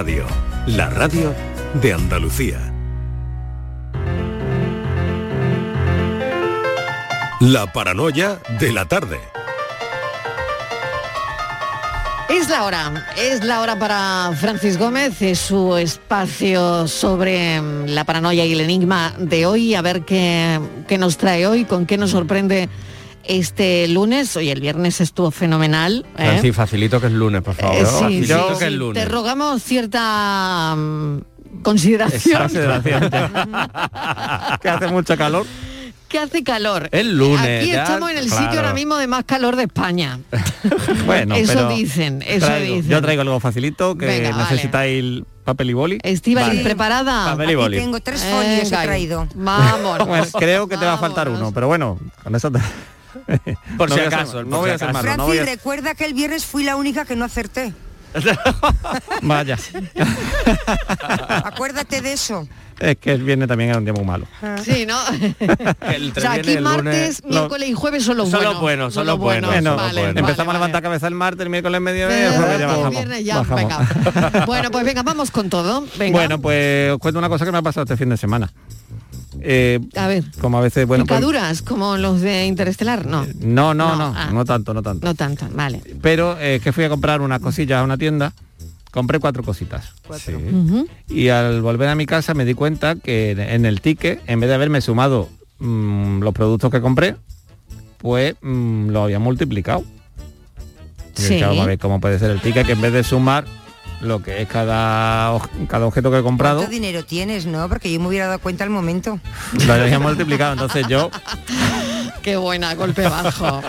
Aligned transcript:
Radio, 0.00 0.24
la 0.66 0.88
radio 0.88 1.34
de 1.74 1.92
Andalucía. 1.92 2.72
La 7.40 7.70
paranoia 7.70 8.38
de 8.58 8.72
la 8.72 8.86
tarde. 8.86 9.20
Es 12.30 12.48
la 12.48 12.64
hora, 12.64 13.06
es 13.18 13.44
la 13.44 13.60
hora 13.60 13.78
para 13.78 14.32
Francis 14.40 14.78
Gómez, 14.78 15.20
es 15.20 15.38
su 15.38 15.76
espacio 15.76 16.88
sobre 16.88 17.60
mm, 17.60 17.88
la 17.88 18.04
paranoia 18.04 18.46
y 18.46 18.54
el 18.54 18.62
enigma 18.62 19.12
de 19.18 19.44
hoy, 19.44 19.74
a 19.74 19.82
ver 19.82 20.06
qué, 20.06 20.58
qué 20.88 20.96
nos 20.96 21.18
trae 21.18 21.46
hoy, 21.46 21.66
con 21.66 21.84
qué 21.84 21.98
nos 21.98 22.12
sorprende 22.12 22.70
este 23.30 23.86
lunes. 23.88 24.36
Hoy 24.36 24.50
el 24.50 24.60
viernes 24.60 25.00
estuvo 25.00 25.30
fenomenal. 25.30 26.04
¿eh? 26.18 26.52
Facilito 26.52 27.00
que 27.00 27.06
es 27.06 27.12
lunes, 27.12 27.42
por 27.42 27.54
favor. 27.54 27.76
Eh, 27.76 27.86
sí, 27.86 27.92
facilito 27.92 28.52
sí, 28.54 28.58
que 28.58 28.66
es 28.66 28.72
lunes. 28.72 29.02
Te 29.02 29.08
rogamos 29.08 29.62
cierta 29.62 30.74
mm, 30.76 31.18
consideración. 31.62 32.42
Consideración. 32.42 33.10
que 34.60 34.68
hace 34.68 34.86
mucho 34.88 35.16
calor. 35.16 35.46
que 36.08 36.18
hace 36.18 36.42
calor. 36.42 36.88
El 36.90 37.16
lunes, 37.16 37.62
Aquí 37.62 37.70
ya, 37.72 37.84
estamos 37.84 38.10
en 38.10 38.18
el 38.18 38.26
claro. 38.26 38.42
sitio 38.42 38.60
ahora 38.60 38.74
mismo 38.74 38.96
de 38.96 39.06
más 39.06 39.24
calor 39.24 39.56
de 39.56 39.62
España. 39.64 40.18
Bueno, 41.06 41.34
Eso 41.34 41.54
pero 41.54 41.68
dicen, 41.70 42.22
eso 42.26 42.46
traigo- 42.46 42.76
dicen. 42.76 42.90
Yo 42.90 43.00
traigo 43.00 43.22
algo 43.22 43.40
facilito 43.40 43.96
que 43.96 44.06
Venga, 44.06 44.30
vale. 44.30 44.42
necesitáis 44.42 45.22
papel 45.44 45.70
y 45.70 45.72
boli. 45.72 45.98
Estíbaliz, 46.02 46.48
Vale. 46.48 46.62
¿preparada? 46.62 47.24
Papel 47.32 47.50
y 47.50 47.54
boli. 47.54 47.78
Tengo 47.78 48.00
tres 48.00 48.22
folios 48.22 48.70
he 48.70 48.76
traído. 48.76 49.26
Bueno, 49.34 50.26
creo 50.38 50.68
que 50.68 50.76
te 50.76 50.84
va 50.84 50.94
a 50.94 50.98
faltar 50.98 51.28
uno, 51.28 51.50
pero 51.52 51.66
bueno, 51.66 51.98
con 52.22 52.34
eso 52.34 52.50
te... 52.50 52.58
Por 53.76 53.88
No 53.90 53.94
si 53.96 54.00
acaso, 54.02 54.44
no 54.44 54.58
voy 54.58 54.70
a 54.70 54.78
ser 54.78 54.92
malo, 54.92 55.16
no 55.16 55.26
Francis, 55.26 55.46
recuerda 55.46 55.94
que 55.94 56.04
el 56.04 56.14
viernes 56.14 56.44
fui 56.46 56.64
la 56.64 56.76
única 56.76 57.04
que 57.04 57.16
no 57.16 57.24
acerté. 57.24 57.72
Vaya. 59.22 59.56
Acuérdate 61.44 62.00
de 62.00 62.12
eso. 62.12 62.48
Es 62.78 62.96
que 62.96 63.12
el 63.12 63.22
viernes 63.22 63.46
también 63.46 63.70
era 63.70 63.78
un 63.78 63.84
día 63.84 63.92
muy 63.92 64.04
malo. 64.04 64.26
Sí, 64.64 64.86
¿no? 64.86 64.98
El 65.82 66.12
o 66.16 66.20
sea, 66.20 66.32
aquí 66.32 66.52
el 66.52 66.62
martes, 66.62 67.20
lunes- 67.22 67.24
miércoles 67.24 67.68
y 67.68 67.74
jueves 67.74 68.02
son 68.04 68.16
los 68.16 68.30
Son 68.30 68.38
buenos. 68.38 68.52
los 68.54 68.62
buenos, 68.62 68.94
son 68.94 69.06
los 69.06 69.18
buenos. 69.18 69.50
Bueno, 69.50 69.76
Vale, 69.76 70.00
empezamos 70.08 70.24
vale, 70.26 70.40
a 70.40 70.44
vale. 70.46 70.58
levantar 70.58 70.82
cabeza 70.82 71.06
el 71.06 71.14
martes, 71.14 71.42
el 71.42 71.50
miércoles, 71.50 71.78
mediodía, 71.80 72.18
y 72.18 72.22
el 72.22 72.32
Eh, 72.32 72.36
jueves 72.38 72.58
ya 72.58 72.66
bajamos. 72.66 72.90
viernes 72.90 73.24
ya, 73.24 73.38
bajamos. 73.38 73.60
venga. 73.60 74.44
Bueno, 74.46 74.70
pues 74.70 74.84
venga, 74.86 75.02
vamos 75.02 75.30
con 75.30 75.50
todo. 75.50 75.84
Venga. 75.98 76.18
Bueno, 76.18 76.40
pues 76.40 76.92
os 76.92 76.98
cuento 76.98 77.18
una 77.18 77.28
cosa 77.28 77.44
que 77.44 77.52
me 77.52 77.58
ha 77.58 77.62
pasado 77.62 77.84
este 77.84 77.98
fin 77.98 78.08
de 78.08 78.16
semana. 78.16 78.50
Eh, 79.42 79.80
a 79.96 80.06
ver, 80.06 80.24
como 80.40 80.58
a 80.58 80.60
veces, 80.60 80.86
bueno, 80.86 81.04
pues- 81.06 81.18
picaduras 81.18 81.62
como 81.62 81.96
los 81.96 82.20
de 82.20 82.46
Interestelar, 82.46 83.06
no. 83.06 83.26
no, 83.40 83.74
no, 83.74 83.90
No, 83.90 83.96
no, 83.96 84.14
ah. 84.16 84.30
no 84.32 84.44
tanto, 84.44 84.74
no 84.74 84.82
tanto. 84.82 85.06
No 85.06 85.14
tanto, 85.14 85.48
vale. 85.54 85.80
Pero 86.02 86.38
eh, 86.38 86.56
es 86.56 86.62
que 86.62 86.72
fui 86.72 86.84
a 86.84 86.88
comprar 86.88 87.20
unas 87.20 87.40
cosillas 87.40 87.80
a 87.80 87.84
una 87.84 87.96
tienda, 87.96 88.32
compré 88.90 89.18
cuatro 89.18 89.42
cositas. 89.42 89.92
Sí. 90.18 90.32
Y 91.08 91.28
al 91.28 91.62
volver 91.62 91.88
a 91.88 91.94
mi 91.94 92.06
casa 92.06 92.34
me 92.34 92.44
di 92.44 92.54
cuenta 92.54 92.96
que 92.96 93.30
en 93.32 93.64
el 93.66 93.80
ticket, 93.80 94.20
en 94.26 94.40
vez 94.40 94.48
de 94.48 94.54
haberme 94.54 94.80
sumado 94.80 95.28
mm, 95.58 96.20
los 96.20 96.34
productos 96.34 96.70
que 96.70 96.80
compré, 96.80 97.16
pues 97.98 98.34
mm, 98.42 98.88
lo 98.88 99.02
había 99.04 99.18
multiplicado. 99.18 99.84
Y 101.18 101.22
Sí. 101.22 101.34
dije, 101.34 101.44
vamos 101.46 101.64
a 101.64 101.66
ver 101.66 101.78
cómo 101.78 102.00
puede 102.00 102.18
ser 102.18 102.30
el 102.30 102.40
ticket 102.40 102.66
que 102.66 102.72
en 102.72 102.80
vez 102.80 102.92
de 102.92 103.04
sumar 103.04 103.44
lo 104.00 104.22
que 104.22 104.42
es 104.42 104.48
cada, 104.48 105.38
cada 105.68 105.86
objeto 105.86 106.10
que 106.10 106.18
he 106.18 106.22
comprado, 106.22 106.58
¿Cuánto 106.58 106.72
dinero 106.72 107.04
tienes, 107.04 107.46
no? 107.46 107.68
Porque 107.68 107.92
yo 107.92 108.00
me 108.00 108.08
hubiera 108.08 108.26
dado 108.26 108.38
cuenta 108.38 108.64
al 108.64 108.70
momento. 108.70 109.20
lo 109.66 109.72
había 109.72 109.98
multiplicado. 109.98 110.52
Entonces 110.52 110.86
yo 110.88 111.10
Qué 112.22 112.36
buena, 112.36 112.74
golpe 112.74 113.02
bajo. 113.08 113.62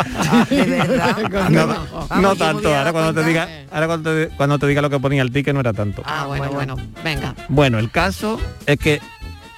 De 0.50 0.64
verdad. 0.64 1.16
Golpe 1.22 1.50
no, 1.50 1.68
bajo. 1.68 2.08
Vamos, 2.10 2.24
no 2.24 2.36
tanto, 2.36 2.76
ahora 2.76 2.92
cuando 2.92 3.14
te 3.14 3.28
diga, 3.28 3.48
ahora 3.72 3.88
cuando 3.88 4.14
te, 4.14 4.30
cuando 4.30 4.60
te 4.60 4.68
diga 4.68 4.82
lo 4.82 4.90
que 4.90 5.00
ponía 5.00 5.22
el 5.22 5.32
ticket 5.32 5.54
no 5.54 5.62
era 5.62 5.74
tanto. 5.74 6.04
Ah, 6.06 6.26
bueno, 6.28 6.52
bueno, 6.52 6.76
venga. 7.04 7.36
Bueno, 7.48 7.80
el 7.80 7.90
caso 7.92 8.40
es 8.66 8.78
que, 8.78 9.00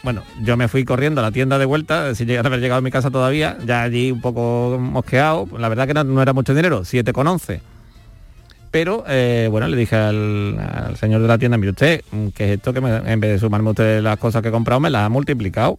bueno, 0.03 0.23
yo 0.41 0.57
me 0.57 0.67
fui 0.67 0.85
corriendo 0.85 1.21
a 1.21 1.23
la 1.23 1.31
tienda 1.31 1.57
de 1.57 1.66
vuelta, 1.66 2.13
sin 2.13 2.27
llegar 2.27 2.45
a 2.45 2.47
haber 2.47 2.59
llegado 2.59 2.79
a 2.79 2.81
mi 2.81 2.91
casa 2.91 3.09
todavía, 3.09 3.57
ya 3.66 3.81
allí 3.81 4.11
un 4.11 4.21
poco 4.21 4.78
mosqueado, 4.79 5.47
la 5.57 5.69
verdad 5.69 5.88
que 5.88 5.94
no, 5.94 6.03
no 6.03 6.22
era 6.22 6.34
mucho 6.34 6.53
dinero, 6.53 6.81
7,11. 6.81 7.61
Pero, 8.73 9.03
eh, 9.07 9.50
bueno, 9.51 9.67
le 9.67 9.78
dije 9.78 9.95
al, 9.95 10.57
al 10.59 10.97
señor 10.97 11.22
de 11.22 11.28
la 11.28 11.38
tienda, 11.38 11.59
mire 11.59 11.69
usted, 11.73 12.01
que 12.34 12.45
es 12.45 12.57
esto 12.57 12.73
que 12.73 12.81
me- 12.81 12.95
en 13.13 13.19
vez 13.19 13.34
de 13.34 13.38
sumarme 13.38 13.69
usted 13.69 14.01
las 14.01 14.17
cosas 14.17 14.41
que 14.41 14.47
he 14.47 14.51
comprado, 14.51 14.79
me 14.79 14.89
las 14.89 15.03
ha 15.06 15.09
multiplicado. 15.09 15.78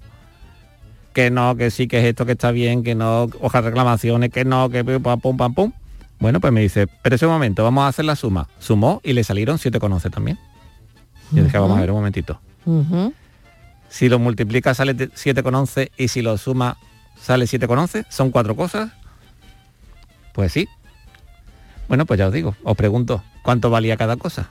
Que 1.13 1.29
no, 1.29 1.57
que 1.57 1.73
sí, 1.73 1.89
que 1.89 1.99
es 1.99 2.05
esto 2.05 2.25
que 2.25 2.33
está 2.33 2.53
bien, 2.53 2.85
que 2.85 2.95
no, 2.95 3.25
hojas 3.41 3.65
reclamaciones, 3.65 4.31
que 4.31 4.45
no, 4.45 4.71
que 4.71 4.85
pum, 4.85 5.03
pam, 5.03 5.21
pum, 5.21 5.37
pam, 5.37 5.55
pum. 5.55 5.73
Bueno, 6.21 6.39
pues 6.41 6.53
me 6.53 6.61
dice, 6.61 6.87
pero 7.03 7.17
ese 7.17 7.27
momento, 7.27 7.65
vamos 7.65 7.83
a 7.83 7.89
hacer 7.89 8.05
la 8.05 8.15
suma. 8.15 8.49
Sumó 8.61 9.01
y 9.03 9.13
le 9.13 9.25
salieron 9.25 9.59
7,11 9.59 10.11
también. 10.13 10.39
Yo 11.33 11.43
dije, 11.43 11.59
vamos 11.59 11.77
a 11.77 11.81
ver 11.81 11.91
un 11.91 11.97
momentito. 11.97 12.41
Si 13.89 14.09
lo 14.09 14.21
multiplica 14.21 14.73
sale 14.73 14.95
te- 14.95 15.11
7,11 15.11 15.91
y 15.97 16.07
si 16.09 16.23
lo 16.23 16.39
suma 16.39 16.77
sale 17.21 17.47
7,11, 17.47 18.07
son 18.09 18.31
cuatro 18.31 18.55
cosas. 18.55 18.93
Pues 20.33 20.53
sí. 20.53 20.69
Bueno, 21.89 22.07
pues 22.07 22.19
ya 22.19 22.27
os 22.29 22.33
digo, 22.33 22.57
os 22.63 22.77
pregunto, 22.77 23.23
¿cuánto 23.43 23.71
valía 23.71 23.97
cada 23.97 24.17
cosa? 24.17 24.51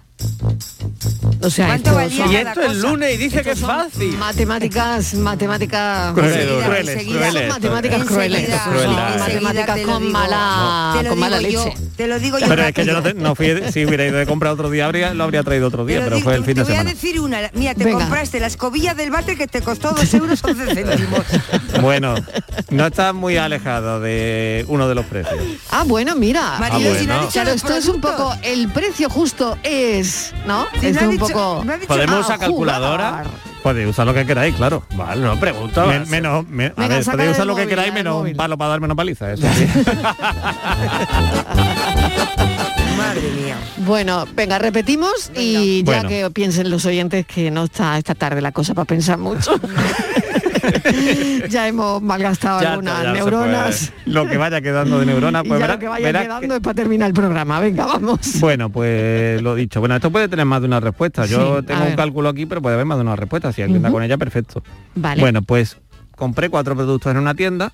O 1.41 1.49
sea, 1.49 1.67
¿Cuánto 1.67 1.89
esto 1.89 1.95
valía 1.95 2.23
son- 2.25 2.31
Y 2.31 2.35
esto 2.37 2.61
es 2.61 2.77
lunes 2.77 3.13
y 3.15 3.17
dice 3.17 3.41
que 3.41 3.51
es 3.51 3.59
fácil. 3.59 4.17
Matemáticas, 4.17 5.13
matemáticas 5.15 6.13
Crueles, 6.13 6.35
enseguida, 6.37 6.65
crueles, 6.65 6.89
enseguida 6.93 7.19
crueles. 7.19 7.41
son 7.41 7.49
matemáticas 7.49 8.01
Enseguida, 8.01 8.63
crueles. 8.63 9.19
Matemáticas 9.19 9.27
enseguida 9.27 9.75
te 9.75 9.81
lo 9.85 9.91
con 9.93 10.01
digo. 10.01 10.13
mala, 10.13 10.93
Te 10.97 11.03
lo 11.03 11.09
con 11.09 11.19
mala 11.19 11.39
leche. 11.41 11.73
Te 11.97 12.07
lo 12.07 12.19
digo 12.19 12.39
yo. 12.39 12.47
Pero 12.47 12.63
es 12.63 12.73
que 12.73 12.85
yo 12.85 12.93
no, 12.93 12.99
rápido. 13.01 13.15
te- 13.15 13.21
no 13.21 13.35
fui, 13.35 13.47
si 13.73 13.85
hubiera 13.85 14.05
ido 14.05 14.17
de 14.17 14.25
comprar 14.25 14.53
otro 14.53 14.69
día, 14.69 14.85
habría, 14.85 15.13
lo 15.13 15.23
habría 15.25 15.43
traído 15.43 15.67
otro 15.67 15.85
día, 15.85 15.99
pero 16.03 16.15
digo, 16.17 16.23
fue 16.25 16.35
el 16.35 16.45
fin 16.45 16.55
de 16.55 16.61
te 16.61 16.63
voy 16.63 16.71
semana. 16.71 16.89
a 16.89 16.93
decir 16.93 17.19
una. 17.19 17.51
Mira, 17.53 17.75
te 17.75 17.83
Venga. 17.83 17.99
compraste 17.99 18.39
la 18.39 18.47
escobilla 18.47 18.93
del 18.93 19.11
váter 19.11 19.37
que 19.37 19.47
te 19.47 19.61
costó 19.61 19.91
2 19.91 20.13
euros 20.13 20.41
11 20.43 20.73
céntimos. 20.73 21.21
Bueno, 21.81 22.13
no 22.69 22.85
está 22.87 23.13
muy 23.13 23.35
alejado 23.37 23.99
de 23.99 24.63
uno 24.69 24.87
de 24.87 24.95
los 24.95 25.05
precios. 25.05 25.39
Ah, 25.71 25.83
bueno, 25.85 26.15
mira. 26.15 26.57
Marilo, 26.59 26.91
Ah, 26.93 26.97
si 26.99 27.07
no 27.07 27.13
ha 27.13 27.17
bueno. 27.17 27.31
Claro, 27.31 27.51
esto 27.51 27.75
es 27.75 27.87
un 27.87 27.99
poco, 27.99 28.33
el 28.43 28.69
precio 28.71 29.09
justo 29.09 29.57
es, 29.63 30.02
¿no? 30.45 30.61
Ha 30.61 30.67
es 30.87 31.01
un 31.01 31.11
dicho- 31.11 31.27
poco... 31.27 31.65
¿Podemos 31.87 32.15
a 32.15 32.19
usar 32.19 32.39
calculadora? 32.39 33.23
Podéis 33.61 33.87
usar 33.89 34.05
lo 34.05 34.13
que 34.13 34.25
queráis, 34.25 34.53
claro. 34.55 34.83
Vale, 34.95 35.21
no 35.21 35.39
pregunto. 35.39 35.85
Men- 35.87 36.09
menos, 36.09 36.45
me- 36.49 36.65
a 36.65 36.73
Venga, 36.75 36.95
ver, 36.97 37.05
podéis 37.05 37.31
usar 37.31 37.45
lo 37.47 37.55
que 37.55 37.65
queráis, 37.67 37.93
menos 37.93 38.21
un 38.25 38.33
palo 38.35 38.57
para 38.57 38.71
dar 38.71 38.81
menos 38.81 38.97
paliza. 38.97 39.31
Eso 39.31 39.47
sí. 39.53 39.65
Madre 42.97 43.31
mía. 43.31 43.57
Bueno, 43.77 44.25
venga, 44.35 44.59
repetimos 44.59 45.31
y 45.35 45.83
ya 45.83 45.93
Bueno. 46.01 46.09
que 46.09 46.29
piensen 46.31 46.69
los 46.69 46.85
oyentes 46.85 47.25
que 47.25 47.51
no 47.51 47.65
está 47.65 47.97
esta 47.97 48.15
tarde 48.15 48.41
la 48.41 48.51
cosa 48.51 48.73
para 48.73 48.85
pensar 48.85 49.17
mucho. 49.17 49.51
ya 51.49 51.67
hemos 51.67 52.01
malgastado 52.01 52.61
Ya 52.61 52.73
algunas 52.73 53.03
ya 53.03 53.13
neuronas. 53.13 53.93
lo 54.05 54.27
que 54.27 54.37
vaya 54.37 54.61
quedando 54.61 54.99
de 54.99 55.05
neuronas, 55.05 55.43
y 55.45 55.47
pues 55.49 55.59
ya 55.59 55.65
verás- 55.67 55.75
lo 55.75 55.79
que 55.79 55.87
vaya 55.87 56.11
quedando 56.23 56.47
que- 56.49 56.55
es 56.55 56.61
para 56.61 56.73
terminar 56.73 57.07
el 57.09 57.13
programa. 57.13 57.59
Venga, 57.59 57.85
vamos. 57.85 58.19
Bueno, 58.39 58.69
pues 58.69 59.41
lo 59.41 59.55
dicho. 59.55 59.79
Bueno, 59.79 59.95
esto 59.95 60.11
puede 60.11 60.27
tener 60.27 60.45
más 60.45 60.61
de 60.61 60.67
una 60.67 60.79
respuesta. 60.79 61.25
Yo 61.25 61.59
Sí, 61.59 61.65
tengo 61.67 61.83
a 61.83 61.87
un 61.87 61.95
cálculo 61.95 62.29
aquí, 62.29 62.45
pero 62.45 62.61
puede 62.61 62.75
haber 62.75 62.85
más 62.85 62.97
de 62.97 63.01
una 63.03 63.15
respuesta. 63.15 63.51
Si 63.53 63.61
alguien 63.61 63.81
da 63.81 63.89
Ujú. 63.89 63.95
con 63.97 64.03
ella, 64.03 64.17
perfecto. 64.17 64.63
Vale. 64.95 65.21
Bueno, 65.21 65.41
pues 65.41 65.77
compré 66.15 66.49
cuatro 66.49 66.75
productos 66.75 67.11
en 67.11 67.17
una 67.17 67.33
tienda 67.35 67.71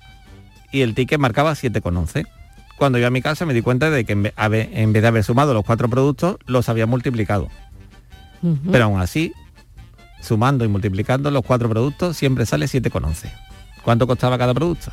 y 0.72 0.80
el 0.82 0.94
ticket 0.94 1.18
marcaba 1.18 1.52
7,11. 1.54 2.26
Cuando 2.78 2.98
yo 2.98 3.06
a 3.06 3.10
mi 3.10 3.20
casa 3.20 3.44
me 3.44 3.52
di 3.52 3.60
cuenta 3.60 3.90
de 3.90 4.04
que 4.04 4.12
en 4.12 4.22
vez, 4.22 4.32
de 5.02 5.06
haber 5.06 5.22
sumado 5.24 5.52
los 5.52 5.64
cuatro 5.64 5.88
productos, 5.90 6.36
los 6.46 6.68
había 6.70 6.86
multiplicado. 6.86 7.48
Pero 8.72 8.84
aún 8.84 9.00
así, 9.02 9.32
sumando 10.20 10.64
y 10.64 10.68
multiplicando 10.68 11.30
los 11.30 11.42
cuatro 11.42 11.68
productos, 11.68 12.16
siempre 12.16 12.46
sale 12.46 12.66
7,11. 12.66 13.30
¿Cuánto 13.82 14.06
costaba 14.06 14.38
cada 14.38 14.54
producto? 14.54 14.92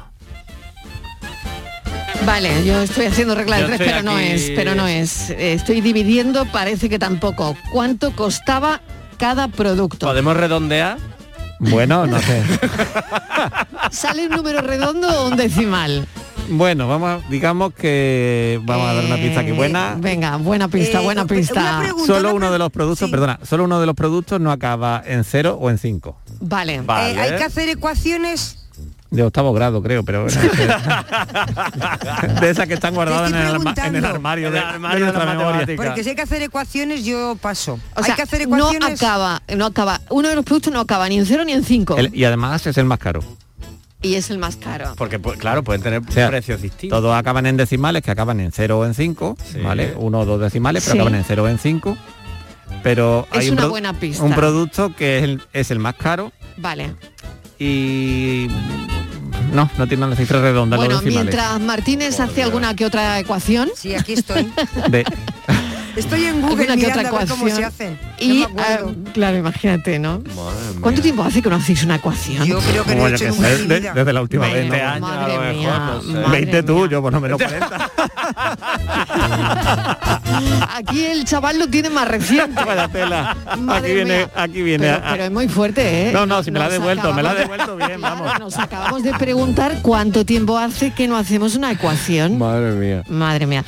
Vale, 2.26 2.66
yo 2.66 2.82
estoy 2.82 3.06
haciendo 3.06 3.36
regla 3.36 3.58
de 3.58 3.66
tres, 3.66 3.80
pero 3.80 4.04
no 4.04 4.20
es, 4.20 4.52
pero 4.56 4.76
no 4.76 4.88
es. 4.88 5.30
Estoy 5.30 5.82
dividiendo, 5.82 6.46
parece 6.46 6.90
que 6.90 7.00
tampoco. 7.00 7.56
¿Cuánto 7.72 8.12
costaba 8.12 8.82
cada 9.18 9.48
producto? 9.48 10.06
¿Podemos 10.08 10.36
redondear? 10.36 10.98
Bueno, 11.60 12.06
no 12.06 12.20
sé. 12.20 12.44
¿Sale 13.92 14.28
un 14.28 14.32
número 14.36 14.62
redondo 14.62 15.08
o 15.08 15.30
un 15.30 15.38
decimal? 15.38 16.06
Bueno, 16.50 16.88
vamos, 16.88 17.10
a- 17.24 17.30
digamos 17.30 17.74
que 17.74 18.60
vamos 18.64 18.90
a 18.90 18.94
dar 18.94 19.06
una 19.06 19.16
pista 19.18 19.42
aquí 19.42 19.50
Eh, 19.50 19.54
buena. 19.54 19.96
Venga, 19.98 20.38
buena 20.38 20.68
pista, 20.68 21.02
Eh, 21.02 21.04
buena 21.04 21.22
una 21.24 21.28
pista. 21.30 21.80
pregunta. 21.80 22.08
Solo 22.08 22.30
una 22.30 22.38
uno 22.48 22.52
de 22.52 22.60
los 22.60 22.72
productos, 22.72 23.08
sí. 23.08 23.12
perdona, 23.12 23.40
solo 23.44 23.66
uno 23.66 23.80
de 23.80 23.86
los 23.86 23.96
productos 23.96 24.40
no 24.40 24.52
acaba 24.52 25.02
en 25.06 25.24
0 25.24 25.58
o 25.60 25.70
en 25.70 25.78
5. 25.78 26.18
Vale. 26.40 26.82
Vale. 26.82 27.12
Eh, 27.14 27.20
hay 27.20 27.38
que 27.38 27.44
hacer 27.44 27.70
ecuaciones. 27.70 28.64
De 29.10 29.24
octavo 29.24 29.54
grado, 29.54 29.82
creo, 29.82 30.04
pero... 30.04 30.24
bueno, 30.26 30.42
de 32.42 32.50
esas 32.50 32.68
que 32.68 32.74
están 32.74 32.94
guardadas 32.94 33.30
en 33.32 33.38
el, 33.38 33.42
estoy 33.44 33.60
arma- 33.60 33.70
en 33.70 33.70
el 33.70 33.74
preguntando. 34.02 34.08
armario 34.10 34.52
de, 34.52 34.58
En 34.60 34.64
el 34.64 34.70
armario 34.70 35.00
de 35.00 35.06
de 35.06 35.12
nuestra 35.18 35.34
memoria. 35.38 35.76
Porque 35.78 36.04
si 36.04 36.10
hay 36.10 36.16
que 36.16 36.22
hacer 36.24 36.42
ecuaciones, 36.42 37.06
yo 37.06 37.38
paso. 37.42 37.80
O 37.96 38.04
sea, 38.04 38.14
hay 38.14 38.18
que 38.18 38.24
hacer 38.24 38.48
no 38.50 38.58
ecuaciones. 38.58 39.02
acaba, 39.02 39.42
no 39.56 39.66
acaba. 39.66 40.02
Uno 40.10 40.28
de 40.28 40.36
los 40.36 40.44
productos 40.44 40.74
no 40.74 40.82
acaba 40.82 41.08
ni 41.08 41.18
en 41.18 41.26
cero 41.26 41.46
ni 41.46 41.54
en 41.54 41.64
cinco. 41.64 41.96
El- 41.98 42.14
y 42.14 42.26
además 42.26 42.68
es 42.68 42.78
el 42.78 42.84
más 42.86 43.00
caro. 43.00 43.22
Y 44.02 44.16
es 44.16 44.30
el 44.30 44.38
más 44.38 44.56
caro. 44.58 44.94
Porque, 44.98 45.20
pues, 45.20 45.38
claro, 45.40 45.64
pueden 45.64 45.82
tener 45.82 46.02
sea, 46.12 46.30
precios 46.30 46.62
distintos. 46.62 47.00
Todos 47.00 47.16
acaban 47.16 47.46
en 47.46 47.58
decimales 47.58 48.02
que 48.04 48.12
acaban 48.12 48.40
en 48.40 48.52
0 48.52 48.80
o 48.80 48.86
en 48.86 48.94
5, 48.94 49.38
Sí. 49.44 49.60
¿vale? 49.60 49.94
Uno 49.98 50.20
o 50.20 50.26
dos 50.26 50.40
decimales, 50.42 50.84
pero 50.84 50.94
Sí. 50.94 50.98
acaban 51.00 51.16
en 51.16 51.24
0 51.26 51.44
o 51.44 51.48
en 51.48 51.58
5. 51.60 51.98
Pero 52.84 53.28
Es 53.32 53.40
hay 53.40 53.50
un, 53.50 53.58
una 53.58 53.68
buena 53.68 53.94
pista. 53.94 54.24
un 54.24 54.34
producto 54.36 54.94
que 54.96 55.18
es 55.18 55.24
el, 55.24 55.42
es 55.54 55.72
el 55.72 55.80
más 55.80 55.96
caro 55.96 56.32
Vale. 56.58 56.94
y 57.58 58.48
no, 59.54 59.70
no 59.78 59.88
tiene 59.88 60.08
la 60.08 60.16
cifra 60.16 60.42
redonda 60.42 60.78
Bueno, 60.78 60.96
los 60.96 61.04
decimales. 61.04 61.34
mientras 61.34 61.60
Martínez 61.62 62.20
hace 62.20 62.44
alguna 62.44 62.76
que 62.76 62.86
otra 62.86 63.20
ecuación 63.20 63.70
Sí, 63.76 63.96
aquí 63.96 64.14
estoy. 64.14 64.52
De- 64.90 65.06
Estoy 65.98 66.26
en 66.26 66.42
Google 66.42 66.58
mirando 66.58 66.88
otra 66.88 67.10
a 67.10 67.12
ver 67.12 67.28
cómo 67.28 67.50
se 67.50 67.66
hacen. 67.66 68.00
y 68.20 68.42
No 68.42 68.50
me 68.50 68.62
ah, 68.62 68.80
claro, 69.14 69.38
imagínate, 69.38 69.98
¿no? 70.00 70.22
¿Cuánto 70.80 71.02
tiempo 71.02 71.24
hace 71.24 71.42
que 71.42 71.50
no 71.50 71.56
hacéis 71.56 71.84
una 71.84 71.96
ecuación? 71.96 72.46
Yo 72.46 72.60
creo 72.60 72.84
que 72.86 72.96
no 72.96 73.08
he 73.08 73.16
hecho 73.16 73.26
que 73.26 73.32
nunca 73.32 73.52
en 73.52 73.68
de- 73.68 73.80
desde 73.94 74.14
la 74.14 74.22
última 74.22 74.48
Bueno, 74.48 74.72
vez. 74.72 74.82
¿no? 74.82 74.88
años, 74.88 74.96
a 74.96 75.00
madre 75.18 75.34
lo 75.34 75.40
mejor, 75.42 75.56
mía, 75.56 75.80
no 75.94 76.02
sé. 76.02 76.08
madre 76.14 76.30
20 76.42 76.64
tú, 76.64 76.76
mía. 76.78 76.88
yo 76.92 77.02
por 77.02 77.14
lo 77.14 77.22
menos 77.22 77.42
40. 77.42 77.92
Aquí 80.76 81.04
el 81.06 81.26
chaval 81.26 81.58
lo 81.60 81.68
tiene 81.68 81.90
más 81.90 82.08
reciente. 82.08 82.64
Vaya 82.64 82.88
tela. 82.90 83.36
Madre 83.58 83.88
Aquí 83.88 83.94
viene, 83.96 84.18
mía. 84.18 84.30
aquí 84.36 84.62
viene. 84.62 84.86
Pero, 84.88 84.98
a- 85.08 85.12
pero 85.12 85.24
es 85.24 85.32
muy 85.32 85.48
fuerte, 85.48 86.10
¿eh? 86.10 86.12
No, 86.14 86.26
no, 86.28 86.44
si 86.44 86.52
me 86.52 86.60
la 86.60 86.66
ha 86.66 86.70
Nos 86.70 86.78
devuelto, 86.80 87.14
me 87.14 87.24
la 87.24 87.30
ha 87.30 87.32
acabamos 87.34 87.58
de- 87.58 87.64
devuelto 87.66 87.88
bien, 87.88 88.02
vamos. 88.02 88.40
Nos 88.40 88.58
acabamos 88.60 89.04
de 89.04 89.14
preguntar 89.16 89.80
cuánto 89.82 90.26
tiempo 90.26 90.58
hace 90.60 90.92
que 90.94 91.08
no 91.08 91.18
hacemos 91.18 91.56
una 91.56 91.72
ecuación. 91.72 92.38
Madre 92.38 92.72
mía. 92.74 93.04
Madre 93.08 93.48
mía. 93.48 93.66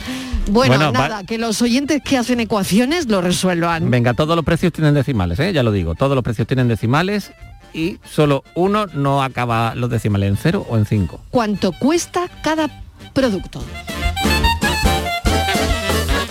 Bueno, 0.50 0.76
Bueno, 0.76 0.92
va- 0.94 1.08
nada, 1.10 1.24
que 1.24 1.38
los 1.38 1.62
oyentes 1.62 2.02
que 2.04 2.18
hacen 2.18 2.40
ecuaciones 2.40 3.08
lo 3.08 3.22
resuelvan. 3.22 3.90
Venga, 3.90 4.14
todos 4.14 4.36
los 4.36 4.44
precios 4.46 4.74
tienen 4.74 4.94
decimales, 4.94 5.40
¿eh? 5.40 5.54
ya 5.54 5.64
lo 5.64 5.72
digo, 5.72 5.96
todos 5.96 6.16
los 6.16 6.24
precios 6.24 6.48
tienen 6.48 6.68
decimales 6.68 7.32
y 7.74 8.00
solo 8.04 8.44
uno 8.56 8.88
no 8.94 9.22
acaba 9.24 9.76
los 9.76 9.90
decimales 9.90 10.30
en 10.30 10.38
cero 10.38 10.66
o 10.70 10.78
en 10.78 10.86
cinco. 10.86 11.22
¿Cuánto 11.30 11.72
cuesta 11.72 12.28
cada 12.44 12.68
producto? 13.14 13.64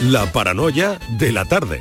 La 0.02 0.26
paranoia 0.32 0.98
de 1.18 1.32
la 1.32 1.44
tarde. 1.44 1.80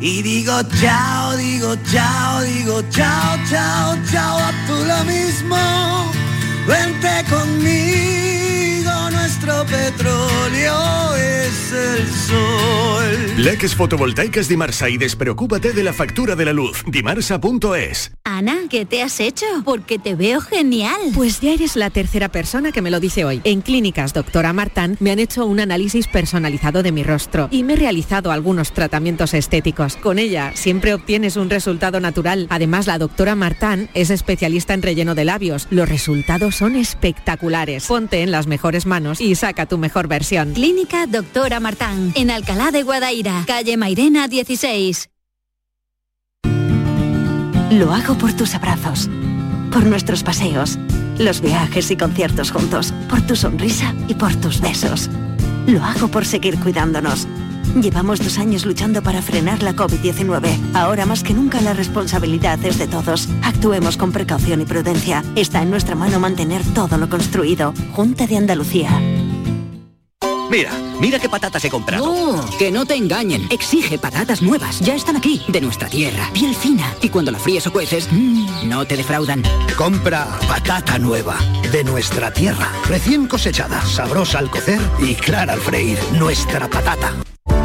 y 0.00 0.22
digo 0.22 0.62
chao, 0.80 1.36
digo 1.36 1.74
chao, 1.90 2.40
digo 2.42 2.82
chao, 2.90 3.36
chao, 3.50 3.96
chao, 4.10 4.38
a 4.38 4.52
tú 4.66 4.74
lo 4.84 5.04
mismo. 5.04 5.56
Vente 6.66 7.24
conmigo, 7.28 8.37
nuestro 9.48 9.64
petróleo 9.64 11.14
es 11.16 11.72
el 11.72 12.08
sol. 12.08 12.98
Leques 13.38 13.74
fotovoltaicas 13.74 14.48
Dimarsa 14.48 14.90
y 14.90 14.98
despreocúpate 14.98 15.72
de 15.72 15.82
la 15.82 15.92
factura 15.92 16.34
de 16.34 16.44
la 16.44 16.52
luz. 16.52 16.82
Dimarsa.es. 16.86 18.12
Ana, 18.24 18.56
¿qué 18.68 18.84
te 18.84 19.02
has 19.02 19.20
hecho? 19.20 19.46
Porque 19.64 19.98
te 19.98 20.14
veo 20.14 20.40
genial. 20.40 21.00
Pues 21.14 21.40
ya 21.40 21.52
eres 21.52 21.76
la 21.76 21.88
tercera 21.88 22.28
persona 22.28 22.72
que 22.72 22.82
me 22.82 22.90
lo 22.90 23.00
dice 23.00 23.24
hoy. 23.24 23.40
En 23.44 23.62
Clínicas 23.62 24.12
Doctora 24.12 24.52
Martán 24.52 24.96
me 25.00 25.12
han 25.12 25.18
hecho 25.18 25.46
un 25.46 25.60
análisis 25.60 26.08
personalizado 26.08 26.82
de 26.82 26.92
mi 26.92 27.04
rostro 27.04 27.48
y 27.50 27.62
me 27.62 27.72
he 27.74 27.76
realizado 27.76 28.32
algunos 28.32 28.72
tratamientos 28.72 29.32
estéticos. 29.32 29.96
Con 29.96 30.18
ella 30.18 30.52
siempre 30.54 30.92
obtienes 30.92 31.36
un 31.36 31.48
resultado 31.48 32.00
natural. 32.00 32.48
Además, 32.50 32.86
la 32.86 32.98
doctora 32.98 33.34
Martán 33.34 33.88
es 33.94 34.10
especialista 34.10 34.74
en 34.74 34.82
relleno 34.82 35.14
de 35.14 35.24
labios. 35.24 35.68
Los 35.70 35.88
resultados 35.88 36.56
son 36.56 36.76
espectaculares. 36.76 37.86
Ponte 37.86 38.22
en 38.22 38.30
las 38.30 38.46
mejores 38.46 38.84
manos 38.84 39.20
y 39.20 39.36
saca 39.38 39.66
tu 39.66 39.78
mejor 39.78 40.08
versión. 40.08 40.52
Clínica 40.52 41.06
Doctora 41.06 41.60
Martán, 41.60 42.12
en 42.14 42.30
Alcalá 42.30 42.70
de 42.70 42.82
Guadaira, 42.82 43.44
calle 43.46 43.76
Mairena 43.76 44.28
16. 44.28 45.08
Lo 47.70 47.92
hago 47.92 48.16
por 48.16 48.32
tus 48.32 48.54
abrazos, 48.54 49.08
por 49.70 49.84
nuestros 49.84 50.22
paseos, 50.22 50.78
los 51.18 51.40
viajes 51.40 51.90
y 51.90 51.96
conciertos 51.96 52.50
juntos, 52.50 52.92
por 53.08 53.20
tu 53.22 53.36
sonrisa 53.36 53.94
y 54.08 54.14
por 54.14 54.34
tus 54.36 54.60
besos. 54.60 55.08
Lo 55.66 55.84
hago 55.84 56.08
por 56.08 56.24
seguir 56.24 56.58
cuidándonos. 56.58 57.28
Llevamos 57.80 58.20
dos 58.20 58.38
años 58.38 58.64
luchando 58.64 59.02
para 59.02 59.20
frenar 59.20 59.62
la 59.62 59.76
COVID-19. 59.76 60.74
Ahora 60.74 61.04
más 61.04 61.22
que 61.22 61.34
nunca 61.34 61.60
la 61.60 61.74
responsabilidad 61.74 62.58
es 62.64 62.78
de 62.78 62.88
todos. 62.88 63.28
Actuemos 63.42 63.96
con 63.96 64.10
precaución 64.10 64.62
y 64.62 64.64
prudencia. 64.64 65.22
Está 65.36 65.62
en 65.62 65.70
nuestra 65.70 65.94
mano 65.94 66.18
mantener 66.18 66.62
todo 66.74 66.96
lo 66.96 67.08
construido. 67.08 67.74
Junta 67.92 68.26
de 68.26 68.38
Andalucía. 68.38 68.90
Mira, 70.50 70.72
mira 70.98 71.18
qué 71.18 71.28
patatas 71.28 71.64
he 71.64 71.70
comprado. 71.70 72.06
No, 72.06 72.58
que 72.58 72.70
no 72.70 72.86
te 72.86 72.94
engañen. 72.94 73.46
Exige 73.50 73.98
patatas 73.98 74.40
nuevas. 74.40 74.80
Ya 74.80 74.94
están 74.94 75.16
aquí, 75.16 75.42
de 75.48 75.60
nuestra 75.60 75.88
tierra. 75.88 76.30
Piel 76.32 76.54
fina. 76.54 76.94
Y 77.02 77.10
cuando 77.10 77.30
la 77.30 77.38
fríes 77.38 77.66
o 77.66 77.72
cueces, 77.72 78.08
mmm, 78.10 78.68
no 78.68 78.86
te 78.86 78.96
defraudan. 78.96 79.42
Compra 79.76 80.26
patata 80.48 80.98
nueva, 80.98 81.36
de 81.70 81.84
nuestra 81.84 82.32
tierra. 82.32 82.72
Recién 82.88 83.26
cosechada, 83.26 83.82
sabrosa 83.82 84.38
al 84.38 84.50
cocer 84.50 84.80
y 85.00 85.14
clara 85.14 85.52
al 85.52 85.60
freír. 85.60 85.98
Nuestra 86.18 86.68
patata. 86.68 87.12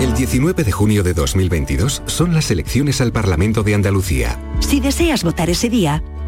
El 0.02 0.14
19 0.14 0.64
de 0.64 0.72
junio 0.72 1.04
de 1.04 1.14
2022 1.14 2.04
son 2.06 2.34
las 2.34 2.52
elecciones 2.52 3.00
al 3.00 3.14
Parlamento 3.14 3.64
de 3.64 3.76
Andalucía. 3.76 4.38
Si 4.60 4.82
deseas 4.82 5.24
votar 5.24 5.50
ese 5.50 5.70
día, 5.70 6.04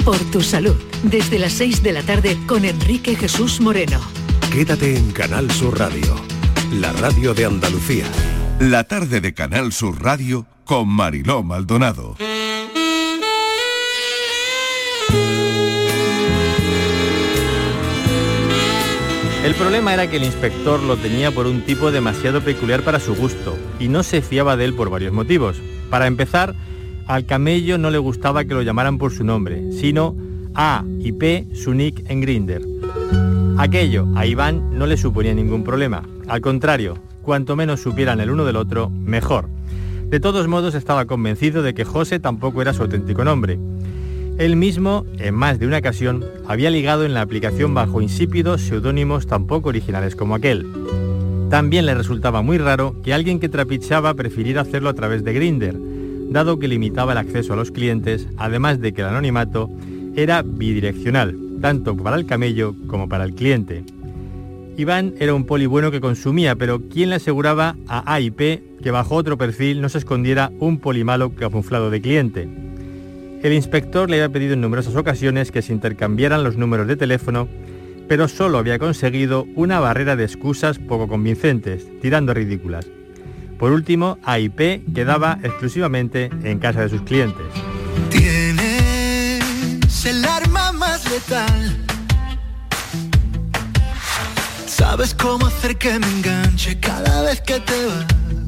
Por 0.03 0.17
tu 0.31 0.41
salud, 0.41 0.75
desde 1.03 1.37
las 1.39 1.53
6 1.53 1.81
de 1.83 1.93
la 1.93 2.03
tarde 2.03 2.37
con 2.47 2.65
Enrique 2.65 3.15
Jesús 3.15 3.61
Moreno. 3.61 3.99
Quédate 4.51 4.97
en 4.97 5.11
Canal 5.11 5.49
Sur 5.51 5.79
Radio, 5.79 6.15
la 6.71 6.91
radio 6.93 7.33
de 7.33 7.45
Andalucía. 7.45 8.05
La 8.59 8.85
tarde 8.85 9.19
de 9.19 9.33
Canal 9.33 9.73
Sur 9.73 10.01
Radio 10.01 10.45
con 10.63 10.87
Mariló 10.87 11.43
Maldonado. 11.43 12.15
El 19.45 19.53
problema 19.53 19.93
era 19.93 20.09
que 20.09 20.17
el 20.17 20.23
inspector 20.23 20.81
lo 20.81 20.97
tenía 20.97 21.29
por 21.29 21.45
un 21.45 21.61
tipo 21.61 21.91
demasiado 21.91 22.41
peculiar 22.41 22.81
para 22.81 22.99
su 22.99 23.13
gusto 23.13 23.55
y 23.79 23.89
no 23.89 24.01
se 24.01 24.23
fiaba 24.23 24.57
de 24.57 24.65
él 24.65 24.73
por 24.73 24.89
varios 24.89 25.13
motivos. 25.13 25.61
Para 25.91 26.07
empezar, 26.07 26.55
al 27.05 27.27
camello 27.27 27.77
no 27.77 27.91
le 27.91 27.99
gustaba 27.99 28.45
que 28.45 28.55
lo 28.55 28.63
llamaran 28.63 28.97
por 28.97 29.11
su 29.11 29.23
nombre, 29.23 29.71
sino 29.71 30.15
A 30.55 30.83
y 30.97 31.11
P 31.11 31.45
su 31.53 31.75
nick 31.75 32.09
en 32.09 32.21
Grinder. 32.21 32.63
Aquello 33.59 34.07
a 34.15 34.25
Iván 34.25 34.79
no 34.79 34.87
le 34.87 34.97
suponía 34.97 35.35
ningún 35.35 35.63
problema. 35.63 36.01
Al 36.27 36.41
contrario, 36.41 36.97
cuanto 37.21 37.55
menos 37.55 37.81
supieran 37.81 38.21
el 38.21 38.31
uno 38.31 38.45
del 38.45 38.55
otro, 38.55 38.89
mejor. 38.89 39.47
De 40.09 40.19
todos 40.19 40.47
modos 40.47 40.73
estaba 40.73 41.05
convencido 41.05 41.61
de 41.61 41.75
que 41.75 41.85
José 41.85 42.19
tampoco 42.19 42.63
era 42.63 42.73
su 42.73 42.81
auténtico 42.81 43.23
nombre. 43.23 43.59
Él 44.37 44.57
mismo, 44.57 45.05
en 45.17 45.33
más 45.33 45.59
de 45.59 45.67
una 45.67 45.77
ocasión, 45.77 46.25
había 46.45 46.69
ligado 46.69 47.05
en 47.05 47.13
la 47.13 47.21
aplicación 47.21 47.73
bajo 47.73 48.01
insípidos 48.01 48.61
seudónimos 48.61 49.27
tan 49.27 49.47
poco 49.47 49.69
originales 49.69 50.17
como 50.17 50.35
aquel. 50.35 50.67
También 51.49 51.85
le 51.85 51.95
resultaba 51.95 52.41
muy 52.41 52.57
raro 52.57 53.01
que 53.01 53.13
alguien 53.13 53.39
que 53.39 53.47
trapichaba 53.47 54.13
prefiriera 54.13 54.61
hacerlo 54.61 54.89
a 54.89 54.93
través 54.93 55.23
de 55.23 55.31
Grinder, 55.31 55.77
dado 56.29 56.59
que 56.59 56.67
limitaba 56.67 57.13
el 57.13 57.19
acceso 57.19 57.53
a 57.53 57.55
los 57.55 57.71
clientes, 57.71 58.27
además 58.35 58.81
de 58.81 58.93
que 58.93 59.01
el 59.01 59.07
anonimato 59.07 59.69
era 60.17 60.41
bidireccional, 60.41 61.37
tanto 61.61 61.95
para 61.95 62.17
el 62.17 62.25
camello 62.25 62.75
como 62.87 63.07
para 63.07 63.23
el 63.23 63.35
cliente. 63.35 63.85
Iván 64.75 65.13
era 65.17 65.33
un 65.33 65.45
poli 65.45 65.65
bueno 65.65 65.91
que 65.91 66.01
consumía, 66.01 66.57
pero 66.57 66.81
¿quién 66.91 67.09
le 67.09 67.15
aseguraba 67.15 67.77
a 67.87 68.13
AIP 68.15 68.81
que 68.83 68.91
bajo 68.91 69.15
otro 69.15 69.37
perfil 69.37 69.79
no 69.79 69.87
se 69.87 69.99
escondiera 69.99 70.51
un 70.59 70.79
poli 70.79 71.05
malo 71.05 71.33
camuflado 71.33 71.89
de 71.89 72.01
cliente? 72.01 72.64
El 73.45 73.53
inspector 73.53 74.09
le 74.09 74.15
había 74.15 74.33
pedido 74.33 74.55
en 74.55 74.61
numerosas 74.61 74.95
ocasiones 74.95 75.51
que 75.51 75.61
se 75.61 75.71
intercambiaran 75.71 76.43
los 76.43 76.57
números 76.57 76.87
de 76.87 76.95
teléfono, 76.95 77.47
pero 78.07 78.27
solo 78.27 78.57
había 78.57 78.79
conseguido 78.79 79.45
una 79.53 79.79
barrera 79.79 80.15
de 80.15 80.23
excusas 80.23 80.79
poco 80.79 81.07
convincentes, 81.07 81.85
tirando 82.01 82.33
ridículas. 82.33 82.87
Por 83.59 83.71
último, 83.71 84.17
AIP 84.23 84.91
quedaba 84.95 85.37
exclusivamente 85.43 86.31
en 86.41 86.57
casa 86.57 86.81
de 86.81 86.89
sus 86.89 87.03
clientes. 87.03 87.45
Tienes 88.09 90.05
el 90.07 90.25
arma 90.25 90.71
más 90.71 91.07
letal. 91.07 91.85
Sabes 94.65 95.13
cómo 95.13 95.45
hacer 95.45 95.77
que 95.77 95.99
me 95.99 96.07
enganche 96.07 96.79
cada 96.79 97.21
vez 97.21 97.41
que 97.41 97.59
te 97.59 97.85
vas. 97.85 98.44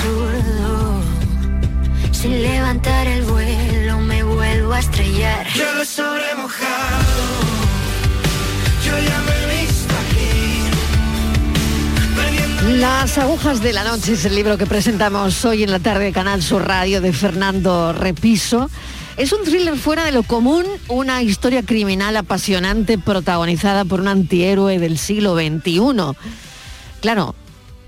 Absurdo. 0.00 1.02
Sin 2.12 2.42
levantar 2.42 3.06
el 3.06 3.22
vuelo 3.24 4.00
me 4.00 4.22
vuelvo 4.22 4.72
a 4.72 4.80
estrellar. 4.80 5.46
Ya 5.54 5.72
lo 5.72 5.84
sobre 5.84 6.34
mojado. 6.36 7.04
Yo 8.84 8.98
ya 8.98 9.20
me 9.20 9.32
he 9.42 9.46
visto 9.60 9.94
aquí. 10.04 10.30
Las 12.78 13.18
agujas 13.18 13.62
de 13.62 13.72
la 13.72 13.84
noche 13.84 14.12
es 14.14 14.24
el 14.24 14.34
libro 14.34 14.58
que 14.58 14.66
presentamos 14.66 15.44
hoy 15.44 15.62
en 15.62 15.70
la 15.70 15.78
tarde 15.80 16.04
de 16.04 16.12
Canal 16.12 16.42
Sur 16.42 16.66
Radio 16.66 17.00
de 17.00 17.12
Fernando 17.12 17.92
Repiso. 17.92 18.70
Es 19.16 19.32
un 19.32 19.44
thriller 19.44 19.76
fuera 19.76 20.04
de 20.04 20.12
lo 20.12 20.22
común, 20.22 20.64
una 20.88 21.22
historia 21.22 21.62
criminal 21.62 22.16
apasionante 22.16 22.96
protagonizada 22.96 23.84
por 23.84 24.00
un 24.00 24.08
antihéroe 24.08 24.78
del 24.78 24.96
siglo 24.96 25.34
XXI. 25.34 26.16
Claro, 27.02 27.34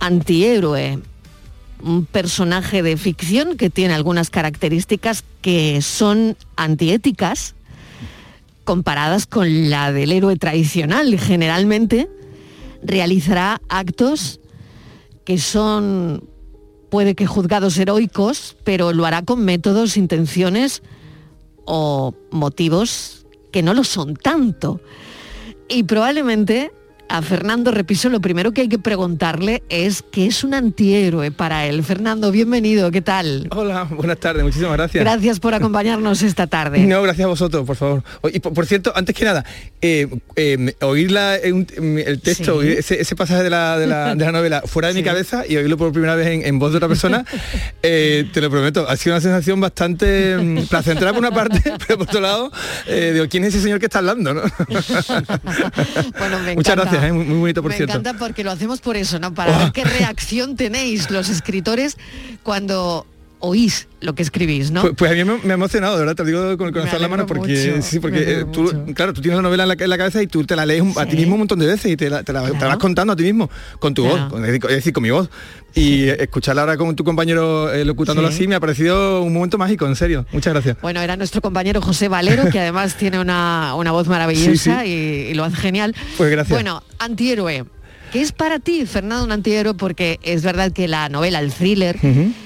antihéroe, 0.01 0.99
un 1.83 2.07
personaje 2.07 2.83
de 2.83 2.97
ficción 2.97 3.57
que 3.57 3.71
tiene 3.71 3.95
algunas 3.95 4.31
características 4.31 5.25
que 5.41 5.83
son 5.83 6.37
antiéticas 6.57 7.55
comparadas 8.65 9.27
con 9.27 9.71
la 9.71 9.93
del 9.93 10.13
héroe 10.13 10.37
tradicional. 10.37 11.19
Generalmente 11.19 12.09
realizará 12.83 13.61
actos 13.69 14.41
que 15.25 15.39
son, 15.39 16.25
puede 16.91 17.15
que 17.15 17.27
juzgados 17.27 17.79
heroicos, 17.79 18.57
pero 18.65 18.93
lo 18.93 19.07
hará 19.07 19.23
con 19.23 19.45
métodos, 19.45 19.97
intenciones 19.97 20.83
o 21.65 22.15
motivos 22.31 23.27
que 23.53 23.63
no 23.63 23.75
lo 23.75 23.85
son 23.85 24.15
tanto. 24.15 24.81
Y 25.69 25.85
probablemente 25.85 26.73
a 27.13 27.21
Fernando 27.21 27.71
Repiso 27.73 28.09
lo 28.09 28.21
primero 28.23 28.53
que 28.53 28.63
hay 28.63 28.69
que 28.69 28.79
preguntarle 28.79 29.63
es 29.69 30.03
qué 30.11 30.27
es 30.27 30.45
un 30.45 30.55
antihéroe 30.55 31.31
para 31.31 31.67
él. 31.67 31.83
Fernando, 31.85 32.33
bienvenido, 32.33 32.91
¿qué 32.91 33.03
tal? 33.03 33.49
Hola, 33.51 33.85
buenas 33.85 34.19
tardes, 34.19 34.43
muchísimas 34.43 34.73
gracias. 34.73 35.05
Gracias 35.05 35.39
por 35.39 35.53
acompañarnos 35.53 36.23
esta 36.23 36.47
tarde. 36.47 36.79
No, 36.93 37.03
gracias 37.03 37.25
a 37.27 37.29
vosotros, 37.29 37.67
por 37.67 37.77
favor. 37.77 38.03
Y 38.33 38.41
por, 38.41 38.67
cierto, 38.67 38.93
antes 38.95 39.15
que 39.15 39.25
nada, 39.25 39.45
eh, 39.81 40.09
eh, 40.37 40.75
oír 40.81 41.11
la- 41.11 41.37
eh, 41.37 41.53
un- 41.53 41.67
el 42.05 42.21
texto, 42.21 42.61
Sí. 42.63 42.69
ese, 42.69 43.01
ese 43.01 43.15
pasaje 43.17 43.43
de 43.43 43.51
la, 43.51 43.79
de 43.79 43.87
la- 43.87 44.15
de 44.15 44.25
la 44.25 44.33
novela 44.33 44.63
fuera 44.67 44.89
de 44.89 44.95
mi 44.95 45.03
cabeza 45.03 45.45
y 45.49 45.57
oírlo 45.57 45.77
por 45.77 45.93
primera 45.93 46.15
vez 46.17 46.29
en, 46.29 46.45
en 46.47 46.59
voz 46.59 46.71
de 46.73 46.79
otra 46.79 46.89
persona, 46.89 47.25
eh, 47.83 48.27
te 48.33 48.41
lo 48.41 48.51
prometo, 48.51 48.89
ha 48.89 48.97
sido 48.97 49.15
una 49.15 49.21
sensación 49.21 49.61
bastante 49.61 50.37
mm, 50.39 50.67
placentera 50.67 51.13
por 51.13 51.21
una 51.21 51.31
parte, 51.31 51.63
pero 51.87 51.99
por 51.99 52.09
otro 52.09 52.21
lado, 52.21 52.51
digo, 52.87 53.27
¿quién 53.29 53.45
es 53.45 53.55
ese 53.55 53.63
señor 53.65 53.79
que 53.81 53.87
está 53.87 53.99
hablando? 53.99 54.33
no? 54.35 54.43
Bueno, 56.19 56.39
me 56.45 56.55
Muchas 56.57 56.75
encanta. 56.77 56.91
Gracias, 57.03 57.11
eh, 57.11 57.13
muy, 57.13 57.25
muy 57.25 57.39
bonito, 57.41 57.63
por 57.63 57.71
Me 57.71 57.77
cierto. 57.77 57.99
encanta 57.99 58.19
porque 58.19 58.45
lo 58.45 58.51
hacemos 58.51 58.81
por 58.81 58.97
eso, 58.97 59.19
¿no? 59.19 59.35
Para 59.35 59.59
ver 59.59 59.73
qué 59.73 59.85
reacción 59.85 60.57
tenéis 60.57 61.11
los 61.11 61.29
escritores 61.29 61.97
cuando 62.43 63.07
oís 63.45 63.89
lo 64.01 64.15
que 64.15 64.23
escribís, 64.23 64.71
¿no? 64.71 64.81
Pues, 64.83 64.95
pues 64.97 65.11
a 65.11 65.15
mí 65.15 65.25
me, 65.25 65.39
me 65.45 65.51
ha 65.51 65.55
emocionado, 65.55 65.95
de 65.95 66.01
verdad, 66.01 66.15
te 66.17 66.23
lo 66.23 66.29
digo 66.29 66.57
con 66.59 66.69
el 66.69 66.73
corazón 66.73 66.97
en 66.97 67.03
la 67.03 67.09
mano, 67.09 67.27
porque 67.27 67.73
mucho, 67.75 67.83
sí, 67.83 67.99
porque 68.01 68.41
eh, 68.41 68.45
tú, 68.53 68.73
claro, 68.95 69.13
tú 69.13 69.21
tienes 69.21 69.37
la 69.37 69.43
novela 69.43 69.65
en 69.65 69.69
la, 69.69 69.75
en 69.79 69.91
la 69.91 69.99
cabeza 69.99 70.23
y 70.23 70.27
tú 70.27 70.45
te 70.45 70.57
la 70.57 70.65
lees 70.67 70.81
un- 70.83 70.95
a 70.97 71.07
ti 71.07 71.17
mismo 71.17 71.35
un 71.35 71.41
montón 71.41 71.59
de 71.59 71.67
veces 71.67 71.93
y 71.93 71.97
te 71.97 72.09
la, 72.09 72.23
te 72.23 72.33
la- 72.33 72.51
te 72.51 72.59
la 72.59 72.69
vas 72.69 72.77
contando 72.79 73.13
a 73.13 73.17
ti 73.17 73.25
mismo, 73.25 73.51
con 73.79 73.95
tu 73.95 74.03
Claro. 74.05 74.19
voz, 74.23 74.29
con- 74.33 74.45
es 74.45 74.61
decir, 74.63 74.93
con 74.93 75.03
mi 75.03 75.11
voz. 75.11 75.29
Y 75.75 76.09
escucharla 76.09 76.63
ahora 76.63 76.77
con 76.77 76.95
tu 76.97 77.03
compañero 77.05 77.73
eh, 77.73 77.85
locutándolo 77.85 78.29
Sí. 78.29 78.35
así 78.35 78.47
me 78.49 78.55
ha 78.57 78.61
parecido 78.61 79.23
un 79.23 79.33
momento 79.33 79.57
mágico, 79.59 79.87
en 79.87 79.97
serio. 79.97 80.27
Muchas 80.33 80.53
gracias. 80.53 80.77
Bueno, 80.83 81.01
era 81.01 81.17
nuestro 81.17 81.41
compañero 81.41 81.81
José 81.81 82.09
Valero, 82.09 82.49
que 82.51 82.61
además 82.61 82.97
tiene 82.97 83.19
una, 83.21 83.75
una 83.77 83.91
voz 83.93 84.07
maravillosa 84.09 84.83
Sí, 84.85 84.89
Y, 84.89 85.31
y 85.31 85.35
lo 85.35 85.45
hace 85.45 85.57
genial. 85.57 85.95
Pues 86.17 86.31
gracias. 86.31 86.55
Bueno, 86.57 86.83
antihéroe. 86.99 87.65
¿Qué 88.13 88.21
es 88.21 88.33
para 88.33 88.59
ti, 88.59 88.85
Fernando, 88.85 89.25
un 89.25 89.33
antihéroe? 89.33 89.73
Porque 89.73 90.21
es 90.23 90.43
verdad 90.43 90.71
que 90.71 90.87
la 90.87 91.09
novela, 91.09 91.39
el 91.39 91.51
thriller, 91.51 91.99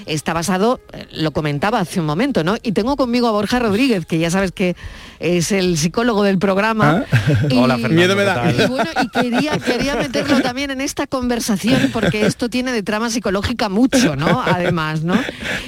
está 0.05 0.31
basado, 0.33 0.79
eh, 0.93 1.05
lo 1.11 1.31
comentaba 1.31 1.79
hace 1.81 1.99
un 1.99 2.05
momento, 2.05 2.45
¿no? 2.45 2.55
Y 2.63 2.71
tengo 2.71 2.95
conmigo 2.95 3.27
a 3.27 3.31
Borja 3.31 3.59
Rodríguez, 3.59 4.05
que 4.05 4.17
ya 4.17 4.31
sabes 4.31 4.53
que 4.53 4.77
es 5.19 5.51
el 5.51 5.77
psicólogo 5.77 6.23
del 6.23 6.39
programa. 6.39 7.03
Y- 7.49 7.57
Hola, 7.57 7.75
Fernando, 7.75 7.95
Miedo 7.95 8.15
me 8.15 8.23
da. 8.23 8.49
Y 8.49 8.67
bueno, 8.67 8.89
y 9.03 9.09
quería, 9.09 9.57
quería 9.57 9.95
meterlo 9.97 10.39
también 10.41 10.71
en 10.71 10.79
esta 10.79 11.05
conversación, 11.05 11.89
porque 11.91 12.25
esto 12.25 12.47
tiene 12.49 12.71
de 12.71 12.81
trama 12.81 13.09
psicológica 13.09 13.67
mucho, 13.67 14.15
¿no? 14.15 14.41
Además, 14.41 15.03
¿no? 15.03 15.19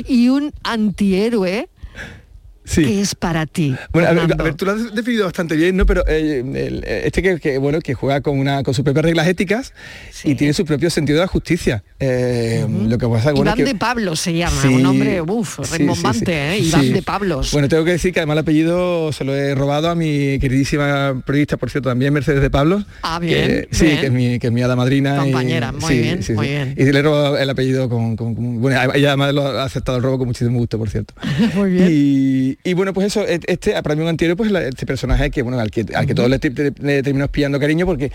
Y 0.08 0.30
un 0.30 0.54
antihéroe, 0.64 1.68
Sí. 2.70 2.84
¿qué 2.86 3.02
es 3.02 3.16
para 3.16 3.48
ti? 3.48 3.76
Bueno, 3.92 4.10
a 4.10 4.12
ver, 4.12 4.20
Fernando? 4.22 4.44
a 4.44 4.46
ver, 4.46 4.54
tú 4.54 4.66
lo 4.66 4.74
has 4.74 4.94
definido 4.94 5.26
bastante 5.26 5.56
bien, 5.56 5.76
¿no? 5.76 5.88
Pero 5.88 6.04
eh, 6.08 6.44
el- 6.46 6.84
este 6.86 7.24
que, 7.24 7.40
que, 7.40 7.58
bueno 7.58 7.80
que 7.82 7.96
juega 7.96 8.22
con 8.22 8.38
una 8.38 8.62
con 8.62 8.76
sus 8.76 8.84
propias 8.84 9.06
reglas 9.06 9.28
éticas 9.28 9.74
y 10.24 10.36
tiene 10.36 10.54
su 10.54 10.66
propio 10.66 10.90
sentido 10.92 11.18
de 11.18 11.24
la 11.24 11.28
justicia. 11.28 11.84
Eh, 12.00 12.66
Lo 12.88 12.98
que 13.00 13.08
pasa 13.08 13.32
bueno, 13.32 13.50
Iván 13.52 13.56
que- 13.58 13.64
de 13.66 13.76
Pablo 13.76 14.16
se 14.16 14.34
llama, 14.34 14.62
Sí, 14.62 14.68
un 14.68 14.86
hombre, 14.86 15.20
uff, 15.22 15.60
rembombante. 15.72 16.32
¿eh? 16.56 16.60
Iván 16.60 16.94
de 16.94 17.02
Pablos. 17.02 17.52
Bueno, 17.52 17.68
tengo 17.70 17.84
que 17.86 17.92
decir 17.92 18.14
que 18.14 18.20
además 18.20 18.36
el 18.36 18.40
apellido 18.40 19.12
se 19.14 19.24
lo 19.24 19.36
he 19.36 19.56
robado 19.56 19.90
a 19.90 19.96
mi 19.96 20.38
queridísima 20.40 21.22
periodista, 21.26 21.58
por 21.58 21.70
cierto, 21.72 21.90
también 21.90 22.14
Mercedes 22.14 22.42
de 22.42 22.50
Pablos. 22.52 22.86
Ah, 23.02 23.18
bien, 23.20 23.48
que- 23.48 23.68
sí, 23.72 23.86
que 24.00 24.06
es 24.06 24.12
mi, 24.12 24.38
que 24.40 24.48
es 24.48 24.54
mi 24.54 24.62
hada 24.62 24.76
madrina. 24.76 25.16
y- 25.18 25.32
Compañera, 25.32 25.72
muy 25.72 25.98
bien, 25.98 26.20
muy 26.36 26.48
bien. 26.48 26.76
Y 26.78 26.84
le 26.86 27.00
he 27.00 27.02
robado 27.02 27.38
el 27.38 27.50
apellido 27.50 27.90
con, 27.90 28.16
con- 28.16 28.36
con- 28.36 28.62
bueno, 28.62 28.80
ella 28.94 29.08
además 29.10 29.34
lo 29.34 29.48
ha 29.48 29.64
aceptado 29.64 29.98
el 29.98 30.04
robo 30.04 30.20
con 30.20 30.28
muchísimo 30.28 30.60
gusto, 30.60 30.78
por 30.78 30.90
cierto. 30.90 31.14
Muy 31.56 31.72
bien. 31.72 31.88
Y, 31.90 32.58
y 32.64 32.74
bueno, 32.74 32.94
pues 32.94 33.08
eso, 33.08 33.26
e- 33.28 33.40
este, 33.48 33.82
para 33.82 33.96
mí 33.96 34.02
un 34.02 34.08
antihéroe, 34.10 34.36
pues 34.36 34.52
la- 34.52 34.64
este 34.68 34.86
personaje 34.86 35.30
que, 35.32 35.42
bueno, 35.42 35.60
al 35.60 35.72
que, 35.72 35.86
al 35.96 36.06
que 36.06 36.14
todos 36.16 36.30
le, 36.30 36.40
le 36.40 37.04
terminamos 37.04 37.32
pillando 37.32 37.60
cariño 37.60 37.86
porque 37.86 38.12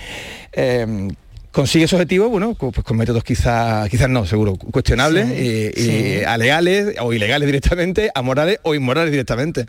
eh, 0.53 1.09
consigue 1.51 1.87
su 1.89 1.97
objetivo, 1.97 2.29
bueno, 2.29 2.55
pues 2.55 2.73
con 2.85 2.97
métodos 2.97 3.25
quizás, 3.25 3.89
quizás 3.89 4.09
no, 4.09 4.27
seguro, 4.27 4.57
cuestionables, 4.57 5.29
Sí, 5.29 5.73
y, 5.77 5.81
y 5.81 5.85
sí. 6.19 6.25
a 6.27 6.37
legales 6.37 6.95
o 7.01 7.13
ilegales 7.13 7.47
directamente, 7.47 8.11
a 8.15 8.23
morales 8.23 8.59
o 8.63 8.75
inmorales 8.75 9.11
directamente. 9.11 9.67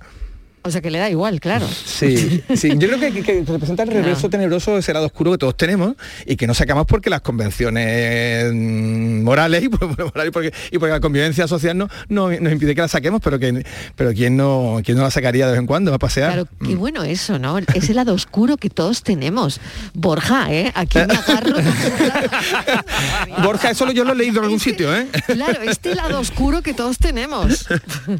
O 0.65 0.71
sea 0.71 0.81
que 0.81 0.89
le 0.89 0.97
da 0.97 1.09
igual, 1.09 1.39
claro. 1.39 1.67
Sí, 1.67 2.43
sí. 2.55 2.69
Yo 2.77 2.87
creo 2.87 2.99
que, 2.99 3.11
que- 3.13 3.23
que 3.23 3.43
representa 3.45 3.83
el 3.83 3.89
reverso 3.91 4.29
tenebroso, 4.29 4.77
ese 4.79 4.93
lado 4.93 5.05
oscuro 5.05 5.31
que 5.31 5.37
todos 5.37 5.55
tenemos 5.55 5.93
y 6.25 6.35
que 6.35 6.47
no 6.47 6.53
sacamos 6.55 6.85
porque 6.87 7.09
las 7.11 7.21
convenciones 7.21 8.51
mm, 8.51 9.21
morales 9.23 9.63
y, 9.63 9.69
porque, 9.69 10.51
y 10.71 10.77
porque 10.79 10.91
la 10.91 10.99
convivencia 10.99 11.47
social 11.47 11.77
no, 11.77 11.87
no 12.09 12.29
nos 12.31 12.51
impide 12.51 12.73
que 12.75 12.81
la 12.81 12.87
saquemos, 12.87 13.21
pero 13.23 13.37
que 13.39 13.63
pero 13.95 14.11
quién 14.13 14.35
no 14.37 14.79
quién 14.83 14.97
no 14.97 15.03
la 15.03 15.11
sacaría 15.11 15.45
de 15.45 15.51
vez 15.51 15.59
en 15.61 15.67
cuando 15.67 15.93
a 15.93 15.99
pasear. 15.99 16.31
Claro, 16.33 16.47
qué 16.65 16.75
bueno 16.75 17.03
eso, 17.03 17.37
¿no? 17.37 17.57
Es 17.59 17.89
el 17.89 17.95
lado 17.97 18.13
oscuro 18.13 18.57
que 18.57 18.69
todos 18.71 19.03
tenemos. 19.03 19.59
Borja, 19.93 20.51
¿eh? 20.51 20.71
Aquí 20.75 20.97
me 20.97 21.13
agarro. 21.13 21.55
Borja, 23.43 23.69
eso 23.71 23.91
yo 23.91 24.03
lo 24.03 24.13
he 24.13 24.15
leído 24.15 24.39
en 24.39 24.45
algún 24.45 24.59
sitio, 24.59 24.95
¿eh? 24.95 25.07
Claro, 25.27 25.61
este 25.61 25.93
lado 25.95 26.19
oscuro 26.19 26.61
que 26.61 26.73
todos 26.73 26.97
tenemos. 26.97 27.67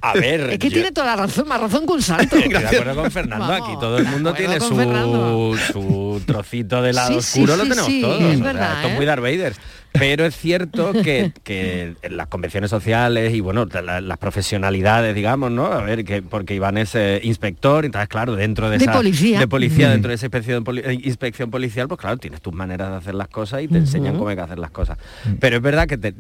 A 0.02 0.14
ver, 0.14 0.42
Es 0.52 0.60
que 0.60 0.70
yo- 0.70 0.74
tiene 0.76 0.92
toda 0.92 1.08
la 1.08 1.16
razón, 1.16 1.48
más 1.48 1.60
razón 1.60 1.86
que 1.86 1.94
un 1.94 2.02
santo. 2.02 2.35
Estoy 2.38 2.62
de 2.62 2.68
acuerdo 2.68 3.02
con 3.02 3.12
Fernando, 3.12 3.48
Vamos, 3.48 3.68
aquí 3.70 3.78
todo 3.80 3.98
el 3.98 4.06
mundo 4.06 4.34
tiene 4.34 4.60
su, 4.60 5.58
su 5.72 6.22
trocito 6.26 6.82
de 6.82 6.94
lado 6.94 7.22
Sí, 7.22 7.22
sí, 7.22 7.44
oscuro, 7.44 7.58
lo 7.58 7.64
sí, 7.64 7.70
tenemos 7.70 7.92
sí, 7.92 8.02
todos. 8.02 8.22
es 8.22 8.26
o 8.26 8.34
sea, 8.36 8.44
verdad, 8.54 8.74
esto 8.76 8.88
¿eh? 8.88 8.92
es 8.92 8.98
muy 8.98 9.06
Darth 9.06 9.22
Vader. 9.22 9.54
Pero 9.98 10.26
es 10.26 10.36
cierto 10.36 10.92
que, 10.92 11.32
que 11.46 11.96
las 12.10 12.28
convenciones 12.28 12.70
sociales 12.70 13.34
y 13.34 13.40
bueno, 13.40 13.66
la- 13.66 14.02
las 14.02 14.18
profesionalidades, 14.18 15.16
digamos, 15.16 15.52
¿no? 15.52 15.68
A 15.68 15.82
ver, 15.84 16.04
que 16.04 16.22
porque 16.22 16.54
Iván 16.54 16.78
es 16.78 16.96
eh, 16.96 17.22
inspector, 17.24 17.86
entonces 17.86 18.10
claro, 18.10 18.36
dentro 18.36 18.70
de, 18.70 18.78
De 18.78 18.84
esa 18.84 18.92
policía. 18.94 19.40
de 19.40 19.48
policía, 19.48 19.88
Mm. 19.88 19.92
dentro 19.92 20.10
de 20.10 20.16
esa 20.16 20.26
inspección, 20.26 20.64
poli- 20.66 20.82
eh, 20.84 21.00
inspección 21.02 21.50
policial, 21.50 21.88
pues 21.88 22.02
claro, 22.02 22.18
tienes 22.18 22.42
tus 22.42 22.54
maneras 22.54 22.92
de 22.92 22.98
hacer 22.98 23.16
las 23.16 23.30
cosas 23.30 23.62
y 23.64 23.70
te 23.70 23.78
enseñan 23.78 24.10
Ujú. 24.12 24.20
cómo 24.20 24.30
hay 24.32 24.36
que 24.36 24.42
hacer 24.42 24.60
las 24.60 24.72
cosas. 24.72 24.98
Pero 25.40 25.56
es 25.56 25.62
verdad 25.62 25.88
que 25.88 25.98
te- 25.98 26.14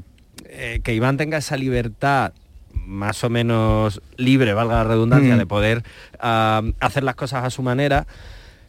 eh, 0.47 0.79
que 0.81 0.93
Iván 0.93 1.17
tenga 1.17 1.37
esa 1.39 1.57
libertad 1.57 2.31
más 2.85 3.23
o 3.23 3.29
menos 3.29 4.01
libre, 4.17 4.53
valga 4.53 4.75
la 4.75 4.83
redundancia, 4.83 5.35
Mm. 5.35 5.39
de 5.39 5.45
poder 5.45 5.83
hacer 6.19 7.03
las 7.03 7.15
cosas 7.15 7.43
a 7.43 7.49
su 7.49 7.61
manera, 7.61 8.05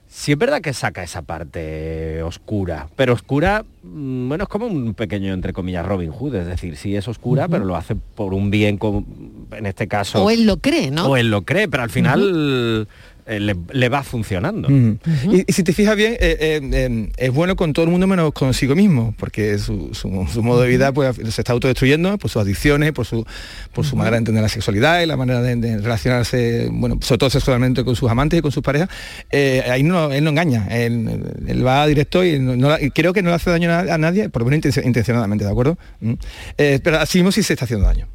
sí 0.08 0.32
es 0.32 0.38
verdad 0.38 0.60
que 0.60 0.72
saca 0.72 1.02
esa 1.02 1.22
parte 1.22 2.22
oscura, 2.22 2.88
pero 2.96 3.12
oscura, 3.12 3.64
mm, 3.82 4.28
bueno, 4.28 4.44
es 4.44 4.48
como 4.48 4.66
un 4.66 4.94
pequeño, 4.94 5.32
entre 5.34 5.52
comillas, 5.52 5.84
Robin 5.84 6.10
Hood, 6.12 6.34
es 6.36 6.46
decir, 6.46 6.76
sí 6.76 6.96
es 6.96 7.06
oscura, 7.08 7.48
pero 7.48 7.64
lo 7.64 7.76
hace 7.76 7.94
por 7.96 8.32
un 8.34 8.50
bien, 8.50 8.78
como, 8.78 9.04
en 9.52 9.66
este 9.66 9.88
caso... 9.88 10.24
O 10.24 10.30
él 10.30 10.46
lo 10.46 10.58
cree, 10.58 10.90
¿no? 10.90 11.06
O 11.08 11.16
él 11.16 11.30
lo 11.30 11.42
cree, 11.42 11.68
pero 11.68 11.82
al 11.82 11.90
final 11.90 12.88
eh, 13.26 13.40
le, 13.40 13.56
le 13.72 13.88
va 13.88 14.02
funcionando. 14.02 14.68
Y, 14.70 15.44
y 15.46 15.52
si 15.52 15.62
te 15.64 15.72
fijas 15.72 15.96
bien, 15.96 16.12
eh, 16.14 16.36
eh, 16.40 16.60
eh, 16.72 17.10
es 17.16 17.32
bueno 17.32 17.56
con 17.56 17.72
todo 17.72 17.84
el 17.84 17.90
mundo 17.90 18.06
menos 18.06 18.32
consigo 18.32 18.74
mismo, 18.76 19.14
porque 19.18 19.58
su, 19.58 19.90
su- 19.94 20.26
su 20.32 20.42
modo 20.42 20.60
de 20.62 20.68
vida 20.68 20.92
pues, 20.92 21.16
se 21.16 21.40
está 21.40 21.52
autodestruyendo 21.52 22.18
por 22.18 22.30
sus 22.30 22.40
adicciones, 22.42 22.92
por 22.92 23.04
su, 23.06 23.26
por 23.72 23.84
su 23.84 23.96
manera 23.96 24.12
de 24.16 24.18
entender 24.18 24.42
la 24.42 24.48
sexualidad 24.48 25.00
y 25.02 25.06
la 25.06 25.16
manera 25.16 25.42
de, 25.42 25.56
de 25.56 25.78
relacionarse, 25.78 26.68
bueno, 26.70 26.98
sobre 27.02 27.18
todo 27.18 27.30
sexualmente 27.30 27.84
con 27.84 27.96
sus 27.96 28.08
amantes 28.10 28.38
y 28.38 28.42
con 28.42 28.52
sus 28.52 28.62
parejas. 28.62 28.88
Eh, 29.30 29.62
ahí 29.70 29.82
no, 29.82 30.12
él 30.12 30.22
no 30.24 30.30
engaña, 30.30 30.68
él, 30.70 31.20
él 31.46 31.66
va 31.66 31.86
directo 31.86 32.24
y, 32.24 32.38
no- 32.38 32.56
no 32.56 32.68
la- 32.68 32.80
y 32.82 32.90
creo 32.90 33.12
que 33.12 33.22
no 33.22 33.30
le 33.30 33.34
hace 33.36 33.50
daño 33.50 33.70
a, 33.72 33.80
a 33.80 33.98
nadie, 33.98 34.28
por 34.28 34.42
lo 34.42 34.46
menos 34.50 34.64
intencio- 34.64 34.84
intencionadamente, 34.86 35.44
¿de 35.44 35.50
acuerdo? 35.50 35.76
Mm. 36.00 36.12
Eh, 36.58 36.80
pero 36.82 36.98
así 37.00 37.18
mismo 37.18 37.32
sí 37.32 37.42
se 37.42 37.54
está 37.54 37.64
haciendo 37.64 37.86
daño. 37.86 38.06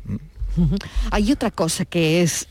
Ujú. 0.57 0.75
Hay 1.11 1.31
otra 1.31 1.49
cosa 1.51 1.85
que 1.85 2.21
es 2.21 2.47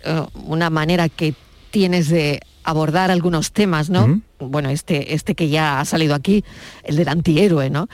una 0.46 0.70
manera 0.70 1.08
que 1.08 1.34
tienes 1.70 2.08
de 2.08 2.40
abordar 2.62 3.10
algunos 3.10 3.52
temas, 3.52 3.88
¿no? 3.90 4.20
Bueno, 4.38 4.68
este, 4.68 5.14
este 5.14 5.34
que 5.34 5.48
ya 5.48 5.80
ha 5.80 5.84
salido 5.84 6.14
aquí, 6.14 6.44
el 6.84 6.96
del 6.96 7.08
antihéroe, 7.08 7.70
¿no? 7.70 7.88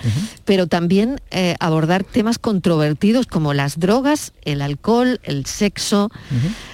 Pero 0.44 0.66
también 0.66 1.20
eh, 1.30 1.54
abordar 1.60 2.04
temas 2.04 2.38
controvertidos 2.38 3.26
como 3.26 3.54
las 3.54 3.78
drogas, 3.78 4.32
el 4.42 4.60
alcohol, 4.62 5.20
el 5.22 5.46
sexo, 5.46 6.10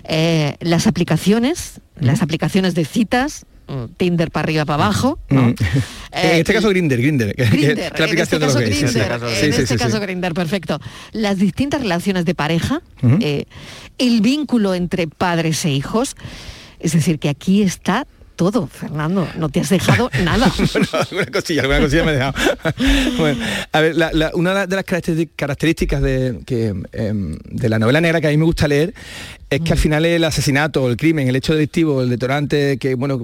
eh, 0.05 0.57
las 0.61 0.87
aplicaciones, 0.87 1.81
las 2.01 2.23
aplicaciones 2.23 2.75
de 2.75 2.85
citas, 2.87 3.45
mm, 3.69 3.85
Tinder 3.99 4.31
para 4.31 4.45
arriba, 4.45 4.65
para 4.65 4.85
abajo, 4.85 5.19
¿no? 5.29 5.49
Mm. 5.49 5.55
en 6.13 6.39
este 6.39 6.55
caso 6.55 6.71
Grinder, 6.71 7.01
Grinder, 7.01 7.35
la 7.39 7.45
en 7.45 7.79
este 7.79 8.03
aplicación 8.05 8.41
de 8.41 8.47
caso 8.47 8.59
los 8.61 8.69
gays. 8.69 8.81
sí, 8.81 8.89
sí. 8.89 8.99
Grindr, 8.99 9.29
Sí, 9.37 9.47
en 9.47 9.53
sí, 9.53 9.61
este 9.63 9.67
sí, 9.67 9.77
caso 9.77 9.97
sí. 9.99 10.03
Grindr, 10.03 10.33
perfecto. 10.33 10.81
Las 11.13 11.39
distintas 11.39 11.83
relaciones 11.83 12.25
de 12.25 12.35
pareja, 12.35 12.81
eh, 13.21 13.45
el 13.99 14.23
vínculo 14.23 14.75
entre 14.75 15.07
padres 15.09 15.65
e 15.67 15.71
hijos, 15.71 16.17
es 16.83 16.93
decir, 16.93 17.19
que 17.19 17.29
aquí 17.29 17.63
está 17.63 18.07
todo, 18.35 18.67
Fernando, 18.67 19.29
no 19.37 19.51
te 19.51 19.61
has 19.61 19.69
dejado 19.69 20.11
nada. 20.25 20.51
bueno, 20.57 20.87
alguna 20.93 21.27
cosilla, 21.27 21.61
alguna 21.63 21.81
cosilla 21.81 22.05
me 22.05 22.11
he 22.13 22.15
dejado. 22.15 22.35
bueno, 23.19 23.45
a 23.73 23.81
ver, 23.81 23.95
la- 23.97 24.11
la- 24.13 24.31
una 24.35 24.67
de 24.67 24.75
las 24.77 24.85
características 25.37 26.01
de, 26.03 26.41
que, 26.47 26.75
em, 26.93 27.37
de 27.45 27.69
la 27.69 27.79
novela 27.79 28.01
negra 28.01 28.21
que 28.21 28.29
a 28.29 28.31
mí 28.31 28.37
me 28.39 28.45
gusta 28.45 28.67
leer 28.67 28.95
es 29.55 29.61
que 29.61 29.73
al 29.73 29.79
final 29.79 30.05
el 30.05 30.25
asesinato, 30.25 30.89
el 30.89 30.97
crimen, 30.97 31.29
el 31.29 31.37
hecho 31.37 31.53
delictivo, 31.55 32.03
el 32.03 32.09
detonante, 32.11 32.79
que 32.79 32.95
bueno, 32.95 33.19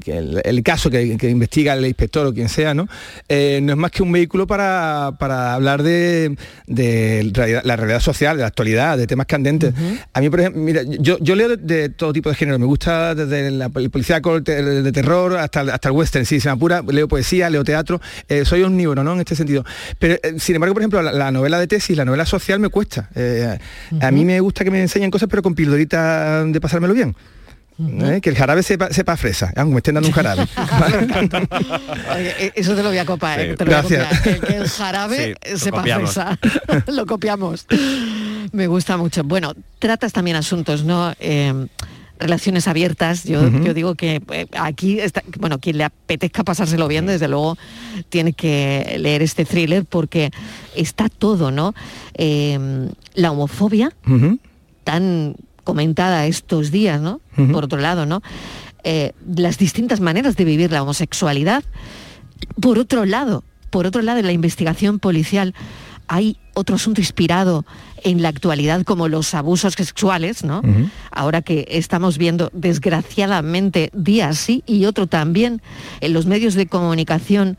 que 0.00 0.16
el, 0.18 0.40
el 0.44 0.62
caso 0.62 0.90
que, 0.90 1.16
que 1.16 1.28
investiga 1.30 1.74
el 1.74 1.84
inspector 1.86 2.26
o 2.26 2.32
quien 2.34 2.48
sea, 2.48 2.74
¿no? 2.74 2.88
Eh, 3.28 3.60
no 3.62 3.72
es 3.72 3.78
más 3.78 3.90
que 3.90 4.02
un 4.02 4.12
vehículo 4.12 4.46
para, 4.46 5.12
para 5.18 5.54
hablar 5.54 5.82
de, 5.82 6.36
de 6.66 7.30
realidad- 7.32 7.62
la 7.64 7.76
realidad 7.76 8.00
social, 8.00 8.36
de 8.36 8.42
la 8.42 8.48
actualidad, 8.48 8.98
de 8.98 9.06
temas 9.06 9.26
candentes. 9.26 9.72
A 10.12 10.20
mí, 10.20 10.30
por 10.30 10.40
ejemplo, 10.40 10.62
mira, 10.62 10.82
yo, 10.84 11.18
yo 11.20 11.34
leo 11.34 11.48
de, 11.48 11.56
de 11.56 11.88
todo 11.88 12.12
tipo 12.12 12.28
de 12.28 12.34
género, 12.34 12.58
me 12.58 12.66
gusta 12.66 13.14
desde 13.14 13.50
la, 13.50 13.70
el 13.74 13.90
policíaco, 13.90 14.36
el 14.36 14.44
te- 14.44 14.62
de 14.62 14.92
terror, 14.92 15.36
hasta, 15.36 15.62
el- 15.62 15.70
hasta 15.70 15.88
el 15.88 15.94
western, 15.94 16.24
si 16.26 16.40
se 16.40 16.48
me 16.48 16.52
apura, 16.52 16.82
leo 16.86 17.08
poesía, 17.08 17.48
leo 17.50 17.64
teatro, 17.64 18.00
eh, 18.28 18.44
soy 18.44 18.62
omnívoro, 18.62 19.02
¿no? 19.04 19.14
En 19.14 19.20
este 19.20 19.34
sentido. 19.36 19.64
Pero, 19.98 20.14
eh, 20.22 20.34
sin 20.38 20.54
embargo, 20.56 20.74
por 20.74 20.82
ejemplo, 20.82 21.02
la, 21.02 21.12
la 21.12 21.30
novela 21.30 21.58
de 21.58 21.66
tesis, 21.66 21.96
la 21.96 22.04
novela 22.04 22.26
social 22.26 22.58
me 22.60 22.68
cuesta. 22.68 23.08
A 24.00 24.10
mí 24.10 24.24
me 24.24 24.40
gusta 24.40 24.64
que 24.64 24.70
me 24.70 24.80
enseñen 24.80 25.10
cosas, 25.10 25.28
pero 25.28 25.42
con 25.42 25.54
pildoritas 25.74 26.52
de 26.52 26.60
pasármelo 26.60 26.94
bien. 26.94 27.14
¿Eh? 28.02 28.20
Que 28.20 28.28
el 28.28 28.36
jarabe 28.36 28.62
sepa, 28.62 29.16
fresa, 29.16 29.52
aunque 29.56 29.72
me 29.72 29.78
estén 29.78 29.94
dando 29.94 30.08
un 30.10 30.14
jarabe. 30.14 30.42
Oye, 32.14 32.34
e- 32.46 32.52
eso 32.56 32.74
te 32.74 32.82
lo 32.82 32.90
voy 32.90 32.98
a 32.98 33.06
copiar, 33.06 33.40
Sí. 33.40 33.56
te 33.56 33.64
lo 33.64 33.70
voy 33.70 33.74
a 33.74 33.80
Gracias. 33.82 34.18
copiar, 34.18 34.40
que, 34.40 34.46
que 34.46 34.56
el 34.56 34.68
jarabe 34.68 35.36
Sí, 35.46 35.56
sepa 35.56 35.78
copiamos. 35.78 36.12
fresa. 36.12 36.38
lo 36.88 37.06
copiamos. 37.06 37.66
Me 38.52 38.66
gusta 38.66 38.98
mucho. 38.98 39.24
Bueno, 39.24 39.54
tratas 39.78 40.12
también 40.12 40.36
asuntos, 40.36 40.84
¿no? 40.84 41.14
Eh, 41.20 41.68
relaciones 42.18 42.68
abiertas. 42.68 43.24
Yo, 43.24 43.48
yo 43.62 43.72
digo 43.72 43.94
que 43.94 44.20
eh, 44.30 44.46
aquí 44.58 45.00
está, 45.00 45.22
bueno, 45.38 45.58
quien 45.58 45.78
le 45.78 45.84
apetezca 45.84 46.44
pasárselo 46.44 46.86
bien, 46.86 47.06
desde 47.06 47.28
luego 47.28 47.56
tiene 48.10 48.34
que 48.34 48.96
leer 48.98 49.22
este 49.22 49.46
thriller 49.46 49.86
porque 49.86 50.30
está 50.76 51.08
todo, 51.08 51.50
¿no? 51.50 51.74
Eh, 52.12 52.58
la 53.14 53.30
homofobia, 53.32 53.90
tan 54.84 55.34
comentada 55.60 56.26
estos 56.26 56.70
días, 56.70 57.00
¿no? 57.00 57.20
Por 57.52 57.64
otro 57.64 57.78
lado, 57.78 58.06
¿no? 58.06 58.22
Eh, 58.84 59.12
las 59.34 59.58
distintas 59.58 60.00
maneras 60.00 60.36
de 60.36 60.44
vivir 60.44 60.72
la 60.72 60.82
homosexualidad. 60.82 61.64
Por 62.60 62.78
otro 62.78 63.04
lado, 63.04 63.44
por 63.70 63.86
otro 63.86 64.02
lado, 64.02 64.18
en 64.18 64.26
la 64.26 64.32
investigación 64.32 64.98
policial 64.98 65.54
hay 66.08 66.38
otro 66.54 66.74
asunto 66.74 67.00
inspirado 67.00 67.64
en 68.02 68.20
la 68.20 68.30
actualidad 68.30 68.82
como 68.82 69.06
los 69.06 69.32
abusos 69.32 69.74
sexuales, 69.74 70.42
¿no? 70.42 70.60
Ahora 71.12 71.40
que 71.40 71.66
estamos 71.70 72.18
viendo 72.18 72.50
desgraciadamente 72.52 73.90
día 73.94 74.32
sí 74.32 74.64
y 74.66 74.86
otro 74.86 75.06
también 75.06 75.62
en 76.00 76.12
los 76.12 76.26
medios 76.26 76.54
de 76.54 76.66
comunicación 76.66 77.58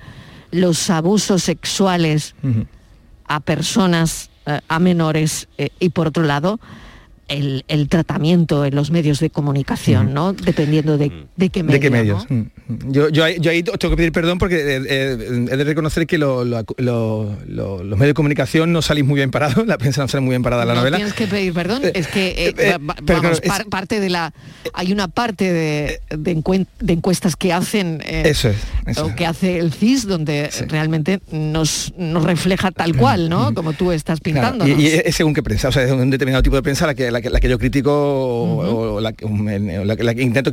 los 0.52 0.90
abusos 0.90 1.44
sexuales 1.44 2.36
a 3.26 3.40
personas, 3.40 4.30
eh, 4.46 4.60
a 4.68 4.80
menores, 4.80 5.48
eh, 5.58 5.70
y 5.80 5.90
por 5.90 6.08
otro 6.08 6.24
lado, 6.24 6.60
el, 7.32 7.64
el 7.68 7.88
tratamiento 7.88 8.66
en 8.66 8.76
los 8.76 8.92
medios 8.92 9.20
de 9.20 9.30
comunicación, 9.30 10.14
¿no? 10.14 10.34
Dependiendo 10.34 10.98
de, 10.98 11.12
de 11.36 11.50
qué 11.50 11.64
medio. 11.64 11.74
¿De 11.74 11.80
qué 11.80 11.90
medios? 11.90 12.26
Mm. 12.30 12.42
Yo, 12.92 13.10
yo, 13.10 13.24
ahí, 13.24 13.38
yo 13.40 13.52
ahí 13.52 13.64
tengo 13.64 13.78
que 13.90 13.98
pedir 13.98 14.12
perdón 14.12 14.38
porque 14.38 14.56
eh, 14.56 14.82
eh, 14.88 15.48
he 15.52 15.58
de 15.58 15.64
reconocer 15.64 16.08
que 16.08 16.18
lo- 16.18 16.44
lo- 16.46 16.64
lo- 16.78 17.36
lo- 17.48 17.84
los 17.84 18.00
medios 18.00 18.12
de 18.12 18.14
comunicación 18.14 18.72
no 18.72 18.82
salís 18.82 19.04
muy 19.06 19.16
bien 19.16 19.32
parados, 19.32 19.66
la 19.68 19.78
prensa 19.78 20.02
no 20.02 20.08
sale 20.08 20.22
muy 20.22 20.32
bien 20.32 20.44
parada 20.44 20.66
la 20.66 20.74
No 20.74 20.80
novela. 20.82 20.98
tienes 20.98 21.14
que 21.14 21.28
pedir 21.28 21.54
perdón, 21.54 21.82
es 21.94 22.08
que 22.08 22.28
eh, 22.48 22.54
eh, 22.58 22.72
va- 22.78 22.94
va- 22.94 22.96
pero 23.06 23.22
vamos, 23.22 23.40
claro, 23.42 23.56
es- 23.56 23.64
par- 23.64 23.70
parte 23.70 24.00
de 24.00 24.10
la 24.10 24.34
hay 24.74 24.92
una 24.94 25.08
parte 25.08 25.52
de, 25.52 26.00
de 26.10 26.38
encuen- 26.38 26.68
de 26.80 26.94
encuestas 26.94 27.36
que 27.36 27.52
hacen 27.54 28.02
eh, 28.06 28.24
Eso 28.26 28.50
es, 28.50 28.58
eso 28.88 29.06
o 29.06 29.16
que 29.16 29.26
hace 29.26 29.58
el 29.60 29.72
CIS 29.74 30.08
donde 30.08 30.50
realmente 30.68 31.20
nos, 31.32 31.94
nos 31.98 32.24
refleja 32.24 32.72
tal 32.72 32.96
cual, 32.96 33.30
¿no? 33.30 33.54
Como 33.54 33.74
tú 33.74 33.92
estás 33.92 34.20
Claro, 34.22 34.58
pintando. 34.58 34.68
y, 34.68 34.82
y 34.84 34.88
es 35.06 35.16
según 35.16 35.34
qué 35.34 35.44
prensa, 35.44 35.70
o 35.70 35.72
sea, 35.72 35.84
es 35.84 35.92
un 35.92 36.10
determinado 36.10 36.42
tipo 36.44 36.56
de 36.56 36.62
prensa 36.62 36.86
la 36.88 36.94
que, 36.94 37.10
la 37.12 37.21
que, 37.22 37.30
la 37.30 37.40
que 37.40 37.50
yo 37.50 37.58
critico 37.60 37.92
o, 37.94 38.96
o 38.96 39.02
la, 39.02 39.14
que- 39.14 39.26
o 39.26 39.86
la 39.86 39.96
que- 39.96 40.04
la 40.04 40.14
que 40.16 40.22
intento 40.24 40.52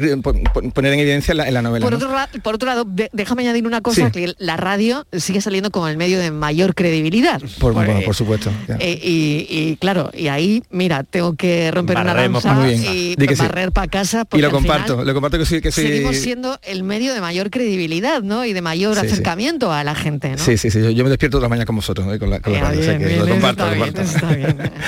poner 0.75 0.93
en 0.93 1.01
evidencia 1.01 1.33
en 1.33 1.39
la, 1.39 1.49
en 1.49 1.55
la 1.55 1.63
novela. 1.63 1.85
Por 1.85 1.93
¿no? 1.93 1.97
otro, 1.99 2.11
ra- 2.13 2.29
por 2.43 2.55
otro 2.55 2.67
lado, 2.69 2.85
de- 2.87 3.11
déjame 3.13 3.43
añadir 3.43 3.67
una 3.67 3.81
cosa, 3.81 4.07
Sí. 4.07 4.13
que 4.13 4.35
la 4.39 4.57
radio 4.57 5.07
sigue 5.13 5.41
saliendo 5.41 5.71
como 5.71 5.89
el 5.89 5.97
medio 5.97 6.19
de 6.19 6.31
mayor 6.31 6.75
credibilidad. 6.75 7.41
Por, 7.59 7.73
Porque, 7.75 7.91
bueno, 7.91 8.05
por 8.05 8.15
supuesto. 8.15 8.51
eh, 8.79 8.99
y, 9.03 9.47
y, 9.49 9.77
claro, 9.77 10.11
y 10.15 10.29
ahí, 10.29 10.63
mira, 10.71 11.03
tengo 11.05 11.35
que 11.35 11.71
romper 11.71 11.97
Barremos 11.97 12.45
una 12.45 12.55
lanza 12.55 12.95
y 12.95 13.17
que 13.29 13.37
sí. 13.37 13.43
barrer 13.43 13.73
para 13.73 13.89
casa. 13.89 14.21
Y 14.23 14.25
porque 14.27 14.43
lo 14.43 14.51
comparto, 14.51 14.93
final 14.95 15.07
lo 15.07 15.15
comparto 15.15 15.39
que 15.39 15.45
soy 15.47 15.61
Seguimos 15.89 16.17
siendo 16.17 16.59
el 16.63 16.83
medio 16.83 17.15
de 17.15 17.21
mayor 17.21 17.51
credibilidad, 17.51 18.23
¿no? 18.23 18.45
Y 18.45 18.53
de 18.53 18.63
mayor 18.63 18.95
Sí, 18.97 19.01
sí. 19.03 19.07
acercamiento 19.13 19.73
a 19.73 19.85
la 19.85 19.95
gente, 19.95 20.31
¿no? 20.31 20.39
Sí, 20.39 20.57
sí, 20.59 20.71
sí, 20.71 20.81
yo, 20.81 20.91
yo 20.91 21.05
me 21.05 21.11
despierto 21.11 21.37
todas 21.39 21.43
las 21.45 21.51
mañanas 21.51 21.67
con 21.67 21.77
vosotros, 21.77 22.07
¿eh? 22.15 22.19
con 22.19 22.31
la, 22.31 22.41
con 22.41 22.53
la 22.53 22.61
radio, 22.61 22.81
o 22.81 22.83
sea 22.83 22.93
bien, 22.99 23.01
que 23.03 23.07
bien, 23.15 23.19
lo 23.21 23.25
eso 23.27 23.33
comparto, 23.35 23.65
está 23.65 23.77
lo 23.77 23.83
bien, 23.85 23.95
comparto. 23.95 24.11
eso 24.11 24.27
está 24.27 24.37
bien. 24.37 24.71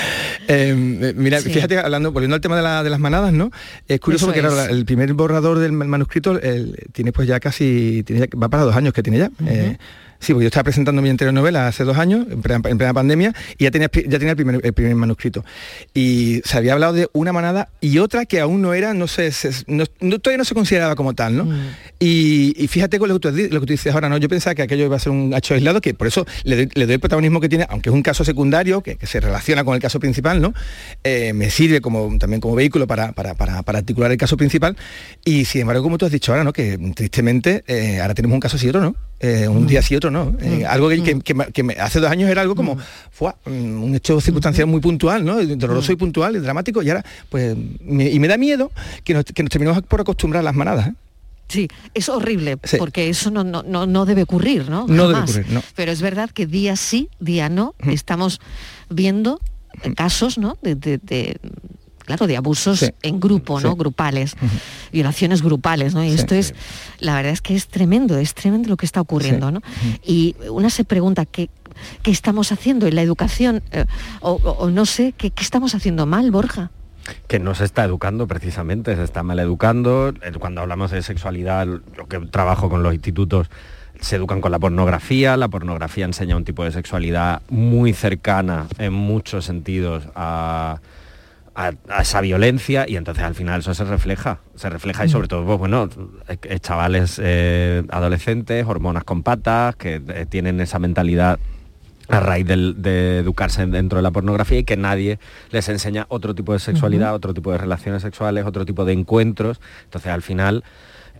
Eh, 0.53 1.13
mira, 1.17 1.41
Sí. 1.41 1.51
Fíjate, 1.69 1.79
hablando, 1.79 2.13
volviendo 2.13 2.35
al 2.35 2.41
tema 2.41 2.57
de, 2.57 2.63
la- 2.63 2.83
de 2.83 2.91
las 2.91 3.01
manadas, 3.01 3.33
¿no? 3.33 3.51
Es 3.89 4.01
curioso 4.01 4.27
Eso 4.27 4.33
porque 4.35 4.41
es. 4.41 4.53
claro, 4.53 4.73
el 4.73 4.85
primer 4.85 5.13
borrador 5.15 5.59
del 5.59 5.73
ma- 5.73 5.85
manuscrito 5.85 6.39
el- 6.41 6.77
tiene 6.93 7.13
pues 7.13 7.27
ya 7.29 7.41
casi, 7.41 8.03
tiene 8.07 8.27
ya- 8.27 8.39
va 8.39 8.49
para 8.49 8.65
dos 8.65 8.75
años 8.77 8.93
que 8.93 9.03
tiene 9.03 9.19
ya. 9.19 9.31
Eh, 9.47 9.77
sí, 10.21 10.33
porque 10.33 10.45
yo 10.45 10.49
estaba 10.49 10.65
presentando 10.65 11.03
mi 11.03 11.09
anterior 11.11 11.35
novela 11.35 11.67
hace 11.67 11.83
dos 11.85 11.99
años, 11.99 12.27
en 12.31 12.43
plena, 12.43 12.61
en 12.69 12.79
plena 12.79 12.95
pandemia, 12.95 13.35
y 13.59 13.65
ya 13.65 13.71
tenía, 13.71 13.91
ya 13.93 14.19
tenía 14.19 14.31
el, 14.31 14.37
primer, 14.37 14.61
el 14.65 14.73
primer 14.73 14.95
manuscrito. 14.95 15.45
Y 15.95 16.41
se 16.45 16.57
había 16.59 16.75
hablado 16.75 16.93
de 16.93 17.09
una 17.13 17.33
manada 17.33 17.69
y 17.81 17.99
otra 17.99 18.27
que 18.27 18.41
aún 18.41 18.63
no 18.63 18.75
era, 18.75 18.95
no 18.95 19.07
sé, 19.09 19.33
se- 19.33 19.51
no- 19.67 19.85
no- 20.01 20.19
todavía 20.19 20.39
no 20.39 20.45
se 20.45 20.55
consideraba 20.55 20.95
como 20.95 21.15
tal, 21.15 21.37
¿no? 21.37 21.49
Y, 21.99 22.55
y 22.57 22.69
fíjate 22.69 22.99
con 22.99 23.09
lo 23.09 23.19
que, 23.19 23.29
tú, 23.31 23.37
lo 23.51 23.61
que 23.61 23.67
tú 23.67 23.73
dices 23.73 23.93
ahora, 23.93 24.09
¿no? 24.09 24.17
Yo 24.19 24.29
pensaba 24.29 24.55
que 24.55 24.63
aquello 24.63 24.85
iba 24.87 24.97
a 24.97 25.01
ser 25.01 25.13
un 25.13 25.35
hecho 25.35 25.55
aislado, 25.55 25.81
que 25.81 25.95
por 25.95 26.07
eso 26.07 26.27
le 26.45 26.57
doy, 26.57 26.69
le 26.75 26.87
doy 26.87 26.95
el 26.95 27.01
protagonismo 27.01 27.41
que 27.41 27.49
tiene, 27.49 27.67
aunque 27.69 27.89
es 27.91 27.95
un 27.95 28.03
caso 28.03 28.25
secundario, 28.25 28.83
que, 28.83 28.97
que 28.97 29.07
se 29.07 29.21
relaciona 29.21 29.65
con 29.65 29.75
el 29.75 29.81
caso 29.81 30.01
principal, 30.01 30.41
¿no? 30.41 30.55
Eh, 31.05 31.33
me 31.33 31.51
sirve 31.51 31.81
como, 31.81 32.17
también 32.19 32.41
como 32.41 32.55
vehículo 32.55 32.87
para, 32.87 33.13
para- 33.13 33.35
para- 33.35 33.63
para 33.63 33.79
articular 33.81 34.11
el 34.11 34.17
caso 34.19 34.37
principal. 34.37 34.77
Y 35.25 35.45
sin 35.45 35.63
embargo, 35.63 35.83
como 35.83 35.99
tú 35.99 36.07
has 36.07 36.13
dicho 36.13 36.33
ahora, 36.33 36.45
¿no? 36.45 36.53
Que 36.53 36.79
tristemente 36.95 37.65
eh, 37.67 38.01
ahora 38.01 38.15
tenemos 38.15 38.35
un 38.35 38.41
caso 38.41 38.59
sí 38.59 38.67
y 38.67 38.69
otro, 38.71 38.81
¿no? 38.83 38.95
Eh, 39.23 39.47
un 39.49 39.67
día 39.67 39.83
sí 39.83 39.93
y 39.93 39.97
otro, 39.99 40.11
¿no? 40.11 40.35
Eh, 40.41 40.65
algo 40.65 40.89
que, 40.89 41.03
que- 41.03 41.21
que 41.21 41.35
me- 41.35 41.47
que 41.53 41.63
me- 41.63 41.75
hace 41.75 42.01
dos 42.01 42.11
años 42.11 42.31
era 42.31 42.41
algo 42.41 42.55
como 42.55 42.79
fue 43.11 43.33
un 43.45 43.95
hecho 43.95 44.19
circunstancial 44.19 44.67
muy 44.67 44.81
puntual, 44.81 45.25
¿no? 45.27 45.45
Doloroso 45.45 45.93
y 45.93 45.97
puntual 45.97 46.37
y 46.37 46.39
dramático. 46.39 46.83
Y 46.83 46.89
ahora, 46.89 47.05
pues, 47.29 47.55
me- 47.83 48.09
y 48.09 48.19
me 48.19 48.29
da 48.29 48.39
miedo 48.39 48.73
que 49.05 49.13
nos, 49.13 49.25
que 49.27 49.43
nos 49.43 49.51
terminemos 49.51 49.83
por 49.83 50.01
acostumbrar 50.01 50.41
a 50.41 50.45
las 50.45 50.55
manadas. 50.55 50.89
¿eh? 50.89 50.95
Sí, 51.49 51.69
es 51.93 52.09
horrible, 52.09 52.57
Sí. 52.65 52.77
porque 52.79 53.11
eso 53.11 53.31
no, 53.31 53.45
no, 53.45 53.63
no, 53.63 53.85
no 53.87 54.07
debe 54.07 54.23
ocurrir, 54.23 54.71
¿no? 54.71 54.87
No 54.89 55.03
debe 55.09 55.15
Jamás. 55.15 55.31
ocurrir, 55.37 55.53
no. 55.53 55.63
Pero 55.77 55.93
es 55.93 56.01
verdad 56.01 56.31
que 56.31 56.47
día 56.47 56.77
sí, 56.77 57.11
día 57.19 57.49
no, 57.51 57.75
estamos 57.89 58.41
viendo 58.89 59.39
casos, 59.97 60.39
¿no? 60.39 60.57
De, 60.63 60.77
de- 60.77 60.97
de 60.99 61.37
claro, 62.11 62.27
de 62.27 62.37
abusos 62.37 62.93
en 63.03 63.21
grupo, 63.21 63.61
¿no? 63.61 63.77
Grupales, 63.77 64.35
violaciones 64.93 65.43
grupales, 65.43 65.95
¿no? 65.95 66.03
Y 66.03 66.11
esto 66.11 66.35
es, 66.35 66.55
la 66.99 67.15
verdad 67.15 67.33
es 67.33 67.41
que 67.41 67.55
es 67.55 67.69
tremendo, 67.69 68.19
es 68.19 68.35
tremendo 68.35 68.69
lo 68.69 68.77
que 68.77 68.87
está 68.87 69.01
ocurriendo, 69.01 69.53
¿no? 69.53 69.63
Y 70.05 70.35
una 70.51 70.71
se 70.71 70.85
pregunta 70.85 71.25
qué, 71.25 71.51
qué 72.03 72.11
estamos 72.11 72.51
haciendo 72.51 72.89
en 72.89 72.97
la 72.97 73.03
educación, 73.03 73.63
eh, 73.71 73.85
o, 74.21 74.33
o 74.33 74.71
no 74.71 74.87
sé, 74.87 75.15
¿qué, 75.17 75.31
qué 75.31 75.43
estamos 75.45 75.75
haciendo 75.75 76.05
mal, 76.07 76.31
Borja 76.31 76.71
que 77.27 77.41
no 77.41 77.55
se 77.55 77.65
está 77.65 77.83
educando 77.83 78.29
precisamente, 78.29 78.95
se 78.95 79.03
está 79.03 79.25
mal 79.25 79.41
educando. 79.41 80.11
Eh, 80.23 80.33
Cuando 80.39 80.61
hablamos 80.61 80.93
de 80.93 81.03
sexualidad, 81.03 81.67
lo 81.67 82.07
que 82.09 82.21
trabajo 82.31 82.69
con 82.69 82.85
los 82.85 82.93
institutos, 82.95 83.49
se 84.01 84.17
educan 84.17 84.41
con 84.41 84.53
la 84.53 84.59
pornografía, 84.59 85.37
la 85.37 85.49
pornografía 85.49 86.05
enseña 86.05 86.37
un 86.37 86.45
tipo 86.45 86.65
de 86.65 86.73
sexualidad 86.73 87.43
muy 87.49 87.93
cercana 87.93 88.67
en 88.79 88.93
muchos 88.93 89.45
sentidos 89.45 90.05
a, 90.15 90.81
a- 91.55 91.73
a 91.89 92.03
esa 92.03 92.21
violencia 92.21 92.87
y 92.89 92.97
entonces 92.97 93.25
al 93.25 93.35
final 93.35 93.61
eso 93.61 93.75
se 93.75 93.85
refleja, 93.85 94.39
se 94.55 94.71
refleja 94.71 95.05
y 95.05 95.09
sobre 95.09 95.29
todo, 95.29 95.45
pues, 95.45 95.59
bueno, 95.59 95.89
eh, 96.29 96.59
chavales 96.61 97.21
eh, 97.23 97.83
adolescentes, 97.91 98.65
hormonas 98.67 99.05
con 99.05 99.23
patas, 99.23 99.77
que 99.77 100.01
eh, 100.09 100.27
tienen 100.29 100.61
esa 100.61 100.79
mentalidad 100.79 101.39
a 102.09 102.19
raíz 102.19 102.45
de 102.47 103.19
educarse 103.19 103.65
dentro 103.67 103.99
de 103.99 104.03
la 104.03 104.11
pornografía 104.11 104.59
y 104.59 104.65
que 104.65 104.77
nadie 104.77 105.21
les 105.53 105.69
enseña 105.69 106.07
otro 106.09 106.35
tipo 106.35 106.53
de 106.53 106.59
sexualidad, 106.59 107.15
otro 107.15 107.35
tipo 107.35 107.53
de 107.53 107.59
relaciones 107.59 108.03
sexuales, 108.03 108.45
otro 108.47 108.65
tipo 108.67 108.85
de 108.85 108.95
encuentros. 108.95 109.61
Entonces 109.85 110.11
al 110.11 110.23
final, 110.23 110.65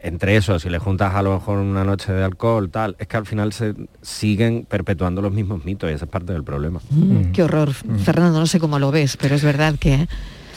entre 0.03 0.37
eso, 0.37 0.59
si 0.59 0.69
le 0.71 0.79
juntas 0.79 1.15
a 1.15 1.23
lo 1.23 1.35
mejor 1.35 1.59
una 1.59 1.85
noche 1.85 2.13
de 2.13 2.25
alcohol, 2.25 2.71
tal, 2.71 2.97
es 2.99 3.07
que 3.07 3.17
al 3.17 3.27
final 3.27 3.53
se 3.53 3.75
siguen 4.03 4.67
perpetuando 4.69 5.21
los 5.23 5.33
mismos 5.33 5.65
mitos 5.65 5.91
y 5.91 5.95
esa 5.95 6.07
es 6.07 6.11
parte 6.11 6.33
del 6.33 6.43
problema. 6.45 6.81
Mm, 6.91 7.33
Qué 7.33 7.43
horror, 7.43 7.73
Fernando, 7.73 8.39
no 8.41 8.47
sé 8.47 8.59
cómo 8.61 8.79
lo 8.79 8.91
ves, 8.91 9.17
pero 9.17 9.35
es 9.35 9.43
verdad 9.45 9.75
que... 9.79 10.07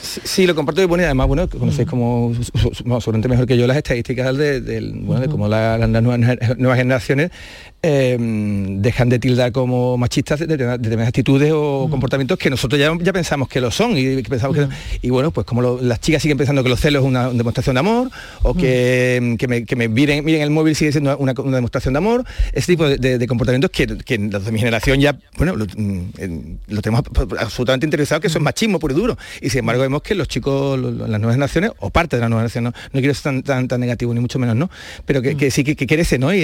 Sí, 0.01 0.19
sí, 0.25 0.47
lo 0.47 0.53
comparto 0.53 0.81
y 0.81 0.85
bueno, 0.85 1.03
y 1.03 1.05
además, 1.05 1.27
bueno, 1.27 1.47
conocéis 1.47 1.87
como 1.87 2.33
su- 2.35 2.43
su- 2.43 2.83
bueno, 2.83 2.99
seguramente 2.99 3.29
mejor 3.29 3.45
que 3.45 3.57
yo 3.57 3.65
las 3.67 3.77
estadísticas 3.77 4.35
de, 4.37 4.59
del- 4.59 4.99
bueno, 5.01 5.21
de 5.21 5.29
cómo 5.29 5.47
la- 5.47 5.77
las 5.77 5.89
nuevas, 5.89 6.19
nuevas 6.57 6.77
generaciones 6.77 7.31
eh, 7.85 8.17
dejan 8.79 9.09
de 9.09 9.19
tildar 9.19 9.51
como 9.51 9.97
machistas 9.97 10.39
de, 10.39 10.47
determinadas- 10.47 11.07
actitudes 11.07 11.51
o 11.53 11.87
comportamientos 11.91 12.37
que 12.39 12.49
nosotros 12.49 12.79
ya, 12.79 12.91
ya 13.01 13.11
pensamos 13.11 13.49
que 13.49 13.59
lo 13.59 13.71
son 13.71 13.97
y 13.97 14.23
que 14.23 14.29
pensamos 14.29 14.55
que 14.55 14.67
y 15.01 15.09
bueno, 15.09 15.31
pues 15.31 15.45
como 15.45 15.61
lo- 15.61 15.81
las 15.81 15.99
chicas 15.99 16.21
siguen 16.21 16.37
pensando 16.37 16.63
que 16.63 16.69
los 16.69 16.79
celos 16.79 17.03
es 17.03 17.07
una 17.07 17.29
demostración 17.29 17.73
de 17.75 17.79
amor 17.81 18.09
o 18.41 18.53
que, 18.53 19.35
que 19.37 19.47
me, 19.47 19.65
que 19.65 19.75
me 19.75 19.89
miren, 19.89 20.23
miren 20.23 20.41
el 20.41 20.49
móvil 20.49 20.75
sigue 20.75 20.91
siendo 20.93 21.17
una, 21.17 21.33
una 21.37 21.55
demostración 21.57 21.93
de 21.93 21.97
amor, 21.97 22.23
ese 22.53 22.67
tipo 22.73 22.87
de, 22.87 22.97
de- 22.97 23.17
de 23.17 23.27
comportamientos 23.27 23.69
que, 23.69 23.85
que 23.85 24.17
los 24.17 24.45
de 24.45 24.51
mi 24.53 24.59
generación 24.59 25.01
ya, 25.01 25.17
bueno, 25.37 25.55
lo, 25.57 25.65
mm, 25.65 26.57
lo 26.69 26.81
tenemos 26.81 27.03
absolutamente 27.37 27.85
interesado 27.85 28.21
que 28.21 28.27
eso 28.27 28.37
es 28.37 28.43
machismo 28.43 28.79
puro 28.79 28.93
y 28.93 28.97
duro. 28.97 29.17
Y 29.41 29.49
sin 29.49 29.59
embargo 29.59 29.81
vemos 29.81 30.01
que 30.01 30.15
los 30.15 30.29
chicos, 30.29 30.79
lo- 30.79 30.91
las 30.91 31.19
nuevas 31.19 31.35
generaciones, 31.35 31.71
o 31.79 31.89
parte 31.89 32.15
de 32.15 32.21
las 32.21 32.29
nuevas 32.29 32.51
generaciones, 32.53 32.73
no, 32.89 32.89
no 32.93 32.99
quiero 33.01 33.13
ser 33.13 33.23
tan, 33.23 33.43
tan, 33.43 33.67
tan 33.67 33.79
negativo 33.81 34.13
ni 34.13 34.21
mucho 34.21 34.39
menos, 34.39 34.55
¿no? 34.55 34.69
Pero 35.05 35.21
que, 35.21 35.35
que 35.35 35.51
sí 35.51 35.63
que, 35.65 35.75
que 35.75 35.85
crece, 35.85 36.17
¿no? 36.17 36.33
Y 36.33 36.43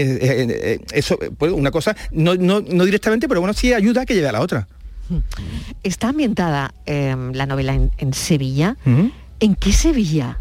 eso, 0.92 1.18
pues, 1.38 1.52
una 1.52 1.72
cosa, 1.72 1.96
no, 2.12 2.36
no, 2.36 2.62
no 2.62 2.86
directamente, 2.86 3.28
pero 3.28 3.42
bueno, 3.42 3.54
sí 3.54 3.74
ayuda 3.74 4.02
a 4.02 4.06
que 4.06 4.14
llegue 4.16 4.28
a 4.28 4.32
la 4.32 4.42
otra. 4.42 4.68
Está 5.84 6.10
ambientada 6.10 6.74
eh, 6.86 7.16
la 7.34 7.46
novela 7.46 7.74
en, 7.74 7.92
en 7.98 8.14
Sevilla. 8.14 8.78
¿En 9.40 9.56
qué 9.56 9.72
Sevilla? 9.72 10.38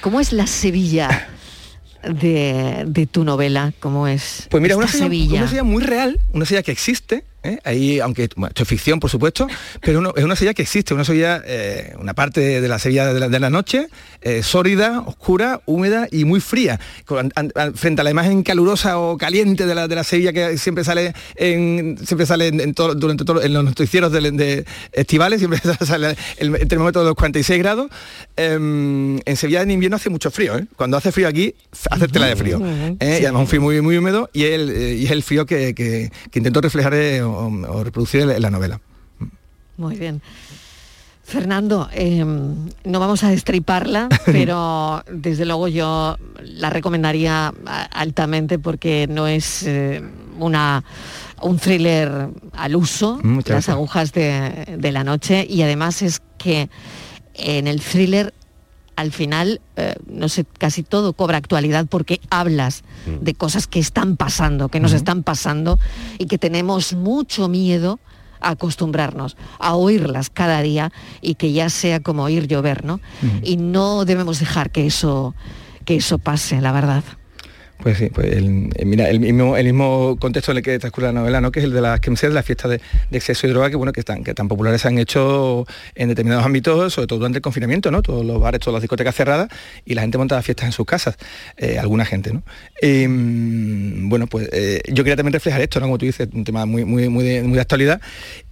¿Cómo 0.00 0.20
es 0.20 0.32
la 0.32 0.46
Sevilla 0.46 1.28
de, 2.02 2.84
de 2.86 3.06
tu 3.06 3.24
novela? 3.24 3.74
¿Cómo 3.80 4.08
es 4.08 4.46
Pues 4.50 4.62
mira, 4.62 4.74
esta 4.74 4.84
una 4.84 4.92
Sevilla, 4.92 5.08
Sevilla? 5.08 5.38
una 5.40 5.46
Sevilla 5.48 5.64
muy 5.64 5.82
real, 5.82 6.20
una 6.32 6.46
Sevilla 6.46 6.62
que 6.62 6.72
existe, 6.72 7.24
¿eh? 7.42 7.58
ahí, 7.64 8.00
aunque 8.00 8.28
bueno, 8.36 8.48
esto 8.48 8.62
es 8.62 8.68
ficción, 8.68 9.00
por 9.00 9.10
supuesto, 9.10 9.46
pero 9.80 9.98
uno- 10.00 10.12
es 10.16 10.24
una 10.24 10.36
Sevilla 10.36 10.54
que 10.54 10.62
existe, 10.62 10.94
una 10.94 11.04
Sevilla, 11.04 11.42
eh, 11.44 11.94
una 11.98 12.14
parte 12.14 12.60
de, 12.60 12.68
la 12.68 12.78
Sevilla 12.78 13.12
de 13.12 13.20
la, 13.20 13.28
de 13.28 13.40
la 13.40 13.50
noche, 13.50 13.86
eh, 14.22 14.42
sólida, 14.42 15.00
oscura, 15.06 15.60
húmeda 15.66 16.06
y 16.10 16.24
muy 16.24 16.40
fría, 16.40 16.78
con- 17.06 17.32
an- 17.34 17.52
an- 17.54 17.74
frente 17.74 18.00
a 18.00 18.04
la 18.04 18.10
imagen 18.10 18.42
calurosa 18.42 18.98
o 18.98 19.16
caliente 19.16 19.66
de 19.66 19.74
la, 19.74 19.88
de 19.88 19.94
la 19.94 20.04
Sevilla 20.04 20.32
que 20.32 20.58
siempre 20.58 20.84
sale 20.84 21.14
en, 21.36 21.98
siempre 22.04 22.26
sale 22.26 22.48
en, 22.48 22.60
en 22.60 22.74
todo- 22.74 22.94
durante 22.94 23.24
todo, 23.24 23.42
en 23.42 23.52
los 23.52 23.64
noticieros 23.64 24.12
de, 24.12 24.30
de 24.30 24.64
estivales, 24.92 25.38
siempre 25.40 25.60
sale 25.86 26.16
el, 26.38 26.54
el 26.56 26.68
termómetro 26.68 27.02
de 27.02 27.08
los 27.08 27.14
46 27.16 27.58
grados. 27.58 27.90
Em, 28.36 29.18
en 29.24 29.36
Sevilla 29.36 29.62
en 29.62 29.70
invierno 29.70 29.96
hace 29.96 30.08
mucho 30.10 30.30
frío, 30.30 30.54
cuando 30.76 30.96
hace 30.96 31.12
frío 31.12 31.28
aquí, 31.28 31.54
hace 31.90 32.08
tela 32.08 32.26
de 32.26 32.36
frío. 32.36 32.58
Y 33.20 33.24
además 33.24 33.40
un 33.42 33.46
frío 33.48 33.60
muy, 33.60 33.80
muy 33.80 33.96
húmedo 33.96 34.30
y, 34.32 34.44
el, 34.44 34.96
y 34.98 35.04
es 35.04 35.10
el 35.10 35.22
frío 35.22 35.46
que, 35.46 35.74
que- 35.74 36.10
que 36.30 36.38
intento 36.38 36.60
reflejar 36.60 36.94
o, 37.34 37.46
o 37.72 37.84
reproducir 37.84 38.22
en 38.22 38.42
la- 38.42 38.50
novela. 38.50 38.80
Muy 39.76 39.96
bien. 39.96 40.20
Fernando, 41.24 41.88
eh, 41.92 42.24
no 42.24 43.00
vamos 43.00 43.22
a 43.22 43.28
destriparla, 43.30 44.08
pero 44.26 45.02
desde 45.10 45.44
luego 45.46 45.68
yo 45.68 46.16
la 46.42 46.70
recomendaría 46.70 47.54
altamente 47.92 48.58
porque 48.58 49.06
no 49.08 49.26
es 49.28 49.62
eh, 49.62 50.02
una 50.38 50.82
un 51.42 51.58
thriller 51.58 52.28
al 52.52 52.76
uso, 52.76 53.18
Mm, 53.22 53.28
muchas 53.28 53.48
las 53.48 53.54
gracias. 53.66 53.74
agujas 53.76 54.12
de, 54.12 54.76
de 54.76 54.92
la 54.92 55.04
noche, 55.04 55.46
y 55.48 55.62
además 55.62 56.02
es 56.02 56.20
que 56.36 56.68
en 57.34 57.66
el 57.66 57.80
thriller 57.80 58.34
al 58.96 59.12
final, 59.12 59.60
eh, 59.76 59.94
no 60.06 60.28
sé, 60.28 60.44
casi 60.58 60.82
todo 60.82 61.12
cobra 61.12 61.38
actualidad 61.38 61.86
porque 61.88 62.20
hablas 62.30 62.82
de 63.06 63.34
cosas 63.34 63.66
que 63.66 63.78
están 63.78 64.16
pasando, 64.16 64.68
que 64.68 64.80
nos 64.80 64.92
están 64.92 65.22
pasando 65.22 65.78
y 66.18 66.26
que 66.26 66.38
tenemos 66.38 66.92
mucho 66.92 67.48
miedo 67.48 67.98
a 68.40 68.50
acostumbrarnos, 68.50 69.36
a 69.58 69.74
oírlas 69.74 70.30
cada 70.30 70.60
día 70.62 70.92
y 71.20 71.34
que 71.34 71.52
ya 71.52 71.70
sea 71.70 72.00
como 72.00 72.24
oír 72.24 72.46
llover, 72.46 72.84
¿no? 72.84 73.00
Y 73.42 73.56
no 73.56 74.04
debemos 74.04 74.38
dejar 74.38 74.70
que 74.70 74.86
eso, 74.86 75.34
que 75.84 75.96
eso 75.96 76.18
pase, 76.18 76.60
la 76.60 76.72
verdad. 76.72 77.04
Pues 77.82 77.96
sí, 77.96 78.10
pues 78.10 78.30
el, 78.32 78.68
eh, 78.74 78.84
mira, 78.84 79.08
el 79.08 79.20
mismo, 79.20 79.56
el 79.56 79.64
mismo 79.64 80.16
contexto 80.20 80.52
en 80.52 80.58
el 80.58 80.62
que 80.62 80.78
transcurre 80.78 81.06
la 81.06 81.12
novela, 81.12 81.40
¿no? 81.40 81.50
que 81.50 81.60
es 81.60 81.64
el 81.64 81.72
de 81.72 81.80
las 81.80 81.98
que 82.00 82.10
de 82.10 82.28
las 82.30 82.44
fiestas 82.44 82.72
de, 82.72 82.80
exceso 83.10 83.46
y 83.46 83.50
droga, 83.50 83.70
que 83.70 83.76
bueno, 83.76 83.92
que 83.92 84.00
están, 84.00 84.22
que 84.22 84.34
tan 84.34 84.48
populares 84.48 84.82
se 84.82 84.88
han 84.88 84.98
hecho 84.98 85.66
en 85.94 86.08
determinados 86.08 86.44
ámbitos, 86.44 86.92
sobre 86.92 87.06
todo 87.06 87.20
durante 87.20 87.38
el 87.38 87.42
confinamiento, 87.42 87.90
¿no? 87.90 88.02
Todos 88.02 88.24
los 88.24 88.38
bares, 88.38 88.60
todas 88.60 88.74
las 88.74 88.82
discotecas 88.82 89.14
cerradas, 89.14 89.48
y 89.86 89.94
la 89.94 90.02
gente 90.02 90.18
montaba 90.18 90.42
fiestas 90.42 90.66
en 90.66 90.72
sus 90.72 90.84
casas, 90.84 91.16
eh, 91.56 91.78
alguna 91.78 92.04
gente, 92.04 92.32
¿no? 92.32 92.42
Eh, 92.82 93.06
bueno, 93.08 94.26
pues 94.26 94.48
eh, 94.52 94.82
yo 94.88 95.02
quería 95.02 95.16
también 95.16 95.32
reflejar 95.32 95.62
esto, 95.62 95.80
¿no? 95.80 95.86
Como 95.86 95.98
tú 95.98 96.06
dices, 96.06 96.28
un 96.32 96.44
tema 96.44 96.66
muy, 96.66 96.84
muy, 96.84 97.08
muy, 97.08 97.24
de, 97.24 97.42
muy 97.42 97.54
de 97.54 97.60
actualidad, 97.60 98.00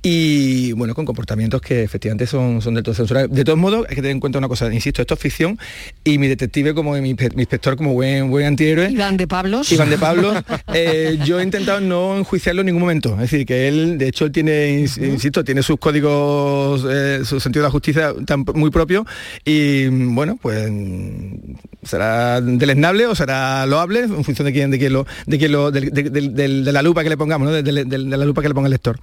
y 0.02 0.72
bueno, 0.72 0.94
con 0.94 1.04
comportamientos 1.04 1.60
que 1.60 1.82
efectivamente 1.82 2.26
son, 2.26 2.62
son 2.62 2.74
del 2.74 2.82
todo 2.82 2.94
censurables. 2.94 3.34
De 3.34 3.44
todos 3.44 3.58
modos, 3.58 3.84
hay 3.88 3.96
que 3.96 4.02
tener 4.02 4.12
en 4.12 4.20
cuenta 4.20 4.38
una 4.38 4.48
cosa, 4.48 4.72
insisto, 4.72 5.02
esto 5.02 5.14
es 5.14 5.20
ficción, 5.20 5.58
y 6.04 6.16
mi 6.16 6.28
detective 6.28 6.72
como 6.72 6.92
mi, 6.92 7.00
mi 7.00 7.10
inspector 7.10 7.76
como 7.76 7.92
buen, 7.92 8.30
buen 8.30 8.46
antihéroe, 8.46 8.90
de 9.18 9.26
Pablos. 9.28 9.70
Iván 9.70 9.90
de 9.90 9.98
Pablo, 9.98 10.32
eh, 10.72 11.18
yo 11.26 11.38
he 11.38 11.42
intentado 11.42 11.80
no 11.82 12.16
enjuiciarlo 12.16 12.62
en 12.62 12.66
ningún 12.66 12.80
momento. 12.80 13.12
Es 13.16 13.30
decir, 13.30 13.44
que 13.44 13.68
él, 13.68 13.98
de 13.98 14.08
hecho, 14.08 14.24
él 14.24 14.32
tiene, 14.32 14.80
ins- 14.80 14.96
insisto, 15.06 15.44
tiene 15.44 15.62
sus 15.62 15.78
códigos, 15.78 16.86
eh, 16.90 17.20
su 17.26 17.38
sentido 17.40 17.62
de 17.64 17.68
la 17.68 17.72
justicia 17.72 18.14
tan 18.24 18.44
muy 18.54 18.70
propio 18.70 19.04
y 19.44 19.88
bueno, 19.88 20.38
pues 20.40 20.70
será 21.82 22.40
deleznable 22.40 23.06
o 23.06 23.14
será 23.14 23.66
loable 23.66 24.00
en 24.00 24.24
función 24.24 24.46
de 24.46 24.52
quién, 24.52 24.70
de 24.70 24.78
quién 24.78 24.92
lo, 24.94 25.06
de 25.26 25.38
quién 25.38 25.52
lo, 25.52 25.70
de, 25.70 26.48
la 26.72 26.82
lupa 26.82 27.02
que 27.02 27.10
le 27.10 27.16
pongamos, 27.16 27.48
¿no? 27.48 27.52
de, 27.52 27.62
de- 27.62 27.84
de 27.84 27.98
la 27.98 28.24
lupa 28.24 28.42
que 28.42 28.48
le 28.48 28.54
ponga 28.54 28.66
el 28.68 28.72
lector. 28.72 28.98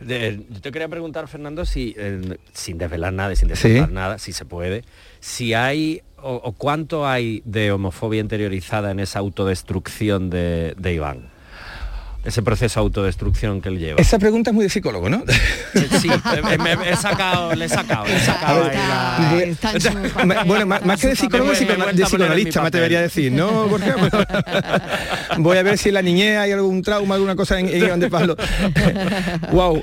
De- 0.00 0.40
yo 0.50 0.60
te 0.60 0.72
quería 0.72 0.88
preguntar, 0.88 1.28
Fernando, 1.28 1.64
si, 1.64 1.94
eh, 1.96 2.36
sin 2.52 2.78
desvelar 2.78 3.12
nada 3.12 3.32
y 3.32 3.36
sin 3.36 3.48
desvelar 3.48 3.92
nada, 3.92 4.18
si 4.18 4.32
se 4.32 4.44
puede, 4.44 4.82
si 5.20 5.54
hay 5.54 6.02
o, 6.22 6.52
cuánto 6.52 7.06
hay 7.06 7.42
de 7.44 7.72
homofobia 7.72 8.20
interiorizada 8.20 8.90
en 8.90 9.00
esa 9.00 9.18
autodestrucción 9.18 10.30
de, 10.30 10.74
de 10.76 10.94
Iván. 10.94 11.37
Ese 12.24 12.42
proceso 12.42 12.80
de 12.80 12.84
autodestrucción 12.84 13.60
que 13.60 13.68
él 13.70 13.78
lleva. 13.78 14.00
Esa 14.00 14.18
pregunta 14.18 14.50
es 14.50 14.54
muy 14.54 14.64
de 14.64 14.68
psicólogo, 14.70 15.08
¿no? 15.08 15.22
Sí, 16.00 16.08
me- 16.44 16.58
me- 16.58 16.76
me 16.76 16.90
he 16.90 16.96
sacado, 16.96 17.54
le 17.54 17.64
he 17.64 17.68
sacado, 17.68 18.06
le 18.06 18.16
he 18.16 18.20
sacado 18.20 18.64
ahí 18.64 18.76
la- 18.76 20.44
bueno, 20.44 20.66
más, 20.66 20.84
más 20.84 21.00
que 21.00 21.08
de 21.08 21.16
psicólogo, 21.16 21.50
Me 21.52 21.56
a 21.56 21.92
de 21.92 22.04
psicoanalista, 22.04 22.60
me 22.60 22.64
papel. 22.64 22.66
atrevería 22.66 22.98
a 22.98 23.02
decir, 23.02 23.32
¿no, 23.32 23.48
Jorge? 23.68 23.92
Voy 25.38 25.56
a 25.58 25.62
ver 25.62 25.78
si 25.78 25.88
en 25.88 25.94
la 25.94 26.02
niñez 26.02 26.38
hay 26.38 26.52
algún 26.52 26.82
trauma, 26.82 27.14
alguna 27.14 27.36
cosa 27.36 27.58
en, 27.60 27.68
en 27.68 27.84
Iván 27.84 28.00
de 28.00 28.10
Pablo. 28.10 28.36
wow. 29.52 29.80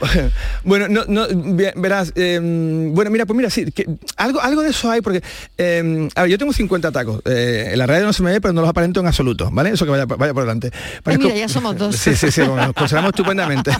Bueno, 0.63 0.87
no, 0.89 1.03
no, 1.07 1.25
ve- 1.29 1.73
verás, 1.75 2.11
eh, 2.15 2.39
bueno, 2.41 3.11
mira, 3.11 3.25
pues 3.25 3.37
mira, 3.37 3.49
sí, 3.49 3.71
que 3.71 3.85
algo, 4.17 4.41
algo 4.41 4.61
de 4.61 4.69
eso 4.69 4.91
hay, 4.91 5.01
porque, 5.01 5.21
eh, 5.57 6.09
a 6.15 6.21
ver, 6.23 6.31
yo 6.31 6.37
tengo 6.37 6.53
50 6.53 6.91
tacos, 6.91 7.21
eh, 7.25 7.69
en 7.71 7.79
la 7.79 7.87
radio 7.87 8.05
no 8.05 8.13
se 8.13 8.23
me 8.23 8.31
ve, 8.31 8.41
pero 8.41 8.53
no 8.53 8.61
los 8.61 8.69
aparento 8.69 8.99
en 8.99 9.07
absoluto, 9.07 9.49
¿vale? 9.51 9.71
Eso 9.71 9.85
que 9.85 9.91
vaya, 9.91 10.05
vaya 10.05 10.33
por 10.33 10.43
delante. 10.43 10.71
Pues 11.03 11.17
Parezco- 11.17 11.23
mira, 11.23 11.35
ya 11.37 11.47
somos 11.49 11.77
dos. 11.77 11.95
Sí, 11.95 12.15
sí, 12.15 12.24
sí, 12.31 12.41
bueno, 12.41 12.67
nos 12.67 12.73
conservamos 12.73 13.09
estupendamente. 13.09 13.71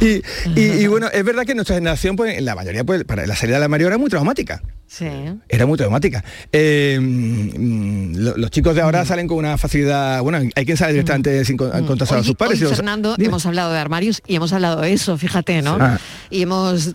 y, 0.00 0.22
y- 0.60 0.82
y 0.82 0.86
bueno, 0.86 1.08
es 1.12 1.24
verdad 1.24 1.44
que 1.44 1.54
nuestra 1.54 1.76
generación, 1.76 2.16
pues, 2.16 2.38
en 2.38 2.44
la 2.44 2.54
mayoría, 2.54 2.84
pues, 2.84 3.04
para 3.04 3.26
la 3.26 3.36
salida 3.36 3.56
de 3.56 3.60
la 3.60 3.68
Mario 3.68 3.88
era 3.88 3.98
muy 3.98 4.10
traumática. 4.10 4.62
Sí. 4.94 5.06
Era 5.48 5.64
muy 5.64 5.78
traumática. 5.78 6.22
Eh, 6.52 6.98
mm, 7.00 8.14
lo- 8.16 8.36
los 8.36 8.50
chicos 8.50 8.74
de 8.74 8.82
ahora 8.82 9.06
salen 9.06 9.26
con 9.26 9.38
una 9.38 9.56
facilidad, 9.56 10.20
bueno, 10.20 10.38
hay 10.54 10.64
quien 10.66 10.76
sale 10.76 10.92
directamente 10.92 11.44
sin 11.46 11.56
con- 11.56 11.70
contactar 11.86 12.18
a 12.18 12.22
sus 12.22 12.34
padres. 12.34 12.60
hoy, 12.62 12.74
Fernando, 12.74 13.14
Dime. 13.16 13.28
hemos 13.28 13.46
hablado 13.46 13.72
de 13.72 13.78
armarios 13.78 14.20
y 14.26 14.34
hemos 14.36 14.52
hablado 14.52 14.82
de 14.82 14.92
eso, 14.92 15.16
fíjate, 15.16 15.62
¿no? 15.62 15.76
Sí. 15.76 15.80
Ah. 15.82 15.98
Y 16.28 16.42
hemos 16.42 16.94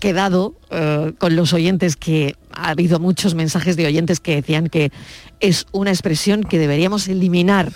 quedado 0.00 0.54
eh, 0.70 1.12
con 1.18 1.36
los 1.36 1.52
oyentes 1.52 1.96
que 1.96 2.34
ha 2.52 2.70
habido 2.70 2.98
muchos 2.98 3.34
mensajes 3.34 3.76
de 3.76 3.86
oyentes 3.86 4.20
que 4.20 4.36
decían 4.36 4.68
que 4.68 4.90
es 5.40 5.66
una 5.72 5.90
expresión 5.90 6.42
que 6.44 6.58
deberíamos 6.58 7.08
eliminar 7.08 7.70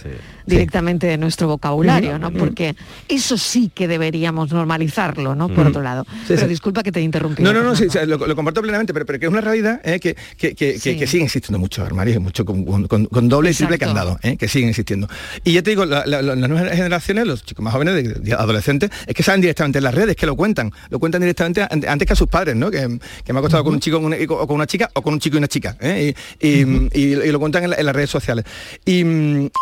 directamente 0.47 1.07
de 1.07 1.19
nuestro 1.19 1.49
vocabulario, 1.49 2.19
¿no? 2.19 2.31
Porque 2.33 2.75
eso 3.09 3.37
sí 3.37 3.71
que 3.75 3.87
deberíamos 3.89 4.51
normalizarlo, 4.53 5.35
¿no? 5.35 5.49
Por 5.49 5.67
otro 5.67 5.83
lado. 5.83 6.07
Pero 6.27 6.47
disculpa 6.49 6.83
que 6.83 6.93
te 6.93 7.01
interrumpí. 7.03 7.43
No, 7.43 7.53
no, 7.53 7.63
no, 7.63 7.75
lo, 8.07 8.27
lo 8.27 8.37
comparto 8.37 8.63
plenamente, 8.63 8.93
pero, 8.95 9.05
pero 9.05 9.19
que 9.19 9.27
es 9.27 9.31
una 9.33 9.41
realidad 9.43 9.58
¿eh? 9.67 9.99
que, 10.01 10.15
que, 10.37 10.55
que, 10.55 10.55
que- 10.55 10.79
Sí. 10.79 10.97
que 10.99 11.07
siguen 11.07 11.27
existiendo 11.27 11.59
muchos 11.59 11.85
armarios 11.87 12.21
mucho 12.23 12.45
con, 12.45 12.65
con- 12.65 12.87
con- 12.89 13.07
con 13.07 13.29
doble 13.29 13.51
y 13.51 13.55
triple 13.55 13.79
candado, 13.79 14.19
¿eh? 14.23 14.37
que 14.37 14.49
siguen 14.49 14.69
existiendo. 14.71 15.09
Y 15.45 15.53
ya 15.55 15.63
te 15.63 15.71
digo, 15.71 15.85
la- 15.85 16.05
la- 16.07 16.23
la- 16.23 16.35
las 16.37 16.49
nuevas 16.49 16.71
generaciones, 16.75 17.27
los 17.27 17.45
chicos 17.45 17.63
más 17.65 17.73
jóvenes, 17.73 17.95
de- 17.95 18.03
de 18.15 18.33
adolescentes, 18.35 18.91
es 19.07 19.15
que 19.15 19.23
saben 19.23 19.41
directamente 19.41 19.79
en 19.79 19.85
las 19.85 19.95
redes, 19.95 20.17
que 20.17 20.27
lo 20.27 20.37
cuentan, 20.37 20.73
lo 20.91 20.99
cuentan 20.99 21.21
directamente 21.21 21.63
an- 21.63 21.85
antes 21.89 22.07
que 22.07 22.13
a 22.13 22.17
sus 22.17 22.29
padres, 22.29 22.57
¿no? 22.57 22.71
Que, 22.71 22.87
me 22.89 22.99
ha 23.39 23.43
costado 23.43 23.65
con 23.65 23.75
un 23.75 23.81
chico 23.81 23.97
con 23.99 24.07
una- 24.07 24.17
o 24.29 24.47
con 24.47 24.57
una 24.57 24.67
chica 24.67 24.91
o 24.95 25.03
con 25.03 25.15
un 25.15 25.21
chico 25.21 25.37
y 25.37 25.39
una 25.39 25.49
chica, 25.49 25.77
¿eh? 25.81 26.15
y, 26.41 26.49
y- 26.49 26.89
y- 26.95 27.01
y 27.15 27.33
lo 27.33 27.39
cuentan 27.41 27.65
en, 27.65 27.71
la- 27.71 27.77
en 27.77 27.87
las 27.87 27.95
redes 27.95 28.11
sociales. 28.11 28.45
Y, 28.85 29.03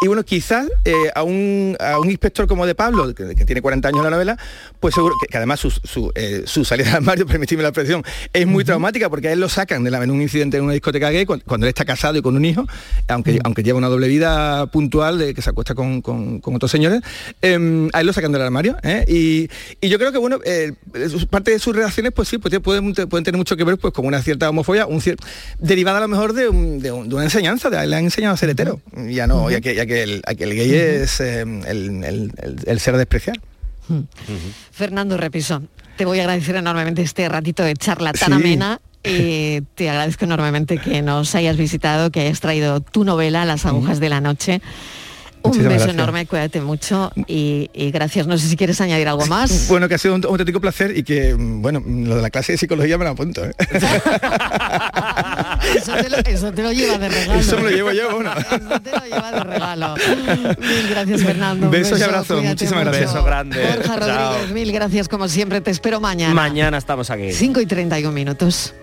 bueno, 0.06 0.22
quizás 0.24 0.66
eh, 0.84 0.92
a, 1.14 1.22
un, 1.22 1.76
a 1.80 1.98
un 1.98 2.10
inspector 2.10 2.46
como 2.46 2.66
de 2.66 2.74
Pablo, 2.74 3.14
que, 3.14 3.34
que 3.34 3.44
tiene 3.44 3.60
40 3.62 3.88
años 3.88 3.98
en 3.98 4.04
la 4.04 4.10
novela, 4.10 4.38
pues 4.86 4.94
seguro 4.94 5.16
que, 5.20 5.26
que 5.26 5.36
además 5.36 5.58
su, 5.58 5.68
su, 5.70 6.12
eh, 6.14 6.42
su 6.46 6.64
salida 6.64 6.90
al 6.90 6.96
armario, 6.98 7.26
permitidme 7.26 7.62
la 7.64 7.70
expresión, 7.70 8.04
es 8.32 8.46
muy 8.46 8.62
traumática 8.62 9.10
porque 9.10 9.26
a 9.26 9.32
él 9.32 9.40
lo 9.40 9.48
sacan 9.48 9.82
de 9.82 9.90
la, 9.90 10.00
en 10.04 10.12
un 10.12 10.22
incidente 10.22 10.58
en 10.58 10.62
una 10.62 10.74
discoteca 10.74 11.10
gay 11.10 11.26
cuando, 11.26 11.44
cuando 11.44 11.66
él 11.66 11.70
está 11.70 11.84
casado 11.84 12.16
y 12.16 12.22
con 12.22 12.36
un 12.36 12.44
hijo, 12.44 12.64
aunque, 13.08 13.40
aunque 13.42 13.64
lleva 13.64 13.78
una 13.78 13.88
doble 13.88 14.06
vida 14.06 14.66
puntual 14.66 15.18
de 15.18 15.34
que 15.34 15.42
se 15.42 15.50
acuesta 15.50 15.74
con, 15.74 16.02
con- 16.02 16.38
con 16.40 16.54
otros 16.54 16.70
señores, 16.70 17.00
eh, 17.42 17.88
a 17.92 18.00
él 18.00 18.06
lo 18.06 18.12
sacan 18.12 18.30
del 18.30 18.42
armario. 18.42 18.76
¿eh? 18.84 19.04
Y, 19.08 19.48
y 19.84 19.88
yo 19.88 19.98
creo 19.98 20.12
que 20.12 20.18
bueno, 20.18 20.38
eh, 20.44 20.72
parte 21.30 21.50
de 21.50 21.58
sus 21.58 21.74
reacciones 21.74 22.12
pues 22.12 22.28
sí, 22.28 22.38
pues, 22.38 22.56
pueden, 22.60 22.92
pueden 22.94 23.24
tener 23.24 23.36
mucho 23.38 23.56
que 23.56 23.64
ver 23.64 23.78
pues 23.78 23.92
con 23.92 24.06
una 24.06 24.22
cierta 24.22 24.48
homofobia, 24.48 24.86
un 24.86 25.00
cier- 25.00 25.18
derivada 25.58 25.98
a 25.98 26.02
lo 26.02 26.06
mejor 26.08 26.32
de, 26.32 26.48
un- 26.48 26.78
de 26.78 26.92
un- 26.92 27.08
de 27.08 27.14
una 27.16 27.24
enseñanza, 27.24 27.70
de, 27.70 27.84
le 27.86 27.96
han 27.96 28.04
enseñado 28.04 28.34
a 28.34 28.36
ser 28.36 28.50
hetero. 28.50 28.80
Ya 29.08 29.26
no, 29.26 29.50
ya 29.50 29.60
que, 29.60 29.74
ya 29.74 29.84
que 29.84 30.04
el, 30.04 30.22
ya 30.24 30.34
que 30.36 30.44
el 30.44 30.54
gay 30.54 30.72
es 30.74 31.20
eh, 31.20 31.40
el, 31.40 32.04
el- 32.04 32.32
el- 32.66 32.80
ser 32.80 32.94
despreciar. 33.88 34.38
Fernando 34.72 35.16
Repiso, 35.16 35.62
te 35.96 36.04
voy 36.04 36.18
a 36.18 36.22
agradecer 36.22 36.56
enormemente 36.56 37.02
este 37.02 37.28
ratito 37.28 37.62
de 37.62 37.74
charla 37.74 38.12
tan 38.12 38.28
Sí. 38.28 38.32
amena. 38.34 38.80
y 39.04 39.60
te 39.76 39.88
agradezco 39.88 40.24
enormemente 40.24 40.78
que 40.78 41.00
nos 41.02 41.34
hayas 41.34 41.56
visitado, 41.56 42.10
que 42.10 42.20
hayas 42.20 42.40
traído 42.40 42.80
tu 42.80 43.04
novela, 43.04 43.44
Las 43.44 43.64
agujas 43.66 44.00
de 44.00 44.08
la 44.08 44.20
noche. 44.20 44.60
Un 45.42 45.52
beso 45.52 45.62
gracias. 45.68 45.90
enorme, 45.90 46.26
cuídate 46.26 46.60
mucho 46.60 47.12
y, 47.28 47.70
y 47.72 47.92
gracias. 47.92 48.26
No 48.26 48.36
sé 48.36 48.48
si 48.48 48.56
quieres 48.56 48.80
añadir 48.80 49.06
algo 49.06 49.26
más. 49.26 49.66
Bueno, 49.68 49.86
que 49.88 49.94
ha 49.94 49.98
sido 49.98 50.16
un, 50.16 50.20
un 50.26 50.32
auténtico 50.32 50.60
placer 50.60 50.96
y 50.96 51.04
que, 51.04 51.34
mm, 51.36 51.62
bueno, 51.62 51.80
lo 51.86 52.16
de 52.16 52.22
la 52.22 52.30
clase 52.30 52.50
de 52.52 52.58
psicología 52.58 52.98
me 52.98 53.04
lo 53.04 53.10
apunto. 53.12 53.44
¿eh? 53.44 53.52
Eso 55.74 55.92
te 55.94 56.10
lo, 56.10 56.16
eso 56.18 56.52
te 56.52 56.62
lo 56.62 56.72
lleva 56.72 56.98
de 56.98 57.08
regalo. 57.08 57.40
Eso 57.40 57.56
me 57.56 57.62
lo 57.64 57.70
llevo 57.70 57.92
yo, 57.92 58.10
bueno. 58.14 58.32
Eso 58.38 58.80
te 58.80 58.90
lo 58.90 59.04
lleva 59.04 59.32
de 59.32 59.40
regalo. 59.44 59.94
Mil 60.58 60.88
gracias, 60.90 61.22
Fernando. 61.22 61.70
Besos 61.70 61.90
y 61.90 61.94
beso, 61.94 62.04
abrazos, 62.06 62.26
cuídate 62.38 62.48
muchísimas 62.48 62.84
mucho. 62.84 62.90
gracias. 62.90 63.12
Beso 63.14 63.24
grande. 63.24 63.66
Borja 63.66 63.98
Chao. 63.98 63.98
Rodríguez, 64.32 64.52
mil 64.52 64.72
gracias 64.72 65.08
como 65.08 65.28
siempre. 65.28 65.60
Te 65.60 65.70
espero 65.70 66.00
mañana. 66.00 66.34
Mañana 66.34 66.78
estamos 66.78 67.10
aquí. 67.10 67.32
5 67.32 67.60
y 67.60 67.66
31 67.66 68.12
minutos. 68.12 68.74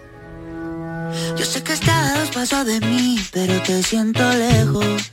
Yo 1.38 1.46
sé 1.46 1.62
que 1.64 1.74
estás 1.74 2.16
a 2.16 2.20
dos 2.20 2.30
pasos 2.30 2.66
de 2.66 2.80
mí, 2.80 3.20
pero 3.32 3.62
te 3.62 3.84
siento 3.84 4.22
lejos. 4.34 5.12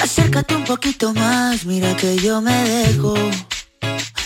Acércate 0.00 0.54
un 0.54 0.64
poquito 0.64 1.12
más, 1.14 1.64
mira 1.64 1.94
que 1.96 2.16
yo 2.16 2.40
me 2.40 2.52
dejo. 2.68 3.14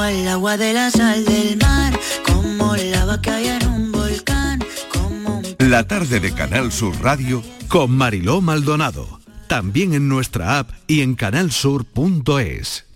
Como 0.00 0.08
el 0.08 0.28
agua 0.28 0.56
de 0.56 0.72
la 0.72 0.90
sal 0.90 1.26
del 1.26 1.58
mar, 1.58 1.92
como 2.24 2.74
lava 2.74 3.20
que 3.20 3.30
hay 3.30 3.48
en 3.48 3.66
un 3.68 3.92
volcán. 3.92 4.64
La 5.58 5.86
tarde 5.86 6.20
de 6.20 6.32
Canal 6.32 6.72
Sur 6.72 6.98
Radio 7.02 7.42
con 7.68 7.90
Mariló 7.90 8.40
Maldonado. 8.40 9.20
También 9.46 9.92
en 9.92 10.08
nuestra 10.08 10.58
app 10.58 10.70
y 10.86 11.02
en 11.02 11.16
canalsur.es. 11.16 12.86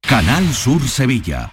Canal 0.00 0.52
Sur 0.52 0.88
Sevilla. 0.88 1.52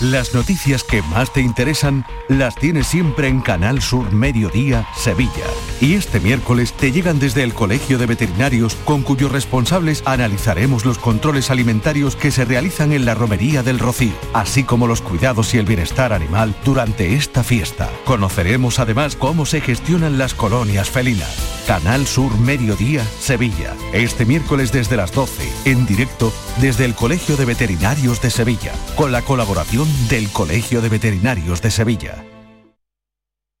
Las 0.00 0.34
noticias 0.34 0.82
que 0.82 1.00
más 1.02 1.32
te 1.32 1.40
interesan 1.40 2.04
las 2.28 2.56
tienes 2.56 2.88
siempre 2.88 3.28
en 3.28 3.40
Canal 3.40 3.80
Sur 3.80 4.10
Mediodía, 4.12 4.88
Sevilla. 4.96 5.44
Y 5.80 5.94
este 5.94 6.18
miércoles 6.18 6.72
te 6.72 6.90
llegan 6.90 7.20
desde 7.20 7.44
el 7.44 7.54
Colegio 7.54 7.98
de 7.98 8.06
Veterinarios, 8.06 8.74
con 8.84 9.02
cuyos 9.02 9.30
responsables 9.30 10.02
analizaremos 10.04 10.84
los 10.84 10.98
controles 10.98 11.50
alimentarios 11.50 12.16
que 12.16 12.32
se 12.32 12.44
realizan 12.44 12.92
en 12.92 13.04
la 13.04 13.14
Romería 13.14 13.62
del 13.62 13.78
Rocío, 13.78 14.14
así 14.32 14.64
como 14.64 14.88
los 14.88 15.02
cuidados 15.02 15.54
y 15.54 15.58
el 15.58 15.66
bienestar 15.66 16.12
animal 16.12 16.54
durante 16.64 17.14
esta 17.14 17.44
fiesta. 17.44 17.88
Conoceremos 18.04 18.80
además 18.80 19.14
cómo 19.14 19.46
se 19.46 19.60
gestionan 19.60 20.18
las 20.18 20.34
colonias 20.34 20.90
felinas. 20.90 21.52
Canal 21.66 22.06
Sur 22.06 22.36
Mediodía, 22.38 23.04
Sevilla. 23.20 23.74
Este 23.92 24.24
miércoles 24.24 24.72
desde 24.72 24.96
las 24.96 25.12
12, 25.12 25.70
en 25.70 25.86
directo 25.86 26.32
desde 26.60 26.84
el 26.84 26.94
Colegio 26.94 27.36
de 27.36 27.44
Veterinarios 27.44 28.20
de 28.20 28.30
Sevilla, 28.30 28.72
con 28.96 29.12
la 29.12 29.22
colaboración 29.22 29.81
del 30.08 30.30
Colegio 30.30 30.80
de 30.80 30.88
Veterinarios 30.88 31.62
de 31.62 31.70
Sevilla. 31.70 32.24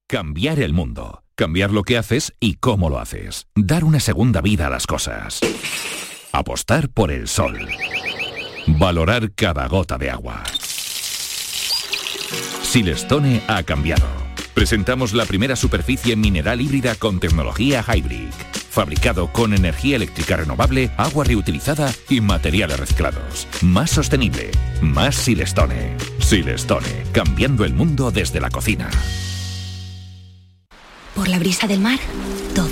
Cambiar 0.08 0.60
el 0.60 0.72
mundo. 0.72 1.22
Cambiar 1.34 1.70
lo 1.70 1.82
que 1.82 1.96
haces 1.96 2.34
y 2.38 2.54
cómo 2.54 2.90
lo 2.90 2.98
haces. 2.98 3.46
Dar 3.54 3.84
una 3.84 4.00
segunda 4.00 4.40
vida 4.40 4.66
a 4.66 4.70
las 4.70 4.86
cosas. 4.86 5.40
Apostar 6.32 6.88
por 6.90 7.10
el 7.10 7.28
sol. 7.28 7.68
Valorar 8.66 9.32
cada 9.32 9.66
gota 9.68 9.98
de 9.98 10.10
agua. 10.10 10.42
Silestone 12.62 13.42
ha 13.48 13.62
cambiado. 13.62 14.06
Presentamos 14.54 15.14
la 15.14 15.24
primera 15.24 15.56
superficie 15.56 16.14
mineral 16.14 16.60
híbrida 16.60 16.94
con 16.94 17.20
tecnología 17.20 17.82
Hybrid. 17.86 18.28
Fabricado 18.70 19.32
con 19.32 19.54
energía 19.54 19.96
eléctrica 19.96 20.36
renovable, 20.36 20.90
agua 20.96 21.24
reutilizada 21.24 21.92
y 22.08 22.20
materiales 22.20 22.78
reciclados. 22.78 23.48
Más 23.62 23.90
sostenible. 23.90 24.50
Más 24.80 25.14
Silestone. 25.14 25.96
Silestone. 26.18 27.04
Cambiando 27.12 27.64
el 27.64 27.72
mundo 27.74 28.10
desde 28.10 28.40
la 28.40 28.50
cocina. 28.50 28.90
Por 31.14 31.28
la 31.28 31.38
brisa 31.38 31.66
del 31.66 31.80
mar, 31.80 31.98
todo. 32.54 32.71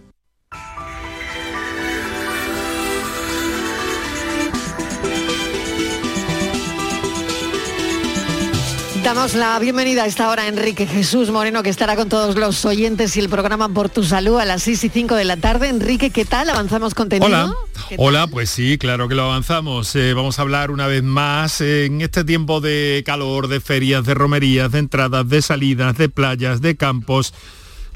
Damos 9.03 9.33
la 9.33 9.57
bienvenida 9.59 10.03
a 10.03 10.05
esta 10.05 10.29
hora 10.29 10.43
a 10.43 10.47
Enrique 10.47 10.85
Jesús 10.85 11.31
Moreno, 11.31 11.63
que 11.63 11.69
estará 11.69 11.95
con 11.95 12.07
todos 12.07 12.35
los 12.35 12.63
oyentes 12.65 13.17
y 13.17 13.19
el 13.19 13.29
programa 13.29 13.67
Por 13.69 13.89
tu 13.89 14.03
Salud 14.03 14.39
a 14.39 14.45
las 14.45 14.63
6 14.63 14.83
y 14.83 14.89
5 14.89 15.15
de 15.15 15.25
la 15.25 15.37
tarde. 15.37 15.69
Enrique, 15.69 16.11
¿qué 16.11 16.23
tal? 16.23 16.49
¿Avanzamos 16.49 16.93
contenido? 16.93 17.25
Hola, 17.27 17.53
hola, 17.97 18.27
pues 18.27 18.51
sí, 18.51 18.77
claro 18.77 19.09
que 19.09 19.15
lo 19.15 19.23
avanzamos. 19.23 19.95
Eh, 19.95 20.13
vamos 20.13 20.37
a 20.37 20.43
hablar 20.43 20.69
una 20.71 20.85
vez 20.87 21.03
más 21.03 21.61
eh, 21.61 21.85
en 21.85 22.01
este 22.01 22.23
tiempo 22.23 22.61
de 22.61 23.01
calor, 23.05 23.47
de 23.47 23.59
ferias, 23.59 24.05
de 24.05 24.13
romerías, 24.13 24.71
de 24.71 24.79
entradas, 24.79 25.27
de 25.27 25.41
salidas, 25.41 25.97
de 25.97 26.07
playas, 26.07 26.61
de 26.61 26.77
campos, 26.77 27.33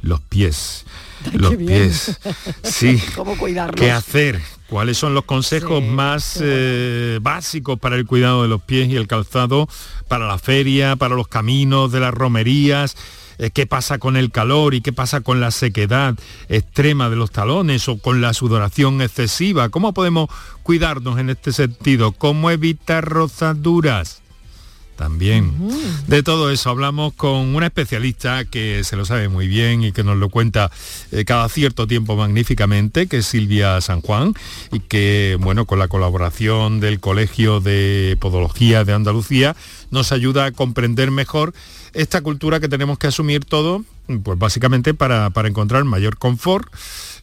los 0.01 0.21
pies. 0.21 0.85
Los 1.33 1.51
Qué 1.51 1.57
bien. 1.57 1.69
pies. 1.83 2.19
Sí. 2.63 3.01
¿Cómo 3.15 3.37
cuidarlos? 3.37 3.79
¿Qué 3.79 3.91
hacer? 3.91 4.41
¿Cuáles 4.75 4.97
son 4.97 5.13
los 5.13 5.23
consejos 5.23 5.81
más 5.81 6.37
eh, 6.43 7.19
básicos 7.21 7.79
para 7.79 7.95
el 7.95 8.05
cuidado 8.05 8.41
de 8.41 8.49
los 8.49 8.61
pies 8.61 8.89
y 8.89 8.97
el 8.97 9.07
calzado, 9.07 9.69
para 10.09 10.27
la 10.27 10.37
feria, 10.37 10.97
para 10.97 11.15
los 11.15 11.29
caminos 11.29 11.93
de 11.93 12.01
las 12.01 12.13
romerías? 12.13 12.97
Eh, 13.37 13.51
¿Qué 13.51 13.67
pasa 13.67 13.99
con 13.99 14.17
el 14.17 14.31
calor 14.31 14.73
y 14.73 14.81
qué 14.81 14.91
pasa 14.91 15.21
con 15.21 15.39
la 15.39 15.51
sequedad 15.51 16.15
extrema 16.49 17.09
de 17.09 17.15
los 17.15 17.31
talones 17.31 17.87
o 17.87 17.97
con 17.99 18.19
la 18.19 18.33
sudoración 18.33 19.01
excesiva? 19.01 19.69
¿Cómo 19.69 19.93
podemos 19.93 20.27
cuidarnos 20.61 21.19
en 21.19 21.29
este 21.29 21.53
sentido? 21.53 22.11
¿Cómo 22.11 22.51
evitar 22.51 23.05
rozaduras? 23.05 24.24
También. 24.95 25.51
De 26.07 26.23
todo 26.23 26.51
eso 26.51 26.69
hablamos 26.69 27.13
con 27.13 27.53
una 27.53 27.65
especialista 27.65 28.45
que 28.45 28.83
se 28.85 28.95
lo 28.95 29.03
sabe 29.03 29.27
muy 29.27 29.47
bien 29.47 29.83
y 29.83 29.91
que 29.91 30.03
nos 30.03 30.17
lo 30.17 30.29
cuenta 30.29 30.71
eh, 31.11 31.25
cada 31.25 31.49
cierto 31.49 31.85
tiempo 31.85 32.15
magníficamente, 32.15 33.07
que 33.07 33.17
es 33.17 33.25
Silvia 33.25 33.81
San 33.81 34.01
Juan, 34.01 34.33
y 34.71 34.79
que, 34.79 35.37
bueno, 35.41 35.65
con 35.65 35.79
la 35.79 35.89
colaboración 35.89 36.79
del 36.79 37.01
Colegio 37.01 37.59
de 37.59 38.17
Podología 38.21 38.85
de 38.85 38.93
Andalucía, 38.93 39.55
nos 39.91 40.13
ayuda 40.13 40.45
a 40.45 40.51
comprender 40.51 41.11
mejor 41.11 41.53
esta 41.93 42.21
cultura 42.21 42.59
que 42.59 42.69
tenemos 42.69 42.97
que 42.97 43.07
asumir 43.07 43.43
todo, 43.43 43.83
pues 44.23 44.39
básicamente 44.39 44.93
para, 44.93 45.29
para 45.31 45.47
encontrar 45.47 45.83
mayor 45.83 46.17
confort, 46.17 46.67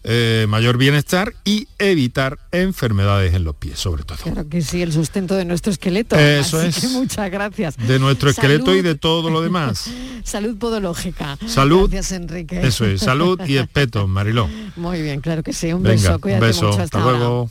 eh, 0.05 0.47
mayor 0.49 0.79
bienestar 0.79 1.33
y 1.45 1.69
evitar 1.79 2.39
enfermedades 2.51 3.35
en 3.35 3.45
los 3.45 3.55
pies, 3.57 3.79
sobre 3.79 4.03
todo. 4.05 4.19
Claro 4.19 4.49
que 4.49 4.63
sí, 4.63 4.83
el 4.83 4.93
sustento 4.93 5.37
de 5.37 5.45
nuestro 5.45 5.73
esqueleto. 5.73 6.17
Eso 6.17 6.59
Así 6.59 6.69
es. 6.69 6.81
que 6.81 6.89
muchas 6.89 7.31
gracias. 7.31 7.77
De 7.77 7.99
nuestro 7.99 8.31
esqueleto 8.31 8.75
y 8.75 8.83
de 8.83 8.95
todo 8.97 9.31
lo 9.31 9.43
demás. 9.43 9.89
Salud 10.25 10.57
podológica. 10.59 11.39
Salud. 11.47 11.89
Gracias, 11.91 12.13
Enrique. 12.21 12.61
Eso 12.67 12.85
es, 12.87 13.01
salud 13.01 13.41
y 13.47 13.57
espeto, 13.59 14.07
Mariló. 14.09 14.49
Muy 14.77 15.03
bien, 15.03 15.21
claro 15.21 15.43
que 15.43 15.53
sí. 15.53 15.73
Un 15.73 15.83
Venga, 15.83 15.95
beso, 15.95 16.15
un 16.15 16.21
cuídate 16.21 16.47
beso, 16.47 16.67
mucho. 16.69 16.81
hasta 16.83 17.01
luego. 17.01 17.51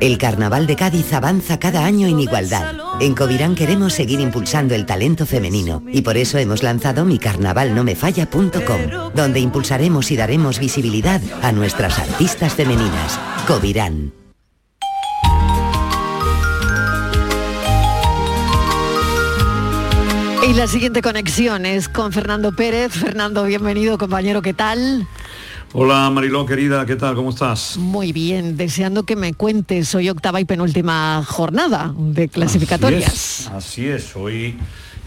El 0.00 0.18
Carnaval 0.18 0.66
de 0.66 0.76
Cádiz 0.76 1.12
avanza 1.12 1.58
cada 1.58 1.84
año 1.84 2.06
en 2.06 2.20
igualdad. 2.20 2.74
En 3.00 3.14
Covirán 3.14 3.54
queremos 3.54 3.94
seguir 3.94 4.20
impulsando 4.20 4.74
el 4.74 4.84
talento 4.84 5.24
femenino 5.24 5.82
y 5.90 6.02
por 6.02 6.16
eso 6.16 6.38
hemos 6.38 6.62
lanzado 6.62 7.04
micarnavalnomefalla.com, 7.04 9.12
donde 9.14 9.40
impulsaremos 9.40 10.10
y 10.10 10.16
daremos 10.16 10.58
visibilidad 10.58 11.20
a 11.42 11.52
nuestras 11.52 11.98
artistas 11.98 12.54
femeninas. 12.54 13.18
Covirán. 13.46 14.12
Y 20.46 20.54
la 20.54 20.66
siguiente 20.66 21.00
conexión 21.00 21.64
es 21.64 21.88
con 21.88 22.12
Fernando 22.12 22.52
Pérez. 22.52 22.92
Fernando, 22.92 23.44
bienvenido, 23.44 23.98
compañero, 23.98 24.42
¿qué 24.42 24.52
tal? 24.52 25.06
Hola 25.72 26.10
Mariló, 26.10 26.44
querida, 26.46 26.84
¿qué 26.84 26.96
tal? 26.96 27.14
¿Cómo 27.14 27.30
estás? 27.30 27.76
Muy 27.76 28.12
bien, 28.12 28.56
deseando 28.56 29.04
que 29.04 29.14
me 29.14 29.34
cuentes 29.34 29.94
hoy 29.94 30.10
octava 30.10 30.40
y 30.40 30.44
penúltima 30.44 31.22
jornada 31.24 31.94
de 31.96 32.28
clasificatorias. 32.28 33.46
Así 33.46 33.46
es, 33.46 33.48
así 33.52 33.86
es. 33.86 34.16
Hoy 34.16 34.56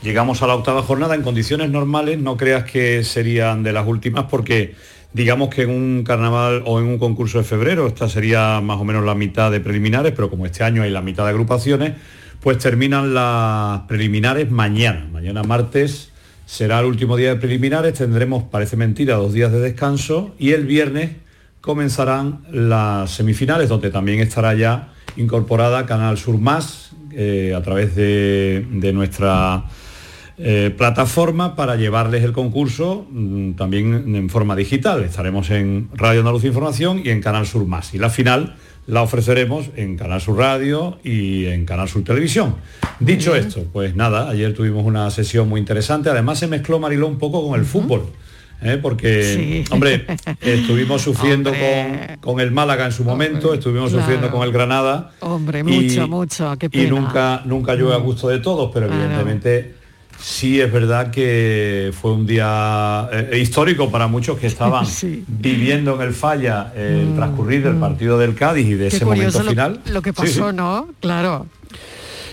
llegamos 0.04 0.42
a 0.42 0.48
la 0.48 0.56
octava 0.56 0.82
jornada 0.82 1.16
en 1.16 1.22
condiciones 1.22 1.70
normales, 1.70 2.18
no 2.18 2.38
creas 2.38 2.64
que 2.64 3.04
serían 3.04 3.62
de 3.62 3.74
las 3.74 3.86
últimas 3.86 4.28
porque 4.30 4.76
digamos 5.12 5.50
que 5.50 5.64
en 5.64 5.70
un 5.70 6.04
carnaval 6.06 6.64
o 6.66 6.80
en 6.80 6.86
un 6.86 6.98
concurso 6.98 7.40
de 7.40 7.44
febrero, 7.44 7.86
esta 7.86 8.08
sería 8.08 8.62
más 8.62 8.80
o 8.80 8.86
menos 8.86 9.04
la 9.04 9.16
mitad 9.16 9.52
de 9.52 9.60
preliminares, 9.60 10.14
pero 10.16 10.30
como 10.30 10.46
este 10.46 10.64
año 10.64 10.84
hay 10.84 10.92
la 10.92 11.02
mitad 11.02 11.26
de 11.26 11.32
agrupaciones, 11.32 11.96
pues 12.40 12.58
terminan 12.58 13.14
las 13.14 13.82
preliminares 13.82 14.50
mañana, 14.50 15.10
mañana 15.12 15.44
martes 15.44 16.13
será 16.46 16.80
el 16.80 16.86
último 16.86 17.18
día 17.18 17.30
de 17.30 17.36
preliminares, 17.36 17.94
tendremos, 17.94 18.44
parece 18.44 18.78
mentira, 18.78 19.16
dos 19.16 19.34
días 19.34 19.52
de 19.52 19.60
descanso 19.60 20.34
y 20.38 20.52
el 20.52 20.66
viernes 20.66 21.12
comenzarán 21.62 22.44
las 22.52 23.12
semifinales, 23.12 23.70
donde 23.70 23.90
también 23.90 24.20
estará 24.20 24.54
ya 24.54 24.90
incorporada 25.16 25.86
Canal 25.86 26.18
Sur 26.18 26.38
Más 26.38 26.92
eh, 27.12 27.54
a 27.56 27.62
través 27.62 27.96
de, 27.96 28.92
nuestra 28.94 29.64
eh, 30.38 30.74
plataforma 30.78 31.56
para 31.56 31.76
llevarles 31.76 32.24
el 32.24 32.34
concurso 32.34 33.08
mm, 33.10 33.54
también 33.54 34.16
en 34.16 34.30
forma 34.30 34.56
digital. 34.56 35.04
Estaremos 35.04 35.50
en 35.52 35.90
Radio 35.94 36.20
Andalucía 36.20 36.50
Información 36.50 37.02
y 37.04 37.10
en 37.10 37.22
Canal 37.22 37.46
Sur 37.46 37.66
Más. 37.66 37.94
Y 37.94 37.98
la 37.98 38.10
final 38.10 38.56
la 38.88 39.02
ofreceremos 39.02 39.68
en 39.76 39.96
Canal 39.98 40.20
Sur 40.22 40.38
Radio 40.38 40.98
y 41.04 41.46
en 41.46 41.66
Canal 41.66 41.88
Sur 41.88 42.04
Televisión. 42.04 42.56
Dicho 43.00 43.36
esto, 43.36 43.66
pues 43.72 43.96
nada, 43.96 44.30
ayer 44.30 44.54
tuvimos 44.54 44.86
una 44.86 45.10
sesión 45.10 45.48
muy 45.50 45.60
interesante. 45.60 46.10
Además 46.10 46.40
se 46.40 46.48
mezcló 46.48 46.80
Mariló 46.80 47.08
un 47.08 47.18
poco 47.18 47.48
con 47.48 47.60
el 47.60 47.66
fútbol. 47.66 48.08
¿eh? 48.62 48.78
Porque, 48.82 49.24
Sí. 49.24 49.64
hombre, 49.74 50.06
estuvimos 50.42 51.02
sufriendo 51.02 51.52
con, 51.52 52.18
con 52.22 52.40
el 52.40 52.52
Málaga 52.52 52.86
en 52.86 52.92
su 52.94 53.04
momento, 53.04 53.54
estuvimos 53.54 53.90
claro. 53.92 54.04
sufriendo 54.06 54.32
con 54.32 54.44
el 54.44 54.52
Granada. 54.54 55.12
Hombre, 55.20 55.60
Y- 55.60 55.64
mucho, 55.64 56.08
mucho, 56.08 56.56
qué 56.58 56.70
pena. 56.70 56.84
y 56.84 56.88
nunca, 56.90 57.42
nunca 57.46 57.76
llueve 57.76 57.94
a 57.94 57.98
gusto 57.98 58.28
de 58.30 58.40
todos, 58.40 58.70
pero 58.74 58.88
Claro. 58.88 59.02
evidentemente 59.04 59.76
sí 60.20 60.60
es 60.62 60.72
verdad 60.72 61.12
que 61.12 61.92
fue 62.00 62.12
un 62.14 62.26
día 62.26 63.10
eh, 63.12 63.40
histórico 63.42 63.92
para 63.92 64.08
muchos 64.08 64.38
que 64.40 64.48
estaban 64.48 64.86
viviendo 65.28 65.96
en 65.96 66.02
el 66.08 66.14
falla 66.14 66.72
eh, 66.76 67.06
el 67.08 67.16
transcurrir 67.16 67.64
del 67.64 67.76
partido 67.76 68.18
del 68.18 68.36
Cádiz 68.36 68.68
y 68.68 68.74
de 68.76 68.86
Mm. 68.88 68.90
Qué 68.90 68.96
ese 68.96 69.06
momento 69.06 69.44
lo, 69.44 69.50
final. 69.50 69.80
lo 69.92 70.02
que 70.02 70.14
pasó, 70.14 70.50
sí. 70.52 70.56
¿no? 70.56 70.90
Claro. 71.00 71.48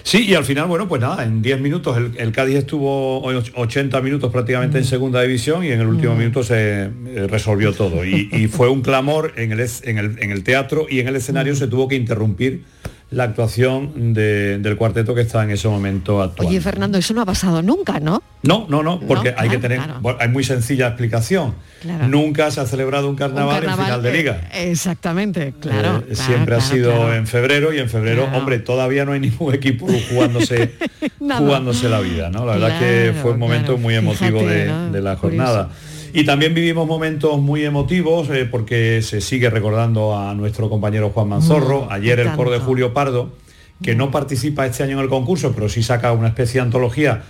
Sí, 0.03 0.25
y 0.27 0.35
al 0.35 0.45
final, 0.45 0.67
bueno, 0.67 0.89
pues 0.89 1.03
nada, 1.03 1.25
en 1.25 1.43
10 1.43 1.61
minutos 1.61 1.95
el, 1.99 2.13
el 2.17 2.33
Cádiz 2.33 2.57
estuvo 2.57 3.23
och- 3.23 3.53
80 3.55 4.01
minutos 4.01 4.33
prácticamente 4.33 4.79
Mm. 4.79 4.81
en 4.83 4.85
segunda 4.87 5.21
división 5.23 5.63
y 5.65 5.69
en 5.69 5.81
el 5.81 5.87
último 5.87 6.15
minuto 6.15 6.43
se 6.43 6.85
eh, 6.85 6.91
resolvió 7.29 7.73
todo. 7.75 8.05
Y, 8.05 8.29
y 8.33 8.49
fue 8.49 8.69
un 8.71 8.81
clamor 8.81 9.35
en 9.37 9.53
el, 9.53 9.61
es- 9.61 9.83
en, 9.85 9.99
el, 9.99 10.17
en 10.23 10.31
el 10.31 10.43
teatro 10.43 10.87
y 10.89 11.01
en 11.01 11.09
el 11.09 11.15
Mm. 11.15 11.17
escenario 11.19 11.55
se 11.55 11.67
tuvo 11.67 11.87
que 11.87 11.97
interrumpir 11.97 12.65
la 13.11 13.25
actuación 13.25 14.15
de- 14.15 14.59
del 14.59 14.77
cuarteto 14.77 15.15
que 15.15 15.23
está 15.23 15.43
en 15.43 15.51
ese 15.51 15.67
momento 15.69 16.23
actual. 16.23 16.47
Oye, 16.49 16.61
Fernando, 16.61 16.97
eso 16.99 17.13
no 17.13 17.23
ha 17.23 17.27
pasado 17.27 17.61
nunca, 17.61 17.99
¿no? 17.99 18.23
No, 18.43 18.67
no, 18.69 18.83
no, 18.83 19.01
porque 19.01 19.33
No, 19.33 19.39
hay 19.41 19.49
que 19.51 19.59
tener, 19.59 19.79
claro. 19.79 20.17
hay 20.21 20.29
muy 20.29 20.45
sencilla 20.45 20.87
explicación. 20.89 21.55
Claro. 21.83 22.09
Nunca 22.09 22.51
se 22.51 22.61
ha 22.61 22.67
celebrado 22.67 23.09
un 23.11 23.17
carnaval, 23.17 23.57
Un 23.57 23.67
carnaval, 23.67 23.79
en 23.81 23.85
final 23.87 24.03
de 24.03 24.13
liga. 24.13 24.49
exactamente, 24.55 25.55
claro. 25.61 25.99
Eh, 25.99 26.15
claro, 26.15 26.15
siempre 26.15 26.55
ha 26.55 26.61
sido 26.61 27.13
en 27.15 27.27
febrero 27.27 27.73
y 27.75 27.79
en 27.79 27.89
febrero, 27.91 28.29
hombre, 28.33 28.59
todavía 28.61 29.05
no 29.05 29.13
hay 29.13 29.21
ningún 29.29 29.55
equipo 29.55 29.87
jugándose, 30.11 30.75
jugándose 31.19 31.89
la 31.89 32.01
vida, 32.01 32.31
¿no? 32.31 32.47
La 32.47 32.53
verdad 32.53 32.79
que 32.79 33.13
fue 33.21 33.33
un 33.33 33.39
momento 33.39 33.77
muy 33.77 33.95
emotivo 33.95 34.41
Fíjate, 34.41 34.55
de, 34.55 34.67
¿no? 34.67 34.91
de 34.93 35.01
la 35.03 35.17
Curioso. 35.17 35.69
Y 36.13 36.25
también 36.25 36.55
vivimos 36.55 36.87
momentos 36.87 37.39
muy 37.39 37.65
emotivos 37.65 38.29
eh, 38.31 38.47
porque 38.51 39.01
se 39.03 39.21
sigue 39.21 39.49
recordando 39.51 40.17
a 40.19 40.35
nuestro 40.35 40.69
compañero 40.69 41.11
Juan 41.11 41.29
Manzorro. 41.29 41.87
Mm, 41.87 41.93
Ayer 41.93 42.21
el 42.21 42.33
coro 42.33 42.51
de 42.51 42.59
Julio 42.59 42.93
Pardo, 42.93 43.33
que 43.83 43.95
no 43.95 44.11
participa 44.11 44.67
este 44.67 44.83
año 44.83 44.99
en 44.99 45.05
el 45.05 45.09
concurso, 45.09 45.53
pero 45.55 45.69
sí 45.69 45.83
saca 45.83 46.13
una 46.13 46.29
especie 46.29 46.61
de 46.61 46.67
antología. 46.67 47.23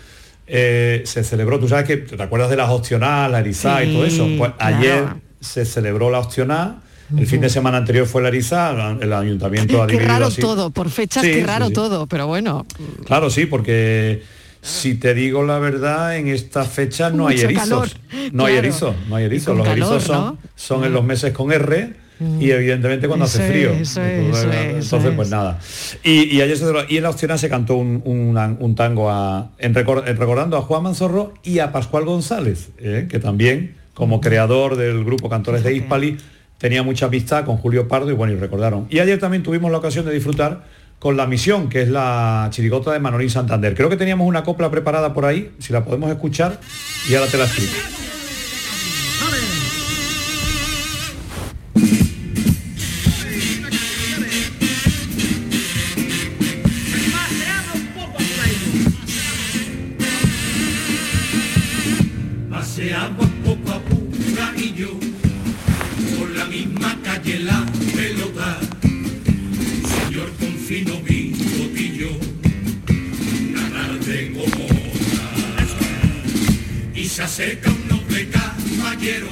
eh, 0.52 1.02
se 1.04 1.22
celebró, 1.22 1.60
tú 1.60 1.68
sabes 1.68 1.84
que 1.86 1.96
te 1.98 2.20
acuerdas 2.20 2.50
de 2.50 2.56
las 2.56 2.70
opcional, 2.70 3.30
la 3.30 3.38
erizá 3.38 3.84
y 3.84 3.92
todo 3.92 4.04
eso. 4.04 4.26
Pues 4.36 4.52
claro. 4.58 4.76
ayer 4.78 5.04
se 5.40 5.64
celebró 5.64 6.10
la 6.10 6.18
opcional. 6.18 6.80
El 7.16 7.26
fin 7.26 7.40
de 7.40 7.48
semana 7.50 7.76
anterior 7.78 8.04
fue 8.06 8.20
la 8.22 8.28
erizá, 8.28 8.72
la- 8.72 8.96
el 9.00 9.12
ayuntamiento 9.12 9.80
ha 9.82 9.86
Qué 9.86 9.92
dividido 9.92 10.12
raro 10.14 10.26
así. 10.26 10.40
todo, 10.40 10.70
por 10.70 10.90
fechas, 10.90 11.22
Sí, 11.24 11.30
qué 11.32 11.44
raro 11.46 11.68
sí. 11.68 11.72
todo, 11.72 12.06
pero 12.08 12.26
bueno. 12.26 12.66
Claro, 13.04 13.30
sí, 13.30 13.46
porque 13.46 14.22
si 14.62 14.94
te 14.94 15.14
digo 15.14 15.42
la 15.44 15.58
verdad, 15.58 16.16
en 16.16 16.28
estas 16.28 16.68
fechas 16.68 17.12
no 17.14 17.28
hay 17.28 17.40
erizos. 17.40 17.68
calor, 17.68 17.88
No 18.32 18.44
hay 18.46 18.56
erizos, 18.56 18.94
no 19.08 19.16
hay 19.16 19.24
erizos. 19.24 19.56
Los 19.56 19.66
calor, 19.66 19.78
erizos 19.94 20.04
son, 20.04 20.24
¿no? 20.24 20.38
son 20.54 20.84
en 20.84 20.92
los 20.92 21.04
meses 21.04 21.32
con 21.32 21.50
R 21.52 21.94
y 22.38 22.50
evidentemente 22.50 23.08
cuando 23.08 23.24
Eso 23.24 23.38
hace 23.38 23.46
es, 23.46 23.50
frío. 23.52 23.70
es, 23.70 23.96
eso 23.96 24.00
Entonces, 24.96 25.12
pues 25.16 25.28
es. 25.28 25.32
nada. 25.32 25.58
Y, 26.04 26.24
y 26.36 26.42
ayer 26.42 26.54
se 26.58 26.66
y 26.90 26.98
en 26.98 27.02
la 27.02 27.08
opcional 27.10 27.38
se 27.38 27.48
cantó 27.48 27.76
un, 27.76 28.74
tango 28.76 29.10
a- 29.10 29.50
en 29.58 29.74
recor- 29.74 30.06
en 30.06 30.16
recordando 30.18 30.58
a 30.58 30.62
Juan 30.62 30.82
Manzorro 30.82 31.32
y 31.42 31.60
a 31.60 31.72
Pascual 31.72 32.04
González, 32.04 32.68
eh, 32.78 33.06
que 33.10 33.18
también, 33.20 33.76
como 33.94 34.20
creador 34.20 34.76
del 34.76 35.02
grupo 35.04 35.30
Cantores 35.30 35.64
de 35.64 35.74
Hispali, 35.74 36.18
tenía 36.58 36.82
mucha 36.82 37.06
amistad 37.06 37.46
con 37.46 37.56
Julio 37.56 37.88
Pardo 37.88 38.10
y 38.10 38.14
bueno, 38.14 38.34
y 38.34 38.36
recordaron. 38.36 38.86
Y 38.90 38.98
ayer 38.98 39.18
también 39.18 39.42
tuvimos 39.42 39.72
la 39.72 39.78
ocasión 39.78 40.04
de 40.04 40.12
disfrutar 40.12 40.64
con 41.00 41.16
la 41.16 41.26
misión, 41.26 41.68
que 41.68 41.82
es 41.82 41.88
la 41.88 42.48
chirigota 42.50 42.92
de 42.92 43.00
Manolín 43.00 43.30
Santander. 43.30 43.74
Creo 43.74 43.88
que 43.88 43.96
teníamos 43.96 44.28
una 44.28 44.44
copla 44.44 44.70
preparada 44.70 45.12
por 45.12 45.24
ahí, 45.24 45.50
si 45.58 45.72
la 45.72 45.84
podemos 45.84 46.10
escuchar, 46.10 46.60
y 47.08 47.14
ahora 47.14 47.28
te 47.28 47.38
la 47.38 47.44
explico. 47.44 47.74
Poco 63.44 63.72
a 63.72 64.56
y 64.56 64.74
yo 64.74 64.88
la 66.34 66.44
misma 66.46 66.96
calle 67.02 67.40
La 67.40 67.59
se 77.10 77.24
acerca 77.24 77.70
un 77.70 77.88
noble 77.88 78.28
caballero 78.30 79.28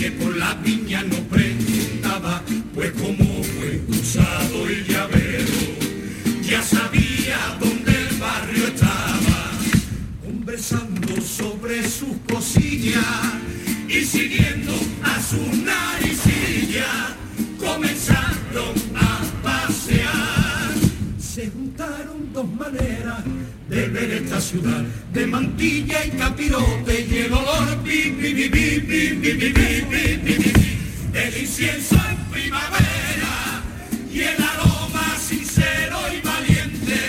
que 0.00 0.10
por 0.12 0.34
la 0.36 0.54
viña 0.54 1.02
no 1.02 1.16
preguntaba, 1.28 2.42
pues 2.74 2.90
como 2.92 3.44
fue 3.44 3.80
usado 3.86 4.68
y 4.68 4.82
llavero, 4.90 5.58
ya 6.42 6.62
sabía 6.62 7.38
dónde 7.60 7.92
el 7.92 8.16
barrio 8.16 8.66
estaba 8.66 9.52
conversando 10.24 11.20
sobre 11.20 11.88
sus 11.88 12.16
cosillas 12.32 13.04
y 13.86 14.04
siguiendo 14.04 14.72
a 15.02 15.22
su 15.22 15.40
naricilla 15.62 17.14
comenzaron 17.60 18.87
dos 22.38 22.54
maneras 22.54 23.24
de 23.68 23.88
ver 23.88 24.10
esta 24.12 24.40
ciudad, 24.40 24.84
de 25.12 25.26
mantilla 25.26 26.06
y 26.06 26.10
capirote 26.10 27.06
y 27.10 27.16
el 27.16 27.32
olor 27.32 27.82
pi, 27.82 28.14
pi, 28.16 28.32
pi, 28.32 28.48
pi, 28.48 28.80
pi, 28.80 29.08
pi, 29.22 29.52
pi, 29.52 30.34
pi, 30.38 30.52
del 31.12 31.36
incienso 31.36 31.96
en 32.08 32.16
primavera 32.30 33.62
y 34.12 34.20
el 34.20 34.40
aroma 34.40 35.16
sincero 35.18 35.98
y 36.16 36.24
valiente 36.24 37.00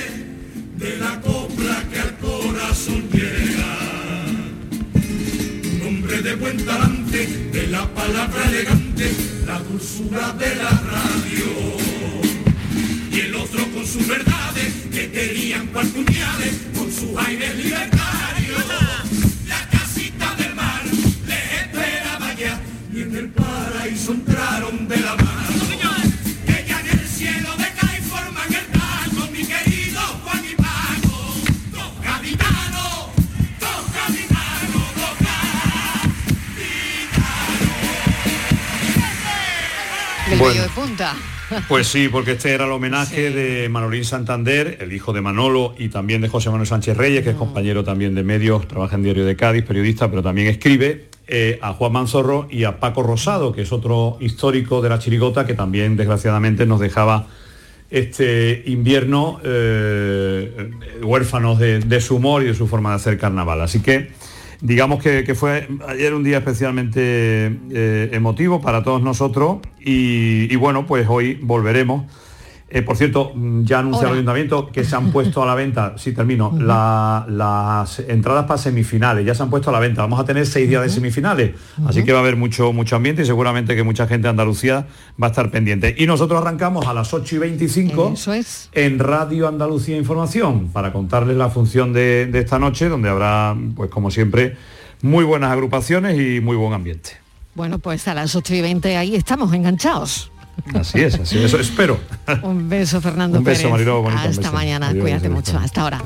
de 0.78 0.98
la 0.98 1.22
copla 1.22 1.84
que 1.92 2.00
al 2.00 2.18
corazón 2.18 3.08
llega. 3.12 3.72
Un 5.76 5.82
hombre 5.88 6.24
de 6.24 6.36
buen 6.38 6.58
talante, 6.66 7.28
de 7.54 7.68
la 7.68 7.86
palabra 7.94 8.50
elegante, 8.50 9.12
la 9.46 9.60
dulzura 9.60 10.34
de 10.40 10.56
la 10.56 10.72
radio. 10.94 11.50
Y 13.12 13.20
el 13.20 13.36
otro 13.36 13.64
con 13.74 13.86
sus 13.86 14.08
verdades, 14.08 14.39
que 15.00 15.12
querían 15.12 15.68
cual 15.68 15.88
puñales, 15.88 16.56
con 16.78 16.92
sus 16.92 17.18
aires 17.26 17.56
libertarios. 17.56 18.66
La 19.48 19.66
casita 19.70 20.36
del 20.36 20.54
mar 20.56 20.82
les 21.26 21.54
esperaba 21.62 22.34
ya, 22.34 22.60
y 22.94 23.04
en 23.04 23.16
el 23.16 23.30
paraíso 23.30 24.12
entraron 24.12 24.90
de 24.90 24.98
la 24.98 25.16
mano. 25.16 25.48
Que 26.46 26.66
ya 26.68 26.80
en 26.82 27.00
el 27.00 27.08
cielo 27.08 27.50
de 27.56 27.70
y 27.98 28.02
forman 28.02 28.54
el 28.54 29.32
mi 29.32 29.46
querido 29.46 30.02
Juan 30.02 30.44
y 30.52 30.56
Paco. 30.56 31.34
Dos 31.72 31.92
gaditanos, 32.04 33.08
dos 33.62 33.84
El 40.28 40.40
Bueno. 40.40 40.62
de 40.62 40.70
punta. 40.70 41.16
Pues 41.68 41.88
sí, 41.88 42.10
porque 42.10 42.34
este 42.34 42.52
era 42.54 42.66
el 42.66 42.72
homenaje 42.72 43.32
de 43.32 43.70
Manolín 43.70 44.06
Santander, 44.06 44.78
el 44.82 44.94
hijo 44.94 45.14
de 45.14 45.22
Manolo 45.22 45.74
y 45.78 45.90
también 45.90 46.22
de 46.22 46.30
José 46.30 46.50
Manuel 46.50 46.68
Sánchez 46.68 46.96
Reyes, 46.96 47.24
que 47.24 47.32
es 47.32 47.36
compañero 47.36 47.84
también 47.84 48.14
de 48.16 48.24
medios, 48.24 48.68
trabaja 48.68 48.96
en 48.96 49.04
Diario 49.04 49.26
de 49.26 49.36
Cádiz, 49.36 49.64
periodista, 49.64 50.10
pero 50.10 50.22
también 50.22 50.48
escribe, 50.48 51.10
eh, 51.28 51.60
a 51.62 51.74
Juan 51.74 51.92
Manzorro 51.92 52.48
y 52.50 52.64
a 52.64 52.80
Paco 52.80 53.04
Rosado, 53.04 53.52
que 53.52 53.62
es 53.64 53.72
otro 53.72 54.18
histórico 54.20 54.82
de 54.82 54.90
la 54.90 55.00
chirigota 55.00 55.46
que 55.46 55.54
también 55.54 55.96
desgraciadamente 55.96 56.66
nos 56.66 56.80
dejaba 56.80 57.28
este 57.90 58.64
invierno 58.68 59.40
eh, 59.44 60.72
huérfanos 61.02 61.58
de, 61.58 61.80
de 61.80 62.02
su 62.02 62.18
humor 62.18 62.44
y 62.44 62.46
de 62.46 62.54
su 62.54 62.68
forma 62.68 62.92
de 62.92 62.96
hacer 62.98 63.18
carnaval. 63.18 63.62
Así 63.62 63.80
que 63.82 64.12
digamos 64.62 65.02
que, 65.02 65.36
fue 65.36 65.68
ayer 65.88 66.14
un 66.14 66.24
día 66.24 66.40
especialmente 66.40 67.00
eh, 67.72 68.10
emotivo 68.12 68.62
para 68.62 68.84
todos 68.84 69.02
nosotros 69.02 69.58
y 69.80 70.56
bueno, 70.56 70.86
pues 70.86 71.08
hoy 71.10 71.40
volveremos. 71.42 72.06
Eh, 72.72 72.84
por 72.84 72.96
cierto, 72.98 73.32
ya 73.64 73.80
anuncia 73.80 74.08
el 74.08 74.14
ayuntamiento 74.14 74.68
que 74.72 74.84
se 74.84 74.96
han 74.96 75.12
puesto 75.12 75.42
a 75.42 75.46
la 75.48 75.56
venta, 75.56 75.94
sí 75.98 76.12
termino, 76.12 76.54
la- 76.60 77.26
las 77.28 78.00
entradas 78.00 78.46
para 78.46 78.60
semifinales, 78.60 79.26
ya 79.26 79.34
se 79.34 79.42
han 79.42 79.50
puesto 79.50 79.70
a 79.72 79.74
la 79.74 79.80
venta. 79.80 80.02
Vamos 80.04 80.20
a 80.20 80.24
tener 80.26 80.46
seis 80.46 80.70
días 80.70 80.84
de 80.84 80.90
semifinales, 80.90 81.56
así 81.88 82.04
que 82.04 82.12
va 82.12 82.20
a 82.20 82.22
haber 82.22 82.36
mucho, 82.36 82.72
mucho 82.72 82.96
ambiente 82.96 83.24
y 83.24 83.26
seguramente 83.26 83.76
que 83.76 83.82
mucha 83.84 84.06
gente 84.06 84.24
de 84.24 84.30
Andalucía 84.30 84.86
va 85.22 85.28
a 85.28 85.30
estar 85.32 85.50
pendiente. 85.50 85.96
Y 85.98 86.06
nosotros 86.06 86.40
arrancamos 86.42 86.86
a 86.86 86.94
las 86.94 87.12
8 87.14 87.36
y 87.36 87.40
25 87.40 88.10
en 88.74 89.00
Radio 89.00 89.48
Andalucía 89.48 89.98
Información 89.98 90.68
para 90.70 90.94
contarles 90.94 91.38
la 91.38 91.50
función 91.50 91.92
de, 91.92 92.28
de 92.28 92.40
esta 92.40 92.60
noche, 92.60 92.88
donde 92.88 93.10
habrá, 93.10 93.56
pues 93.76 93.90
como 93.90 94.12
siempre, 94.12 94.56
muy 95.02 95.24
buenas 95.24 95.52
agrupaciones 95.52 96.20
y 96.20 96.40
muy 96.40 96.56
buen 96.56 96.74
ambiente. 96.74 97.12
Bueno, 97.56 97.80
pues 97.80 98.08
a 98.08 98.14
las 98.14 98.36
8 98.36 98.54
y 98.56 98.62
20 98.62 98.96
ahí 98.96 99.16
estamos 99.16 99.52
enganchados. 99.54 100.32
Así 100.76 101.02
es, 101.02 101.16
así 101.20 101.38
es, 101.38 101.46
eso 101.46 101.60
espero. 101.60 102.00
Un 102.44 102.70
beso, 102.70 103.02
Fernando 103.02 103.40
Un 103.40 103.44
beso, 103.44 103.60
Pérez. 103.62 103.72
Mariló, 103.72 104.02
bonito, 104.02 104.22
un 104.22 104.28
Hasta 104.30 104.42
beso. 104.42 104.54
mañana, 104.54 104.88
Adiós, 104.90 105.02
cuídate 105.04 105.28
adiós, 105.28 105.36
mucho. 105.36 105.52
adiós. 105.52 105.64
Hasta 105.66 105.82
ahora. 105.82 106.02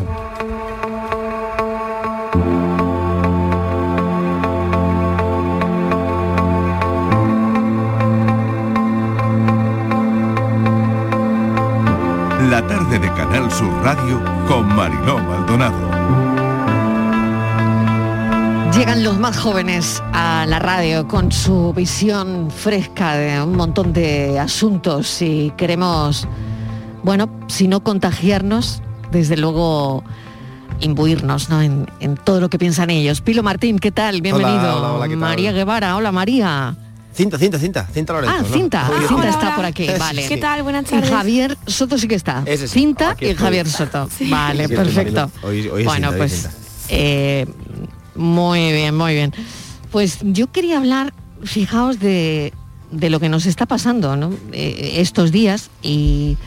La 12.50 12.66
tarde 12.68 13.00
de 13.00 13.08
Canal 13.14 13.50
Sur 13.52 13.72
Radio 13.84 14.22
con 14.48 14.68
Mariló 14.76 15.18
Maldonado. 15.20 15.93
Llegan 18.76 19.04
los 19.04 19.20
más 19.20 19.38
jóvenes 19.38 20.02
a 20.14 20.46
la 20.48 20.58
radio 20.58 21.08
con 21.08 21.32
su 21.32 21.74
visión 21.74 22.50
fresca 22.50 23.16
de 23.16 23.42
un 23.42 23.56
montón 23.56 23.94
de 23.94 24.40
asuntos 24.40 25.22
y 25.22 25.52
queremos, 25.58 26.28
bueno, 27.04 27.30
si 27.48 27.68
no 27.68 27.84
contagiarnos, 27.84 28.82
desde 29.12 29.38
luego 29.38 30.04
imbuirnos 30.80 31.50
¿no? 31.50 31.62
en, 31.62 31.86
en 32.00 32.16
todo 32.18 32.40
lo 32.42 32.50
que 32.50 32.58
piensan 32.58 32.90
ellos. 32.90 33.22
Pilo 33.22 33.44
Martín, 33.44 33.78
¿qué 33.78 33.92
tal? 33.92 34.22
Bienvenido. 34.22 34.78
hola, 34.78 34.94
hola, 34.94 35.06
¿qué 35.06 35.12
tal? 35.12 35.20
María 35.20 35.52
Guevara, 35.52 35.96
hola 35.96 36.12
María. 36.12 36.76
Cinta, 37.14 37.38
cinta, 37.38 37.60
cinta, 37.60 37.88
cinta 37.94 38.14
Lorenzo. 38.14 38.36
Ah, 38.40 38.44
cinta, 38.52 38.90
cinta 39.08 39.30
está 39.30 39.56
por 39.56 39.66
aquí, 39.66 39.88
vale. 40.00 40.28
sí. 40.28 40.40
Buenas 40.64 40.84
Y 40.86 40.86
tardes. 40.90 41.10
Javier 41.12 41.58
Soto 41.68 42.00
sí 42.00 42.08
que 42.08 42.16
está. 42.16 42.42
Ese 42.48 42.68
sí. 42.68 42.80
Cinta 42.80 43.12
Aquí 43.12 43.28
y. 43.28 43.36
Javier 43.36 43.70
Soto. 43.70 44.10
Vale, 44.32 44.68
Sí, 44.68 44.76
perfecto. 44.76 45.30
Mariló. 45.44 45.48
Hoy- 45.48 45.70
hoy 45.70 45.82
es 45.82 45.88
bueno, 45.88 46.08
cinta, 46.08 46.18
pues 46.18 46.32
cinta. 46.42 46.52
eh, 46.90 47.46
muy 48.16 48.72
bien, 48.72 48.96
muy 48.96 49.14
bien. 49.14 49.34
Pues 49.92 50.20
yo 50.24 50.52
quería 50.52 50.78
hablar, 50.78 51.14
fijaos, 51.44 52.00
de, 52.00 52.54
de 52.92 53.10
lo 53.10 53.20
que 53.20 53.30
nos 53.30 53.46
está 53.46 53.66
pasando. 53.66 54.32
Eh, 54.52 54.96
estos 54.98 55.32
días 55.32 55.70
y, 55.82 56.38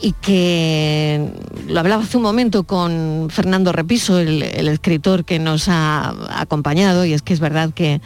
y 0.00 0.12
que 0.20 1.30
lo 1.68 1.80
hablaba 1.80 2.02
hace 2.02 2.16
un 2.16 2.22
momento 2.22 2.64
con 2.64 3.28
Fernando 3.30 3.72
Repiso, 3.72 4.18
el, 4.18 4.42
escritor 4.68 5.24
que 5.24 5.38
nos 5.38 5.68
ha 5.68 6.14
acompañado, 6.40 7.04
y 7.04 7.12
es 7.12 7.22
que 7.22 7.34
es 7.34 7.40
verdad 7.40 7.72
que 7.74 8.00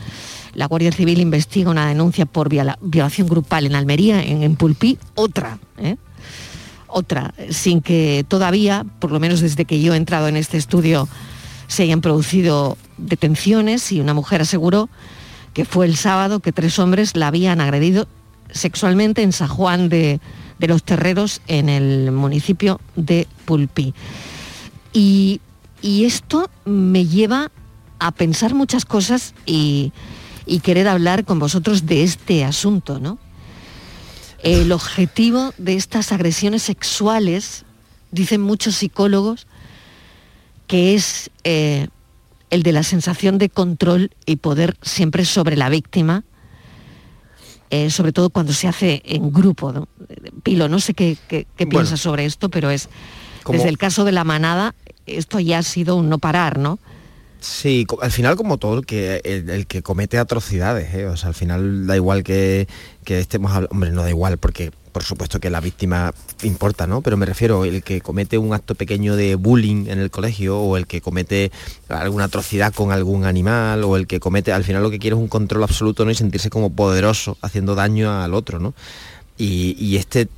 la 0.55 0.67
Guardia 0.67 0.93
Civil 0.93 1.21
investiga 1.21 1.71
una 1.71 1.89
denuncia 1.89 2.27
por 2.27 2.49
viola- 2.49 2.79
violación 2.81 3.29
grupal 3.29 3.67
en 3.67 3.75
Almería, 3.75 4.23
en, 4.23 4.43
en 4.43 4.57
Pulpí, 4.57 4.99
otra, 5.15 5.59
¿eh? 5.79 5.97
otra, 6.87 7.35
sin 7.51 7.81
que 7.81 8.25
todavía, 8.27 8.87
por 9.01 9.11
lo 9.11 9.19
menos 9.19 9.41
desde 9.41 9.65
que 9.65 9.81
yo 9.81 9.95
he 9.95 9.97
entrado 9.97 10.29
en 10.29 10.37
este 10.37 10.57
estudio, 10.57 11.09
se 11.75 11.83
hayan 11.83 12.01
producido 12.01 12.79
detenciones 12.97 13.91
y 13.93 14.01
una 14.01 14.15
mujer 14.15 14.41
aseguró 14.41 14.89
que 15.53 15.65
fue 15.65 15.87
el 15.87 15.97
sábado 15.97 16.41
que 16.41 16.53
tres 16.53 16.79
hombres 16.79 17.17
la 17.17 17.29
habían 17.29 17.61
agredido 17.61 18.07
sexualmente 18.51 19.23
en 19.23 19.33
San 19.33 19.49
Juan 19.49 19.89
de, 19.89 20.21
de 20.59 20.69
los 20.69 20.85
Terreros, 20.85 21.41
en 21.49 21.69
el 21.69 22.13
municipio 22.13 22.81
de 22.95 23.27
Pulpí. 23.45 23.95
Y, 24.93 25.41
y 25.83 26.05
esto 26.05 26.49
me 26.65 27.07
lleva 27.07 27.51
a 27.99 28.13
pensar 28.13 28.55
muchas 28.55 28.85
cosas 28.85 29.35
y, 29.45 29.93
y 30.47 30.61
querer 30.61 30.87
hablar 30.87 31.25
con 31.25 31.39
vosotros 31.41 31.87
de 31.87 32.05
este 32.05 32.45
asunto, 32.45 33.01
¿no? 33.01 33.19
El 34.43 34.71
objetivo 34.73 35.53
de 35.59 35.75
estas 35.75 36.13
agresiones 36.13 36.63
sexuales, 36.63 37.65
dicen 38.13 38.43
muchos 38.43 38.77
psicólogos, 38.77 39.47
que 40.75 40.97
es 40.97 41.31
eh, 41.45 41.87
el 42.51 42.65
de 42.65 42.73
la 42.73 42.83
sensación 42.83 43.39
de 43.39 43.49
control 43.49 44.11
y 44.27 44.37
poder 44.39 44.77
siempre 44.83 45.25
sobre 45.25 45.57
la 45.57 45.69
víctima, 45.69 46.25
eh, 47.71 47.91
sobre 47.91 48.11
todo 48.13 48.29
cuando 48.31 48.53
se 48.53 48.67
hace 48.67 49.01
en 49.05 49.33
grupo. 49.33 49.73
¿no? 49.73 49.87
Pilo, 50.43 50.69
no 50.69 50.81
sé 50.81 50.93
qué, 50.95 51.17
qué- 51.29 51.47
qué 51.57 51.65
Bueno. 51.67 51.79
piensas 51.79 52.01
sobre 52.01 52.25
esto, 52.25 52.49
pero 52.49 52.71
es, 52.71 52.89
desde 53.49 53.69
el 53.69 53.79
caso 53.79 54.05
de 54.05 54.11
la 54.11 54.25
manada, 54.25 54.75
esto 55.07 55.39
ya 55.39 55.59
ha 55.59 55.63
sido 55.63 55.95
un 55.95 56.09
no 56.09 56.19
parar, 56.19 56.59
¿no? 56.59 56.81
Sí, 57.45 57.87
al 58.01 58.11
final 58.11 58.37
como 58.37 58.57
todo 58.57 58.79
el 58.79 58.87
que 58.87 59.21
el, 59.23 59.67
que 59.67 59.83
comete 59.83 60.17
atrocidades, 60.17 60.95
¿eh? 60.95 61.07
o 61.07 61.15
sea, 61.19 61.29
al 61.29 61.35
final 61.35 61.87
da 61.87 61.95
igual 61.95 62.25
que, 62.25 62.67
que 63.05 63.19
estemos 63.19 63.53
hablando, 63.53 63.69
hombre, 63.71 63.91
no 63.91 64.03
da 64.03 64.09
igual 64.09 64.39
porque 64.39 64.73
por 64.93 65.05
supuesto 65.05 65.41
que 65.41 65.51
la 65.51 65.61
víctima 65.61 66.15
importa, 66.43 66.87
¿no? 66.87 67.03
Pero 67.03 67.19
me 67.19 67.27
refiero 67.27 67.67
el 67.67 67.83
que 67.83 68.01
comete 68.01 68.39
un 68.39 68.55
acto 68.55 68.75
pequeño 68.75 69.15
de 69.15 69.35
bullying 69.35 69.89
en 69.89 69.99
el 69.99 70.11
colegio 70.11 70.59
o 70.59 70.79
el 70.79 70.87
que 70.87 71.03
comete 71.03 71.53
alguna 71.89 72.25
atrocidad 72.25 72.73
con 72.73 72.93
algún 72.93 73.27
animal 73.27 73.85
o 73.85 73.99
el 73.99 74.07
que 74.07 74.21
comete, 74.21 74.51
al 74.51 74.65
final 74.65 74.83
lo 74.83 74.91
que 74.91 74.99
quiere 74.99 75.15
es 75.15 75.21
un 75.21 75.29
control 75.29 75.65
absoluto, 75.65 76.07
¿no? 76.07 76.13
Y 76.13 76.15
sentirse 76.15 76.49
como 76.49 76.71
poderoso 76.71 77.37
haciendo 77.43 77.75
daño 77.75 78.23
al 78.23 78.33
otro, 78.33 78.59
¿no? 78.59 78.73
Y, 79.37 79.97
este, 79.97 80.29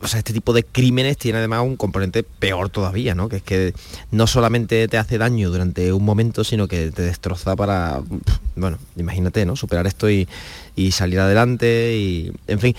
o 0.00 0.08
sea, 0.08 0.18
este 0.18 0.32
tipo 0.32 0.52
de 0.52 0.64
crímenes 0.64 1.16
tiene 1.16 1.38
además 1.38 1.62
un 1.62 1.76
componente 1.76 2.24
peor 2.24 2.70
todavía, 2.70 3.14
¿no? 3.14 3.28
Que 3.28 3.36
es 3.36 3.42
que 3.42 3.72
no 4.10 4.26
solamente 4.26 4.88
te 4.88 4.98
hace 4.98 5.16
daño 5.16 5.48
durante 5.48 5.92
un 5.92 6.04
momento, 6.04 6.42
sino 6.42 6.66
que 6.66 6.90
te 6.90 7.02
destroza 7.02 7.54
para, 7.54 8.02
bueno, 8.56 8.78
imagínate, 8.96 9.46
¿no? 9.46 9.54
Superar 9.54 9.86
esto 9.86 10.10
y, 10.10 10.26
salir 10.90 11.20
adelante 11.20 11.96
y, 11.96 12.32
en 12.48 12.58
fin, 12.58 12.74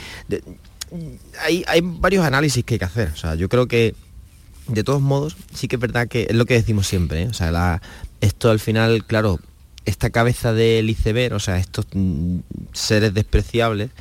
hay, 1.46 1.64
hay 1.68 1.82
varios 1.82 2.26
análisis 2.26 2.66
que 2.66 2.74
hay 2.74 2.80
que 2.80 2.86
hacer. 2.86 3.10
O 3.10 3.18
sea, 3.18 3.36
yo 3.36 3.48
creo 3.48 3.68
que 3.68 3.96
de 4.68 4.84
todos 4.84 5.02
modos, 5.02 5.38
sí 5.54 5.68
que 5.68 5.78
es 5.78 5.80
verdad 5.80 6.08
que 6.08 6.28
es 6.30 6.36
lo 6.36 6.46
que 6.46 6.56
decimos 6.56 6.88
siempre, 6.88 7.24
¿eh? 7.24 7.28
o 7.30 7.34
sea, 7.34 7.82
esto 8.22 8.52
al 8.52 8.60
final, 8.60 9.06
claro, 9.06 9.40
esta 9.86 10.10
cabeza 10.10 10.54
del 10.54 10.90
iceberg, 10.90 11.34
o 11.34 11.40
sea, 11.40 11.58
estos 11.58 11.86
mm, 11.94 12.40
seres 12.74 13.14
despreciables, 13.14 13.92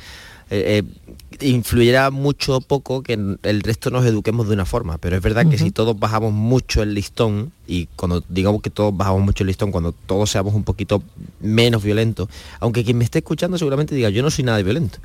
eh, 0.49 0.81
eh, 1.39 1.47
influirá 1.49 2.09
mucho 2.09 2.57
o 2.57 2.61
poco 2.61 3.03
que 3.03 3.13
el 3.13 3.61
resto 3.61 3.89
nos 3.89 4.05
eduquemos 4.05 4.47
de 4.47 4.53
una 4.53 4.65
forma, 4.65 4.97
pero 4.97 5.15
es 5.15 5.21
verdad 5.21 5.45
que 5.47 5.57
si 5.57 5.71
todos 5.71 5.99
bajamos 5.99 6.31
mucho 6.33 6.81
el 6.81 6.93
listón, 6.93 7.51
y 7.67 7.87
cuando 7.95 8.23
digamos 8.29 8.61
que 8.61 8.69
todos 8.69 8.95
bajamos 8.95 9.21
mucho 9.21 9.43
el 9.43 9.47
listón, 9.47 9.71
cuando 9.71 9.91
todos 9.91 10.29
seamos 10.29 10.53
un 10.53 10.63
poquito 10.63 11.03
menos 11.41 11.83
violentos, 11.83 12.29
aunque 12.59 12.83
quien 12.83 12.97
me 12.97 13.03
esté 13.03 13.19
escuchando 13.19 13.57
seguramente 13.57 13.93
diga, 13.93 14.09
yo 14.09 14.23
no 14.23 14.31
soy 14.31 14.45
nada 14.45 14.61
violento, 14.61 14.99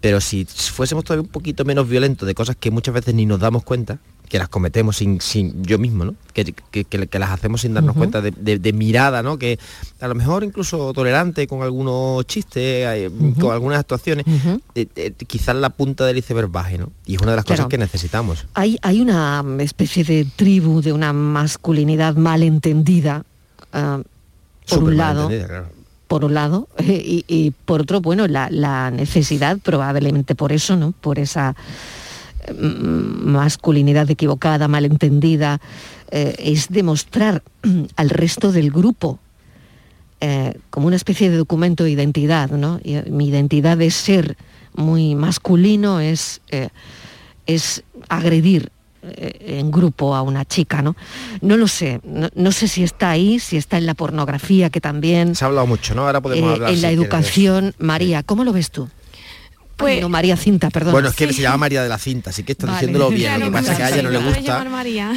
pero 0.00 0.20
si 0.20 0.44
fuésemos 0.44 1.04
todavía 1.04 1.22
un 1.22 1.32
poquito 1.32 1.64
menos 1.64 1.88
violentos 1.88 2.26
de 2.26 2.34
cosas 2.34 2.56
que 2.56 2.70
muchas 2.70 2.94
veces 2.94 3.14
ni 3.14 3.24
nos 3.24 3.40
damos 3.40 3.64
cuenta, 3.64 3.98
que 4.32 4.38
las 4.38 4.48
cometemos 4.48 4.96
sin, 4.96 5.20
sin 5.20 5.62
yo 5.62 5.78
mismo, 5.78 6.06
¿no? 6.06 6.14
Que, 6.32 6.42
que- 6.46 7.18
las 7.18 7.30
hacemos 7.32 7.60
sin 7.60 7.74
darnos 7.74 7.94
cuenta 7.94 8.22
de, 8.22 8.30
de- 8.30 8.58
de 8.58 8.72
mirada, 8.72 9.22
¿no? 9.22 9.36
Que 9.36 9.58
a 10.00 10.08
lo 10.08 10.14
mejor 10.14 10.42
incluso 10.42 10.94
tolerante 10.94 11.46
con 11.46 11.60
algunos 11.62 12.24
chistes, 12.26 12.62
eh, 12.64 13.10
con 13.38 13.52
algunas 13.52 13.80
actuaciones, 13.80 14.24
eh, 14.74 14.86
eh, 14.96 15.12
quizás 15.26 15.54
la 15.56 15.68
punta 15.68 16.06
del 16.06 16.16
iceberg 16.16 16.48
baje, 16.50 16.78
¿no? 16.78 16.90
Y 17.04 17.16
es 17.16 17.20
una 17.20 17.32
de 17.32 17.36
las 17.36 17.44
Claro. 17.44 17.64
cosas 17.64 17.68
que 17.70 17.76
necesitamos. 17.76 18.46
Hay, 18.54 18.78
hay 18.80 19.02
una 19.02 19.44
especie 19.58 20.02
de 20.02 20.24
tribu 20.34 20.80
de 20.80 20.94
una 20.94 21.12
masculinidad 21.12 22.16
malentendida, 22.16 23.24
ah, 23.74 24.00
por 24.66 24.82
un 24.84 24.96
lado, 24.96 25.28
claro. 25.28 25.66
por 26.08 26.24
un 26.24 26.32
lado, 26.32 26.68
y, 26.78 27.26
y 27.28 27.50
por 27.50 27.82
otro, 27.82 28.00
bueno, 28.00 28.26
la, 28.28 28.48
la 28.48 28.90
necesidad, 28.90 29.58
probablemente 29.62 30.34
por 30.34 30.52
eso, 30.52 30.74
¿no? 30.76 30.92
Por 30.92 31.18
esa 31.18 31.54
masculinidad 32.58 34.10
equivocada, 34.10 34.68
malentendida, 34.68 35.60
eh, 36.10 36.34
es 36.38 36.68
demostrar 36.68 37.42
al 37.96 38.10
resto 38.10 38.52
del 38.52 38.70
grupo 38.70 39.18
eh, 40.24 40.54
como 40.70 40.86
una 40.86 40.94
especie 40.94 41.30
de 41.30 41.36
documento 41.36 41.82
de 41.82 41.90
identidad, 41.90 42.48
¿no? 42.48 42.78
Y, 42.84 42.94
eh, 42.94 43.04
mi 43.10 43.26
identidad 43.26 43.82
es 43.82 43.94
ser 43.94 44.36
muy 44.72 45.16
masculino, 45.16 45.98
es, 45.98 46.40
eh, 46.52 46.68
es 47.46 47.82
agredir 48.08 48.70
en 49.02 49.72
grupo 49.72 50.14
a 50.14 50.22
una 50.22 50.44
chica, 50.44 50.80
¿no? 50.80 50.94
No 51.40 51.56
lo 51.56 51.66
sé, 51.66 52.00
no, 52.04 52.28
no 52.36 52.52
sé 52.52 52.68
si 52.68 52.84
está 52.84 53.10
ahí, 53.10 53.40
si 53.40 53.56
está 53.56 53.78
en 53.78 53.84
la 53.84 53.94
pornografía, 53.94 54.70
que 54.70 54.80
también... 54.80 55.34
Se 55.34 55.44
ha 55.44 55.48
hablado 55.48 55.66
mucho, 55.66 55.92
¿no? 55.96 56.06
Ahora 56.06 56.20
podemos 56.20 56.52
hablar. 56.52 56.70
en 56.70 56.76
si 56.76 56.82
la 56.82 56.88
quieres, 56.90 57.04
educación, 57.04 57.74
María, 57.78 58.22
¿cómo 58.22 58.44
lo 58.44 58.52
ves 58.52 58.70
tú? 58.70 58.88
Pues, 59.76 60.00
no, 60.00 60.08
María 60.08 60.36
Cinta, 60.36 60.70
perdón. 60.70 60.92
Bueno, 60.92 61.08
es 61.08 61.14
que 61.16 61.32
se 61.32 61.42
llama 61.42 61.56
María 61.56 61.82
de 61.82 61.88
la 61.88 61.98
Cinta, 61.98 62.30
así 62.30 62.44
que 62.44 62.54
Vale. 62.54 62.72
diciéndolo 62.72 63.10
bien. 63.10 63.40
Lo 63.40 63.46
que 63.46 63.52
pasa 63.52 63.72
es 63.72 63.78
que 63.78 63.84
a 63.84 63.88
ella 63.90 64.02
no 64.02 64.10
le 64.10 64.18
gusta, 64.18 64.64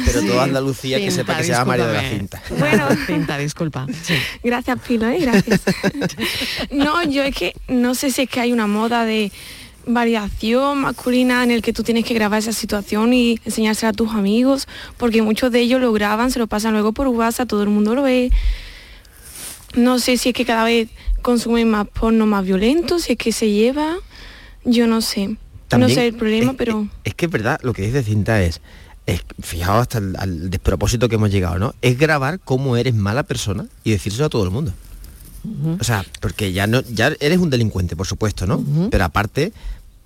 pero 0.04 0.20
Sí. 0.20 0.26
toda 0.26 0.42
Andalucía 0.44 0.98
que 0.98 1.10
sepa 1.10 1.36
que 1.36 1.44
se 1.44 1.52
llama 1.52 1.64
María 1.66 1.86
de 1.86 1.94
la 1.94 2.10
Cinta. 2.10 2.42
Bueno, 2.58 2.88
Cinta, 3.06 3.38
disculpa. 3.38 3.86
Sí. 4.02 4.14
Gracias, 4.42 4.78
Pilo, 4.86 5.08
¿eh? 5.08 5.18
gracias. 5.20 5.60
no, 6.70 7.02
yo 7.04 7.22
es 7.22 7.34
que 7.34 7.54
no 7.68 7.94
sé 7.94 8.10
si 8.10 8.22
es 8.22 8.28
que 8.28 8.40
hay 8.40 8.52
una 8.52 8.66
moda 8.66 9.04
de 9.04 9.30
variación 9.88 10.80
masculina 10.80 11.44
en 11.44 11.52
el 11.52 11.62
que 11.62 11.72
tú 11.72 11.84
tienes 11.84 12.04
que 12.04 12.12
grabar 12.14 12.40
esa 12.40 12.52
situación 12.52 13.12
y 13.14 13.38
enseñársela 13.44 13.90
a 13.90 13.92
tus 13.92 14.10
amigos, 14.12 14.66
porque 14.96 15.22
muchos 15.22 15.52
de 15.52 15.60
ellos 15.60 15.80
lo 15.80 15.92
graban, 15.92 16.32
se 16.32 16.40
lo 16.40 16.48
pasan 16.48 16.72
luego 16.72 16.92
por 16.92 17.06
WhatsApp, 17.08 17.48
todo 17.48 17.62
el 17.62 17.68
mundo 17.68 17.94
lo 17.94 18.02
ve. 18.02 18.32
No 19.74 19.98
sé 19.98 20.16
si 20.16 20.30
es 20.30 20.34
que 20.34 20.44
cada 20.44 20.64
vez 20.64 20.88
consumen 21.22 21.70
más 21.70 21.86
porno 21.88 22.26
más 22.26 22.44
violento, 22.44 22.98
si 22.98 23.12
es 23.12 23.18
que 23.18 23.30
se 23.30 23.50
lleva, 23.50 23.96
yo 24.66 24.86
no 24.86 25.00
sé. 25.00 25.28
no 25.28 25.36
También 25.68 25.94
sé 25.94 26.06
el 26.08 26.14
problema, 26.14 26.54
pero... 26.54 26.86
Es 27.04 27.14
que 27.14 27.26
es 27.26 27.30
verdad, 27.32 27.58
lo 27.62 27.72
que 27.72 27.82
dice 27.82 28.02
Cinta 28.02 28.42
es, 28.42 28.60
es 29.06 29.22
fijaos 29.40 29.82
hasta 29.82 29.98
el 29.98 30.16
al 30.18 30.50
despropósito 30.50 31.08
que 31.08 31.14
hemos 31.14 31.30
llegado, 31.30 31.58
¿no? 31.58 31.74
Es 31.82 31.98
grabar 31.98 32.38
cómo 32.40 32.76
eres 32.76 32.94
mala 32.94 33.22
persona 33.22 33.66
y 33.84 33.90
decírselo 33.92 34.26
a 34.26 34.28
todo 34.28 34.44
el 34.44 34.50
mundo. 34.50 34.72
O 35.80 35.84
sea, 35.84 36.04
porque 36.20 36.52
ya 36.52 36.66
no, 36.66 36.80
ya 36.82 37.12
eres 37.20 37.38
un 37.38 37.50
delincuente, 37.50 37.94
por 37.94 38.06
supuesto, 38.06 38.46
¿no? 38.48 38.64
Pero 38.90 39.04
aparte, 39.04 39.52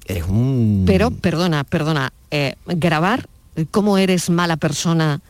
eres 0.05 0.25
un. 0.29 0.85
Pero, 0.87 1.11
perdona, 1.11 1.65
perdona, 1.65 2.13
eh, 2.31 2.57
grabar 2.67 3.27
cómo 3.71 3.97
eres 3.97 4.29
mala 4.29 4.59
persona, 4.59 5.23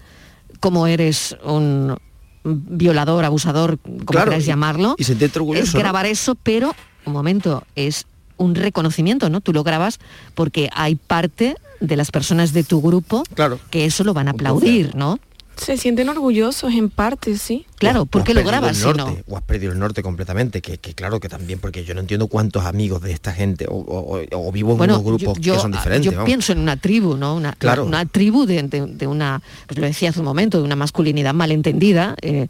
cómo 0.58 0.88
eres 0.88 1.36
un 1.44 1.96
violador, 2.42 3.24
abusador, 3.24 3.78
como 3.78 4.04
Claro, 4.06 4.30
queráis 4.30 4.44
y- 4.44 4.48
llamarlo, 4.48 4.96
y 4.98 5.04
sentirte 5.04 5.38
orgulloso, 5.38 5.64
es 5.64 5.74
¿no? 5.74 5.80
grabar 5.80 6.06
eso, 6.06 6.34
pero, 6.34 6.74
un 7.06 7.12
momento, 7.12 7.64
es 7.76 8.04
un 8.40 8.54
reconocimiento, 8.54 9.28
¿no? 9.30 9.40
Tú 9.40 9.52
lo 9.52 9.62
grabas 9.62 9.98
porque 10.34 10.68
hay 10.74 10.94
parte 10.96 11.56
de 11.80 11.96
las 11.96 12.10
personas 12.10 12.52
de 12.52 12.64
tu 12.64 12.80
grupo 12.82 13.22
que 13.70 13.84
eso 13.84 14.02
lo 14.04 14.14
van 14.14 14.28
a 14.28 14.32
aplaudir, 14.32 14.94
¿no? 14.94 15.18
Se 15.56 15.76
sienten 15.76 16.08
orgullosos 16.08 16.72
en 16.72 16.88
parte, 16.88 17.36
sí. 17.36 17.66
Claro, 17.76 18.06
¿por 18.06 18.24
qué 18.24 18.32
lo 18.32 18.42
grabas 18.42 18.82
el 18.82 18.92
si 18.92 18.96
no? 18.96 19.14
O 19.28 19.36
has 19.36 19.42
perdido 19.42 19.72
el 19.72 19.78
norte 19.78 20.02
completamente, 20.02 20.62
que, 20.62 20.78
que 20.78 20.94
claro 20.94 21.20
que 21.20 21.28
también, 21.28 21.58
porque 21.58 21.84
yo 21.84 21.92
no 21.92 22.00
entiendo 22.00 22.28
cuántos 22.28 22.64
amigos 22.64 23.02
de 23.02 23.12
esta 23.12 23.32
gente, 23.34 23.66
o, 23.68 23.74
o- 23.74 24.20
o 24.32 24.52
vivo 24.52 24.72
en 24.72 24.78
Bueno, 24.78 24.94
unos 25.00 25.04
grupos 25.04 25.38
yo, 25.38 25.54
que 25.54 25.60
son 25.60 25.72
diferentes. 25.72 26.06
yo 26.06 26.12
vamos. 26.12 26.24
pienso 26.24 26.52
en 26.52 26.60
una 26.60 26.78
tribu, 26.78 27.16
¿no? 27.18 27.34
Una, 27.36 27.52
Claro. 27.52 27.84
una 27.84 28.06
tribu 28.06 28.46
de, 28.46 28.62
de- 28.62 28.86
de 28.86 29.06
una, 29.06 29.42
pues 29.66 29.78
lo 29.78 29.84
decía 29.84 30.08
hace 30.10 30.20
un 30.20 30.24
momento, 30.24 30.56
de 30.58 30.64
una 30.64 30.76
masculinidad 30.76 31.34
malentendida, 31.34 32.14
eh, 32.22 32.46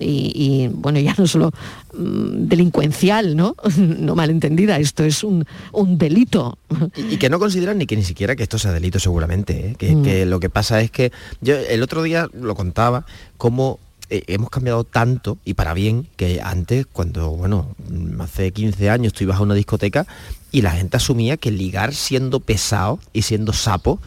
y, 0.00 0.32
y, 0.34 0.68
bueno, 0.68 0.98
ya 1.00 1.14
no 1.16 1.26
solo 1.26 1.50
mm, 1.96 2.48
delincuencial, 2.48 3.36
¿no? 3.36 3.56
no 3.78 4.14
malentendida, 4.14 4.78
esto 4.78 5.04
es 5.04 5.24
un, 5.24 5.44
un 5.72 5.98
delito. 5.98 6.58
Y, 6.96 7.14
y 7.14 7.16
que 7.16 7.30
no 7.30 7.38
consideran 7.38 7.78
ni 7.78 7.86
que 7.86 7.96
ni 7.96 8.04
siquiera 8.04 8.36
que 8.36 8.42
esto 8.42 8.58
sea 8.58 8.72
delito 8.72 8.98
seguramente, 8.98 9.70
¿eh? 9.70 9.74
que, 9.78 9.94
Mm. 9.94 10.02
que 10.02 10.26
lo 10.26 10.40
que 10.40 10.50
pasa 10.50 10.80
es 10.80 10.90
que 10.90 11.12
yo 11.40 11.56
el 11.56 11.82
otro 11.82 12.02
día 12.02 12.28
lo 12.32 12.54
contaba 12.54 13.06
como 13.36 13.78
eh, 14.10 14.22
hemos 14.26 14.50
cambiado 14.50 14.84
tanto 14.84 15.38
y 15.44 15.54
para 15.54 15.72
bien 15.72 16.06
que 16.16 16.40
antes 16.42 16.86
cuando 16.86 17.30
bueno 17.30 17.74
mm, 17.88 18.20
hace 18.20 18.50
15 18.52 18.90
años 18.90 19.12
tú 19.12 19.24
ibas 19.24 19.38
a 19.38 19.42
una 19.42 19.54
discoteca 19.54 20.06
y 20.54 20.62
la 20.62 20.70
gente 20.70 20.96
asumía 20.96 21.36
que 21.36 21.50
ligar 21.50 21.92
siendo 21.94 22.38
pesado 22.38 23.00
y 23.12 23.22
siendo 23.22 23.52
sapo 23.52 23.98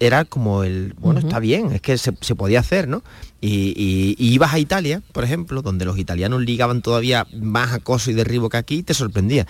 era 0.00 0.24
como 0.24 0.64
el 0.64 0.94
bueno 0.98 1.20
está 1.20 1.38
bien 1.38 1.70
es 1.72 1.80
que 1.80 1.96
se, 1.96 2.12
se 2.20 2.34
podía 2.34 2.60
hacer 2.60 2.88
no 2.88 3.02
y, 3.40 3.72
y- 3.76 4.16
y 4.18 4.32
ibas 4.34 4.52
a 4.52 4.58
Italia 4.58 5.00
por 5.12 5.22
ejemplo 5.24 5.62
donde 5.62 5.84
los 5.84 5.96
italianos 5.98 6.40
ligaban 6.42 6.82
todavía 6.82 7.26
más 7.40 7.72
acoso 7.72 8.10
y 8.10 8.14
derribo 8.14 8.48
que 8.48 8.56
aquí 8.56 8.82
te 8.82 8.94
sorprendía 8.94 9.46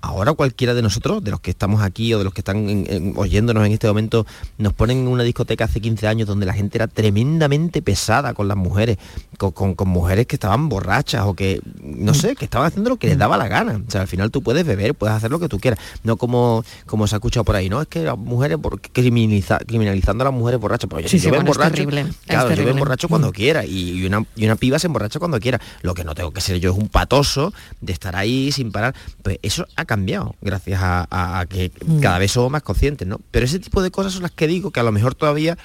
Ahora 0.00 0.32
cualquiera 0.32 0.74
de 0.74 0.82
nosotros, 0.82 1.24
de 1.24 1.32
los 1.32 1.40
que 1.40 1.50
estamos 1.50 1.82
aquí 1.82 2.14
o 2.14 2.18
de 2.18 2.24
los 2.24 2.32
que 2.32 2.40
están 2.40 2.68
en- 2.68 2.86
en- 2.88 3.14
oyéndonos 3.16 3.66
en 3.66 3.72
este 3.72 3.88
momento, 3.88 4.26
nos 4.56 4.72
ponen 4.72 4.98
en 4.98 5.08
una 5.08 5.24
discoteca 5.24 5.64
hace 5.64 5.80
15 5.80 6.06
años 6.06 6.28
donde 6.28 6.46
la 6.46 6.52
gente 6.54 6.78
era 6.78 6.86
tremendamente 6.86 7.82
pesada 7.82 8.32
con 8.32 8.46
las 8.46 8.56
mujeres, 8.56 8.96
con, 9.38 9.50
con- 9.50 9.74
con 9.74 9.88
mujeres 9.88 10.26
que 10.28 10.36
estaban 10.36 10.68
borrachas 10.68 11.22
o 11.26 11.34
que, 11.34 11.60
no 11.82 12.14
sé, 12.14 12.36
que 12.36 12.44
estaban 12.44 12.68
haciendo 12.68 12.90
lo 12.90 12.96
que 12.96 13.08
les 13.08 13.18
daba 13.18 13.36
la 13.36 13.48
gana. 13.48 13.82
O 13.86 13.90
sea, 13.90 14.02
al 14.02 14.06
final 14.08 14.30
tú 14.30 14.40
puedes 14.42 14.64
beber, 14.64 14.94
puedes 14.94 15.16
hacer 15.16 15.30
lo 15.32 15.40
que 15.40 15.48
tú 15.48 15.58
quieras. 15.58 15.80
No 16.04 16.16
como, 16.16 16.64
como 16.86 17.08
se 17.08 17.16
ha 17.16 17.18
escuchado 17.18 17.42
por 17.44 17.56
ahí, 17.56 17.68
¿no? 17.68 17.82
Es 17.82 17.88
que 17.88 18.04
las 18.04 18.16
mujeres, 18.16 18.58
por- 18.58 18.80
criminaliza- 18.80 19.58
criminalizando 19.66 20.22
a 20.22 20.26
las 20.26 20.34
mujeres 20.34 20.60
borrachas. 20.60 20.88
Pero 20.88 21.00
yo, 21.00 21.08
Sí, 21.08 21.16
yo 21.18 21.22
sí, 21.22 21.26
me 21.26 21.38
bueno, 21.38 21.50
es 21.50 21.56
emborracho, 21.56 21.74
terrible, 21.74 22.06
claro, 22.26 22.42
yo 22.44 22.48
terrible. 22.50 22.70
emborracho 22.70 23.08
cuando 23.08 23.32
quiera 23.32 23.64
y, 23.64 23.90
y 23.98 24.06
una, 24.06 24.24
y 24.36 24.44
una 24.44 24.54
piba 24.54 24.78
se 24.78 24.86
emborracha 24.86 25.18
cuando 25.18 25.40
quiera. 25.40 25.60
Lo 25.82 25.94
que 25.94 26.04
no 26.04 26.14
tengo 26.14 26.30
que 26.30 26.40
ser 26.40 26.60
yo 26.60 26.70
es 26.70 26.78
un 26.78 26.88
patoso 26.88 27.52
de 27.80 27.92
estar 27.92 28.14
ahí 28.14 28.52
sin 28.52 28.70
parar. 28.70 28.94
Pues 29.22 29.38
eso 29.42 29.66
ha 29.76 29.84
cambiado 29.88 30.36
gracias 30.40 30.80
a, 30.80 31.08
a- 31.10 31.40
a 31.40 31.46
que 31.46 31.72
Mm. 31.84 31.98
cada 32.00 32.18
vez 32.18 32.30
somos 32.30 32.52
más 32.52 32.62
conscientes, 32.62 33.08
¿no? 33.08 33.20
Pero 33.32 33.44
ese 33.46 33.58
tipo 33.58 33.82
de 33.82 33.90
cosas 33.90 34.12
son 34.12 34.22
las 34.22 34.30
que 34.30 34.46
digo 34.46 34.70
que 34.70 34.78
a 34.78 34.84
lo 34.84 34.92
mejor 34.92 35.16
todavía 35.16 35.58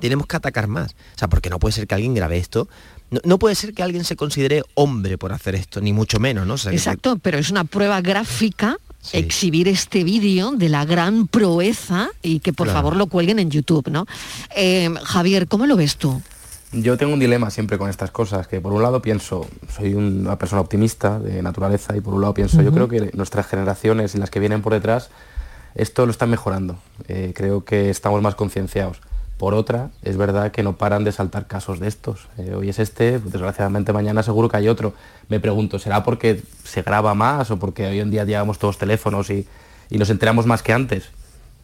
tenemos 0.00 0.26
que 0.26 0.36
atacar 0.36 0.66
más. 0.68 0.92
O 0.92 1.18
sea, 1.18 1.28
porque 1.28 1.50
no 1.50 1.58
puede 1.58 1.72
ser 1.72 1.86
que 1.86 1.94
alguien 1.94 2.14
grabe 2.14 2.38
esto. 2.38 2.68
No, 3.10 3.20
no 3.24 3.38
puede 3.38 3.54
ser 3.54 3.72
que 3.74 3.82
alguien 3.82 4.04
se 4.04 4.16
considere 4.16 4.62
hombre 4.74 5.16
por 5.18 5.32
hacer 5.32 5.54
esto, 5.54 5.80
ni 5.80 5.92
mucho 5.92 6.18
menos, 6.18 6.46
¿no? 6.46 6.54
O 6.54 6.58
sea, 6.58 6.70
que- 6.70 6.76
Exacto, 6.76 7.18
pero 7.22 7.38
es 7.38 7.50
una 7.50 7.64
prueba 7.64 8.00
gráfica 8.00 8.78
exhibir 9.12 9.68
este 9.68 10.02
vídeo 10.02 10.50
de 10.56 10.68
la 10.68 10.84
gran 10.84 11.28
proeza 11.28 12.08
y 12.22 12.40
que 12.40 12.52
por 12.52 12.66
Claro. 12.66 12.78
favor 12.78 12.96
lo 12.96 13.06
cuelguen 13.06 13.38
en 13.38 13.50
YouTube, 13.52 13.88
¿no? 13.88 14.04
Eh, 14.56 14.90
Javier, 15.04 15.46
¿cómo 15.46 15.66
lo 15.66 15.76
ves 15.76 15.96
tú? 15.96 16.20
Yo 16.82 16.98
tengo 16.98 17.14
un 17.14 17.20
dilema 17.20 17.48
siempre 17.48 17.78
con 17.78 17.88
estas 17.88 18.10
cosas, 18.10 18.48
que 18.48 18.60
por 18.60 18.70
un 18.74 18.82
lado 18.82 19.00
pienso, 19.00 19.46
soy 19.74 19.94
una 19.94 20.36
persona 20.36 20.60
optimista 20.60 21.18
de 21.18 21.42
naturaleza 21.42 21.96
y 21.96 22.02
por 22.02 22.12
un 22.12 22.20
lado 22.20 22.34
pienso, 22.34 22.60
yo 22.60 22.70
creo 22.70 22.86
que 22.86 23.10
nuestras 23.14 23.46
generaciones 23.46 24.14
y 24.14 24.18
las 24.18 24.28
que 24.28 24.40
vienen 24.40 24.60
por 24.60 24.74
detrás, 24.74 25.08
esto 25.74 26.04
lo 26.04 26.10
están 26.10 26.28
mejorando. 26.28 26.76
Eh, 27.08 27.32
creo 27.34 27.64
que 27.64 27.88
estamos 27.88 28.20
más 28.20 28.34
concienciados. 28.34 29.00
Por 29.38 29.54
otra, 29.54 29.88
es 30.02 30.18
verdad 30.18 30.50
que 30.50 30.62
no 30.62 30.76
paran 30.76 31.02
de 31.04 31.12
saltar 31.12 31.46
casos 31.46 31.80
de 31.80 31.88
estos. 31.88 32.28
Eh, 32.36 32.54
hoy 32.54 32.68
es 32.68 32.78
este, 32.78 33.20
desgraciadamente 33.20 33.94
mañana 33.94 34.22
seguro 34.22 34.50
que 34.50 34.58
hay 34.58 34.68
otro. 34.68 34.92
Me 35.30 35.40
pregunto, 35.40 35.78
¿será 35.78 36.04
porque 36.04 36.42
se 36.64 36.82
graba 36.82 37.14
más 37.14 37.50
o 37.50 37.58
porque 37.58 37.86
hoy 37.86 38.00
en 38.00 38.10
día 38.10 38.24
llevamos 38.24 38.58
todos 38.58 38.76
teléfonos 38.76 39.30
y, 39.30 39.46
y 39.88 39.96
nos 39.96 40.10
enteramos 40.10 40.44
más 40.44 40.62
que 40.62 40.74
antes? 40.74 41.10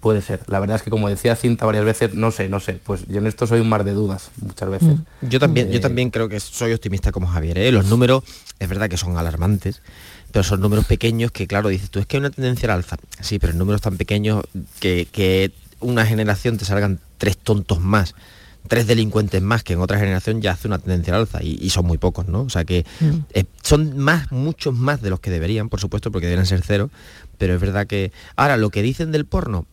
Puede 0.03 0.21
ser. 0.21 0.41
La 0.49 0.59
verdad 0.59 0.75
es 0.75 0.83
que 0.83 0.91
como 0.91 1.09
decía 1.09 1.37
Cinta 1.37 1.65
varias 1.65 1.85
veces, 1.85 2.15
no 2.15 2.33
sé, 2.33 2.49
no 2.49 2.59
sé. 2.59 2.73
Pues 2.83 3.07
yo 3.07 3.19
en 3.19 3.29
esto 3.29 3.47
soy 3.47 3.61
un 3.61 3.69
mar 3.69 3.85
de 3.85 3.93
dudas 3.93 4.33
muchas 4.41 4.69
veces. 4.69 4.97
Yo 5.21 5.39
también, 5.39 5.71
yo 5.71 5.79
Eh, 5.79 5.81
también 5.81 6.11
creo 6.11 6.29
que 6.29 6.41
soy 6.41 6.73
optimista 6.73 7.13
como 7.13 7.29
Javier. 7.29 7.57
¿eh? 7.57 7.71
Los 7.71 7.87
números, 7.87 8.25
es 8.59 8.69
verdad 8.69 8.91
que 8.91 8.97
son 8.97 9.17
alarmantes, 9.17 9.81
pero 10.33 10.43
son 10.43 10.61
números 10.61 10.87
pequeños 10.87 11.31
que, 11.31 11.47
claro, 11.47 11.69
dices 11.69 11.89
tú, 11.89 12.01
es 12.01 12.07
que 12.07 12.17
hay 12.17 12.21
una 12.23 12.31
tendencia 12.31 12.67
al 12.69 12.79
alza. 12.79 12.97
Sí, 13.21 13.39
pero 13.39 13.53
en 13.53 13.61
números 13.61 13.81
tan 13.81 13.97
pequeños 13.97 14.43
que, 14.81 15.07
que 15.13 15.53
una 15.79 16.05
generación 16.05 16.59
te 16.59 16.65
salgan 16.65 16.99
tres 17.19 17.39
tontos 17.39 17.81
más, 17.81 18.17
tres 18.67 18.89
delincuentes 18.89 19.41
más 19.41 19.63
que 19.63 19.75
en 19.75 19.81
otra 19.81 20.01
generación 20.01 20.43
ya 20.43 20.51
hace 20.51 20.67
una 20.67 20.81
tendencia 20.81 21.15
al 21.15 21.21
alza 21.21 21.45
y, 21.45 21.59
y 21.61 21.71
son 21.71 21.87
muy 21.87 21.99
pocos, 21.99 22.27
¿no? 22.27 22.41
O 22.43 22.51
sea 22.51 22.65
que 22.65 22.85
eh, 23.35 23.45
son 23.63 23.99
más, 23.99 24.33
muchos 24.33 24.75
más 24.75 25.01
de 25.01 25.11
los 25.11 25.21
que 25.21 25.31
deberían, 25.31 25.69
por 25.69 25.79
supuesto, 25.79 26.11
porque 26.11 26.27
deberían 26.27 26.47
ser 26.47 26.63
cero, 26.67 26.91
pero 27.39 27.55
es 27.55 27.61
verdad 27.61 27.87
que... 27.87 28.11
Ahora, 28.35 28.57
lo 28.57 28.71
que 28.71 28.83
dicen 28.83 29.13
del 29.13 29.27
porno, 29.27 29.67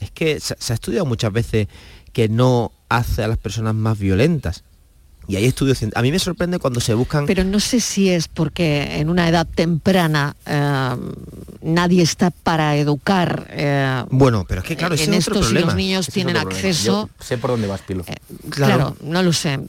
es 0.00 0.10
que 0.10 0.40
se, 0.40 0.54
ha 0.54 0.74
estudiado 0.74 1.06
muchas 1.06 1.32
veces 1.32 1.68
que 2.12 2.28
no 2.28 2.72
hace 2.88 3.22
a 3.22 3.28
las 3.28 3.38
personas 3.38 3.74
más 3.74 3.98
violentas. 3.98 4.64
Y 5.28 5.36
hay 5.36 5.44
estudios, 5.44 5.78
a 5.94 6.00
mí 6.02 6.10
me 6.10 6.18
sorprende 6.18 6.58
cuando 6.58 6.80
se 6.80 6.94
buscan... 6.94 7.26
Pero 7.26 7.44
no 7.44 7.60
sé 7.60 7.80
si 7.80 8.08
es 8.08 8.28
porque 8.28 8.96
en 8.98 9.10
una 9.10 9.28
edad 9.28 9.46
temprana 9.46 10.34
eh, 10.46 10.96
nadie 11.60 12.02
está 12.02 12.30
para 12.30 12.76
educar. 12.76 13.46
eh, 13.50 14.04
Bueno, 14.10 14.46
pero 14.48 14.62
es 14.62 14.66
que 14.66 14.74
claro, 14.74 14.94
ese 14.94 15.04
en 15.04 15.14
es 15.14 15.28
otro 15.28 15.40
esto 15.40 15.48
si 15.48 15.52
problema. 15.52 15.66
los 15.66 15.76
niños 15.76 16.06
tienen 16.06 16.36
acceso. 16.38 17.10
Yo 17.18 17.24
sé 17.24 17.36
por 17.36 17.50
dónde 17.50 17.66
vas, 17.66 17.82
Pilo. 17.82 18.04
Claro. 18.48 18.96
no 19.02 19.22
lo 19.22 19.32
sé. 19.34 19.60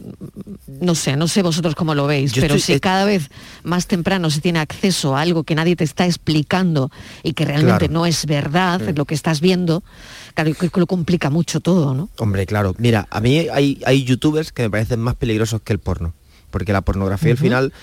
No 0.80 0.96
sé, 0.96 1.18
no 1.18 1.28
sé 1.28 1.42
vosotros 1.42 1.76
cómo 1.76 1.94
lo 1.94 2.08
veis, 2.08 2.32
Yo 2.32 2.42
pero 2.42 2.56
estoy- 2.56 2.66
si 2.66 2.74
eh, 2.74 2.80
cada 2.80 3.04
vez 3.04 3.30
más 3.64 3.86
temprano 3.88 4.30
se 4.30 4.40
tiene 4.40 4.60
acceso 4.60 5.18
a 5.18 5.22
algo 5.22 5.44
que 5.44 5.56
nadie 5.56 5.76
te 5.76 5.84
está 5.84 6.06
explicando 6.06 6.90
y 7.22 7.34
que 7.34 7.44
realmente 7.44 7.88
Claro. 7.88 7.94
no 7.94 8.06
es 8.06 8.26
verdad 8.26 8.80
Mm. 8.80 8.96
lo 8.98 9.04
que 9.06 9.16
estás 9.16 9.42
viendo, 9.42 9.84
claro, 10.36 10.54
que 10.54 10.70
que 10.70 10.80
lo 10.80 10.88
complica 10.88 11.30
mucho 11.30 11.60
todo, 11.60 11.94
¿no? 11.96 12.10
Hombre, 12.20 12.46
claro. 12.46 12.76
Mira, 12.78 13.08
a 13.10 13.20
mí 13.20 13.48
hay, 13.52 13.82
hay 13.86 14.04
youtubers 14.06 14.52
que 14.54 14.62
me 14.64 14.70
parecen 14.70 15.00
más 15.02 15.16
peligrosos 15.16 15.49
que 15.58 15.74
el 15.74 15.80
porno. 15.80 16.14
Porque 16.52 16.74
la 16.74 16.82
pornografía 16.82 17.32
al 17.32 17.38
final 17.38 17.74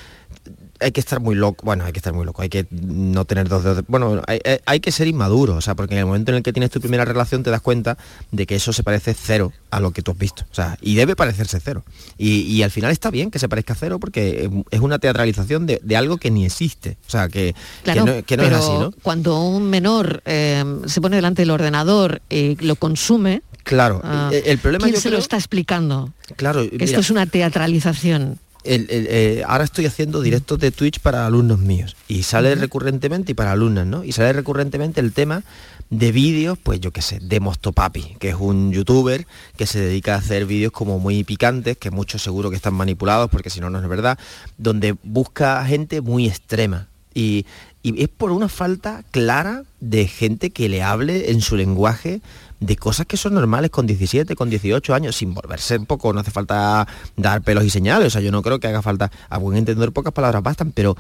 hay 0.79 0.93
que 0.93 1.01
estar 1.01 1.21
muy 1.21 1.35
loco, 1.35 1.64
bueno, 1.64 1.85
hay 1.85 1.93
que 1.93 1.99
estar 2.01 2.12
muy 2.12 2.27
loco, 2.27 2.43
hay 2.43 2.51
que 2.51 2.67
no 2.71 3.25
tener 3.25 3.49
dos 3.49 3.62
dedos, 3.64 3.79
de- 3.79 3.85
bueno, 3.89 4.21
hay, 4.67 4.81
que 4.81 4.93
ser 4.93 5.07
inmaduro, 5.09 5.55
o 5.55 5.61
sea, 5.62 5.75
porque 5.75 5.95
en 5.95 6.01
el 6.01 6.07
momento 6.07 6.33
en 6.33 6.37
el 6.37 6.43
que 6.43 6.53
tienes 6.53 6.71
tu 6.71 6.81
primera 6.81 7.07
relación 7.07 7.43
te 7.43 7.49
das 7.51 7.62
cuenta 7.62 7.97
de 8.31 8.45
que 8.47 8.57
eso 8.57 8.75
se 8.75 8.83
parece 8.83 9.14
cero 9.14 9.53
a 9.71 9.81
lo 9.81 9.93
que 9.93 10.03
tú 10.03 10.11
has 10.11 10.19
visto, 10.19 10.45
o 10.51 10.55
sea, 10.55 10.77
y 10.83 10.95
debe 10.97 11.17
parecerse 11.17 11.61
cero. 11.61 11.83
Y, 12.19 12.41
y 12.43 12.62
al 12.62 12.71
final 12.71 12.91
está 12.91 13.11
bien 13.11 13.31
que 13.31 13.39
se 13.39 13.49
parezca 13.49 13.75
cero 13.75 13.99
porque 13.99 14.51
es 14.71 14.81
una 14.81 14.99
teatralización 14.99 15.64
de, 15.64 15.81
de 15.83 15.97
algo 15.97 16.19
que 16.19 16.31
ni 16.31 16.45
existe, 16.45 16.99
o 17.07 17.11
sea, 17.11 17.29
que, 17.31 17.55
Claro, 17.83 18.05
que 18.05 18.11
no, 18.19 18.23
que 18.25 18.37
no 18.37 18.43
es 18.43 18.49
pero 18.51 18.59
así, 18.59 18.73
¿no? 18.73 18.93
cuando 19.03 19.41
un 19.41 19.71
menor 19.71 20.23
eh, 20.27 20.62
se 20.87 21.01
pone 21.01 21.17
delante 21.17 21.41
del 21.43 21.53
ordenador 21.53 22.21
y 22.29 22.57
lo 22.57 22.77
consume, 22.77 23.41
Claro, 23.67 24.01
ah, 24.05 24.31
el, 24.33 24.43
el 24.47 24.59
problema 24.59 24.85
¿quién 24.85 24.95
yo 24.95 25.01
se 25.01 25.09
creo- 25.09 25.19
lo 25.19 25.23
está 25.23 25.37
explicando? 25.37 26.12
Claro, 26.37 26.62
mira, 26.71 26.85
esto 26.85 27.01
es 27.01 27.11
una 27.11 27.27
teatralización. 27.27 28.39
el- 28.64 28.87
el, 28.91 29.07
eh, 29.11 29.43
ahora 29.47 29.62
estoy 29.64 29.87
haciendo 29.87 30.21
directos 30.23 30.59
de 30.59 30.71
Twitch 30.73 30.99
para 31.01 31.25
alumnos 31.27 31.59
míos 31.61 31.95
y 32.09 32.23
sale 32.25 32.55
recurrentemente 32.57 33.31
y 33.33 33.35
para 33.35 33.53
alumnas, 33.53 33.87
¿no? 33.87 34.03
Y 34.03 34.11
sale 34.12 34.33
recurrentemente 34.33 35.01
el 35.01 35.12
tema 35.12 35.43
de 35.91 36.11
vídeos, 36.11 36.59
pues 36.61 36.81
yo 36.81 36.91
qué 36.91 37.01
sé, 37.01 37.21
de 37.21 37.39
Mostopapi, 37.39 38.17
que 38.19 38.31
es 38.31 38.35
un 38.37 38.73
youtuber 38.73 39.25
que 39.57 39.67
se 39.67 39.79
dedica 39.81 40.14
a 40.14 40.19
hacer 40.19 40.47
vídeos 40.47 40.73
como 40.73 40.99
muy 40.99 41.23
picantes, 41.23 41.77
que 41.77 41.93
muchos 41.93 42.23
seguro 42.23 42.51
que 42.51 42.57
están 42.57 42.75
manipulados, 42.75 43.31
porque 43.31 43.51
si 43.51 43.61
no, 43.61 43.71
no 43.71 43.81
es 43.81 43.89
verdad, 43.89 44.19
donde 44.59 44.97
busca 45.05 45.64
gente 45.64 46.01
muy 46.01 46.27
extrema. 46.27 46.89
Y, 47.14 47.47
y 47.85 48.03
es 48.03 48.09
por 48.09 48.33
una 48.33 48.49
falta 48.49 49.05
clara 49.12 49.62
de 49.81 50.09
gente 50.09 50.51
que 50.51 50.69
le 50.69 50.83
hable 50.83 51.31
en 51.31 51.41
su 51.41 51.57
lenguaje 51.57 52.21
de 52.61 52.77
cosas 52.77 53.07
que 53.07 53.17
son 53.17 53.35
normales 53.35 53.71
con 53.71 53.87
17, 53.87 54.35
con 54.35 54.49
18 54.51 54.95
años, 54.95 55.17
sin 55.17 55.35
volverse 55.35 55.77
un 55.77 55.87
poco, 55.87 56.13
no 56.13 56.21
hace 56.21 56.31
falta 56.31 56.87
dar 57.17 57.43
pelos 57.43 57.65
y 57.65 57.71
señales, 57.71 58.09
o 58.09 58.11
sea, 58.11 58.21
yo 58.23 58.33
no 58.33 58.43
creo 58.43 58.59
que 58.61 58.67
haga 58.69 58.83
falta, 58.83 59.11
a 59.29 59.39
buen 59.39 59.59
entender 59.59 59.93
pocas 59.93 60.13
palabras 60.13 60.43
bastan, 60.43 60.73
pero 60.73 60.97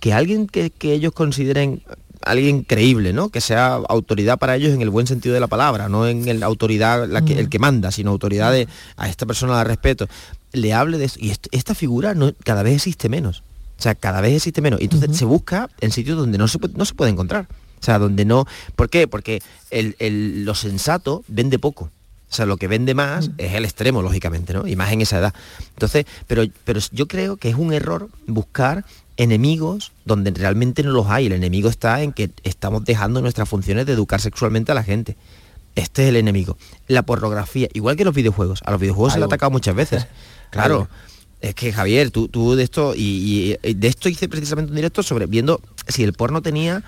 que 0.00 0.12
alguien 0.12 0.46
que, 0.46 0.70
que 0.70 0.92
ellos 0.92 1.12
consideren 1.12 1.82
alguien 2.22 2.62
creíble, 2.64 3.12
¿no? 3.12 3.28
Que 3.28 3.40
sea 3.40 3.74
autoridad 3.88 4.38
para 4.38 4.56
ellos 4.56 4.72
en 4.74 4.82
el 4.82 4.90
buen 4.90 5.06
sentido 5.06 5.34
de 5.34 5.40
la 5.40 5.46
palabra, 5.46 5.88
no 5.88 6.06
en 6.08 6.26
el 6.28 6.42
autoridad 6.42 7.08
la 7.08 7.24
que, 7.24 7.38
el 7.38 7.48
que 7.48 7.58
manda, 7.60 7.92
sino 7.92 8.10
autoridad 8.10 8.50
de 8.52 8.66
a 8.96 9.08
esta 9.08 9.24
persona 9.24 9.52
la 9.54 9.64
respeto, 9.64 10.08
le 10.52 10.72
hable 10.74 10.98
de 10.98 11.04
esto. 11.04 11.18
Y 11.22 11.30
esto- 11.30 11.48
esta 11.52 11.74
figura 11.76 12.14
no, 12.14 12.32
cada 12.44 12.64
vez 12.64 12.74
existe 12.74 13.08
menos. 13.08 13.44
O 13.78 13.82
sea, 13.82 13.94
cada 13.94 14.20
vez 14.20 14.34
existe 14.34 14.60
menos. 14.60 14.80
Y 14.80 14.84
entonces 14.84 15.16
se 15.16 15.24
busca 15.24 15.70
en 15.80 15.92
sitios 15.92 16.18
donde 16.18 16.38
no 16.38 16.48
se, 16.48 16.58
no 16.74 16.84
se 16.84 16.94
puede 16.94 17.12
encontrar. 17.12 17.46
O 17.80 17.84
sea, 17.84 17.98
donde 17.98 18.24
no... 18.24 18.46
¿Por 18.76 18.90
qué? 18.90 19.06
Porque 19.08 19.42
el, 19.70 19.96
el- 19.98 20.44
lo 20.44 20.54
sensato 20.54 21.24
vende 21.28 21.58
poco. 21.58 21.90
O 22.30 22.34
sea, 22.34 22.44
lo 22.44 22.56
que 22.58 22.68
vende 22.68 22.94
más 22.94 23.30
es 23.38 23.54
el 23.54 23.64
extremo, 23.64 24.02
lógicamente, 24.02 24.52
¿no? 24.52 24.66
Y 24.66 24.76
más 24.76 24.92
en 24.92 25.00
esa 25.00 25.18
edad. 25.18 25.34
Entonces, 25.70 26.04
pero, 26.26 26.42
pero 26.64 26.78
yo 26.92 27.08
creo 27.08 27.36
que 27.38 27.48
es 27.48 27.54
un 27.54 27.72
error 27.72 28.08
buscar 28.26 28.84
enemigos 29.16 29.92
donde 30.04 30.30
realmente 30.30 30.82
no 30.82 30.90
los 30.92 31.06
hay. 31.08 31.26
El 31.26 31.32
enemigo 31.32 31.68
está 31.68 32.02
en 32.02 32.12
que 32.12 32.30
estamos 32.44 32.84
dejando 32.84 33.20
nuestras 33.22 33.48
funciones 33.48 33.86
de 33.86 33.94
educar 33.94 34.20
sexualmente 34.20 34.72
a 34.72 34.74
la 34.74 34.82
gente. 34.84 35.16
Este 35.74 36.02
es 36.02 36.08
el 36.10 36.16
enemigo. 36.16 36.56
La 36.86 37.02
pornografía, 37.02 37.68
igual 37.72 37.96
que 37.96 38.04
los 38.04 38.14
videojuegos. 38.14 38.60
A 38.64 38.72
los 38.72 38.80
videojuegos 38.80 39.12
se 39.14 39.18
le 39.18 39.24
ha 39.24 39.26
atacado 39.26 39.50
muchas 39.50 39.74
veces. 39.74 40.06
Claro. 40.50 40.88
Es 41.42 41.54
que 41.54 41.72
Javier, 41.74 42.10
tú, 42.10 42.26
tú 42.28 42.54
de 42.56 42.64
esto 42.64 42.94
y, 42.96 43.54
y 43.62 43.74
de 43.74 43.86
esto 43.88 44.08
hice 44.08 44.28
precisamente 44.28 44.70
un 44.70 44.76
directo 44.76 45.02
sobre 45.02 45.26
viendo 45.26 45.60
si 45.86 46.02
el 46.02 46.12
porno 46.14 46.40
tenía 46.42 46.82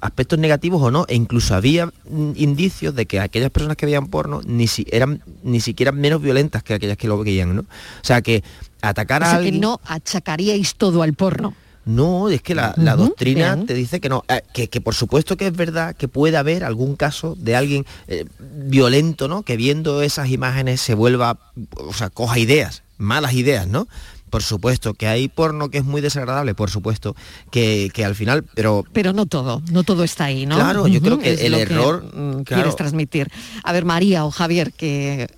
aspectos 0.00 0.38
negativos 0.38 0.82
o 0.82 0.90
no, 0.90 1.06
e 1.08 1.14
incluso 1.14 1.54
había 1.54 1.86
mm, 1.86 2.32
indicios 2.36 2.94
de 2.94 3.06
que 3.06 3.20
aquellas 3.20 3.50
personas 3.50 3.76
que 3.76 3.86
veían 3.86 4.08
porno 4.08 4.40
ni 4.46 4.66
si, 4.66 4.86
eran 4.90 5.22
ni 5.42 5.60
siquiera 5.60 5.92
menos 5.92 6.22
violentas 6.22 6.62
que 6.62 6.74
aquellas 6.74 6.96
que 6.96 7.08
lo 7.08 7.18
veían, 7.22 7.54
¿no? 7.54 7.62
O 7.62 8.04
sea 8.04 8.22
que 8.22 8.42
atacar 8.82 9.22
O 9.22 9.24
a 9.24 9.28
sea, 9.28 9.38
que 9.38 9.46
alguien... 9.46 9.60
no 9.60 9.80
achacaríais 9.84 10.74
todo 10.76 11.02
al 11.02 11.14
porno. 11.14 11.54
No, 11.86 12.28
es 12.28 12.42
que 12.42 12.56
la, 12.56 12.74
doctrina 12.74 13.54
bien. 13.54 13.66
te 13.66 13.74
dice 13.74 14.00
que 14.00 14.08
no, 14.08 14.24
eh, 14.28 14.42
que, 14.52 14.68
que 14.68 14.80
por 14.80 14.96
supuesto 14.96 15.36
que 15.36 15.46
es 15.46 15.56
verdad 15.56 15.94
que 15.94 16.08
puede 16.08 16.36
haber 16.36 16.64
algún 16.64 16.96
caso 16.96 17.36
de 17.38 17.54
alguien 17.54 17.86
eh, 18.08 18.24
violento, 18.40 19.28
¿no? 19.28 19.44
Que 19.44 19.56
viendo 19.56 20.02
esas 20.02 20.28
imágenes 20.28 20.80
se 20.80 20.94
vuelva, 20.94 21.38
o 21.76 21.92
sea, 21.92 22.10
coja 22.10 22.40
ideas, 22.40 22.82
malas 22.98 23.34
ideas, 23.34 23.68
¿no? 23.68 23.86
Por 24.30 24.42
supuesto 24.42 24.94
que 24.94 25.06
hay 25.06 25.28
porno 25.28 25.70
que 25.70 25.78
es 25.78 25.84
muy 25.84 26.00
desagradable, 26.00 26.54
por 26.54 26.70
supuesto, 26.70 27.14
que, 27.50 27.90
que 27.94 28.04
al 28.04 28.14
final, 28.14 28.44
pero 28.54 28.84
Pero 28.92 29.12
no 29.12 29.26
todo, 29.26 29.62
no 29.70 29.84
todo 29.84 30.04
está 30.04 30.24
ahí, 30.24 30.46
¿no? 30.46 30.56
Claro, 30.56 30.86
yo 30.88 31.00
creo 31.00 31.18
que 31.18 31.34
el 31.46 31.54
error, 31.54 32.04
mm, 32.04 32.42
claro. 32.42 32.44
quieres 32.44 32.76
transmitir. 32.76 33.28
A 33.62 33.72
ver, 33.72 33.84
María 33.84 34.24
o 34.24 34.30
Javier, 34.30 34.72
que 34.72 35.28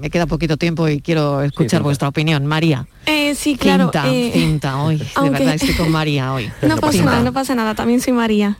me 0.00 0.10
queda 0.10 0.26
poquito 0.26 0.56
tiempo 0.56 0.88
y 0.88 1.00
quiero 1.00 1.42
escuchar 1.42 1.82
vuestra 1.82 2.08
opinión. 2.08 2.46
María. 2.46 2.86
Eh, 3.06 3.34
sí, 3.34 3.56
claro. 3.56 3.84
Cinta, 3.92 4.08
eh, 4.12 4.30
cinta 4.32 4.76
hoy. 4.82 4.96
De 4.98 5.06
aunque- 5.14 5.38
verdad 5.38 5.54
estoy 5.54 5.74
con 5.74 5.90
María 5.90 6.32
hoy. 6.32 6.50
No 6.62 6.76
pasa 6.76 6.92
Cinta. 6.92 7.10
nada, 7.10 7.22
no 7.22 7.32
pasa 7.32 7.54
nada, 7.54 7.74
también 7.74 8.00
soy 8.00 8.12
María. 8.12 8.58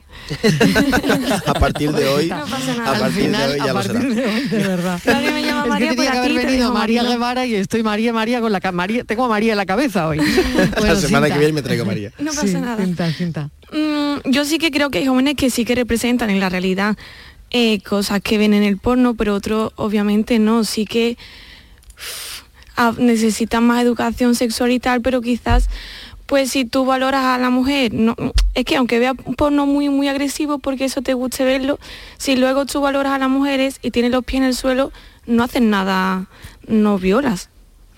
a 1.47 1.55
partir 1.55 1.93
de 1.93 2.07
hoy, 2.09 2.29
No 2.29 2.41
pasa 2.47 2.73
a 2.73 2.77
nada. 2.77 2.99
partir 2.99 3.31
de 3.31 3.37
hoy 3.47 3.59
ya 3.59 3.73
lo 3.73 3.83
será. 3.83 4.01
de 4.01 4.59
verdad. 4.67 5.01
Nadie 5.05 5.31
me 5.33 5.43
llama 5.43 5.59
Es 5.61 5.65
que 5.65 5.69
María 5.71 5.89
por 5.95 5.97
que 6.05 6.09
haber 6.09 6.31
aquí, 6.39 6.47
venido 6.47 6.73
María. 6.73 7.03
Guevara 7.05 7.47
y 7.47 7.55
estoy 7.55 7.83
María 7.83 8.13
María 8.13 8.41
con 8.41 8.53
la 8.53 8.61
ca- 8.61 8.73
María, 8.73 9.05
tengo 9.05 9.25
a 9.25 9.29
María 9.29 9.53
en 9.53 9.57
la 9.59 9.67
cabeza 9.67 10.09
hoy. 10.09 10.19
la 10.55 10.67
Bueno, 10.79 10.97
semana 10.97 11.27
cinta. 11.27 11.29
que 11.35 11.39
viene 11.39 11.53
me 11.53 11.63
traigo 11.63 11.83
a 11.85 11.87
María. 11.87 12.13
No 12.19 12.31
pasa 12.33 12.47
Sí, 12.47 12.55
nada. 12.55 12.85
cinta, 12.85 13.13
cinta. 13.13 13.51
Mm, 13.73 14.31
yo 14.31 14.45
sí 14.45 14.59
que 14.59 14.71
creo 14.71 14.91
que 14.91 14.99
hay 14.99 15.07
jóvenes 15.07 15.35
que 15.37 15.49
sí 15.51 15.65
que 15.65 15.75
representan 15.75 16.29
en 16.31 16.41
la 16.41 16.49
realidad 16.49 16.97
eh, 17.51 17.81
cosas 17.83 18.21
que 18.23 18.39
ven 18.39 18.55
en 18.55 18.63
el 18.63 18.77
porno, 18.79 19.15
pero 19.15 19.35
otros 19.35 19.73
obviamente 19.77 20.39
no. 20.39 20.65
Sí 20.65 20.85
que 20.87 21.17
uff, 21.97 22.43
necesitan 22.99 23.65
más 23.67 23.83
educación 23.83 24.35
sexual 24.35 24.71
y 24.73 24.81
tal, 24.81 25.01
pero 25.03 25.21
quizás 25.21 25.69
pues 26.27 26.53
si 26.53 26.65
tú 26.65 26.85
valoras 26.85 27.25
a 27.25 27.39
la 27.39 27.51
mujer, 27.51 27.93
no, 27.93 28.15
es 28.55 28.65
que 28.65 28.77
aunque 28.77 29.01
vea 29.01 29.15
un 29.25 29.35
porno 29.35 29.67
muy 29.67 29.89
muy 29.89 30.07
agresivo 30.07 30.61
porque 30.61 30.85
eso 30.85 31.03
te 31.03 31.13
guste 31.13 31.45
verlo, 31.45 31.81
si 32.19 32.37
luego 32.37 32.67
tú 32.67 32.81
valoras 32.81 33.13
a 33.15 33.19
las 33.19 33.29
mujeres 33.29 33.81
y 33.83 33.91
tienes 33.91 34.13
los 34.13 34.25
pies 34.25 34.43
en 34.43 34.47
el 34.47 34.55
suelo, 34.55 34.93
no 35.27 35.43
hacen 35.43 35.71
nada, 35.71 36.27
no 36.69 36.99
violas, 37.01 37.49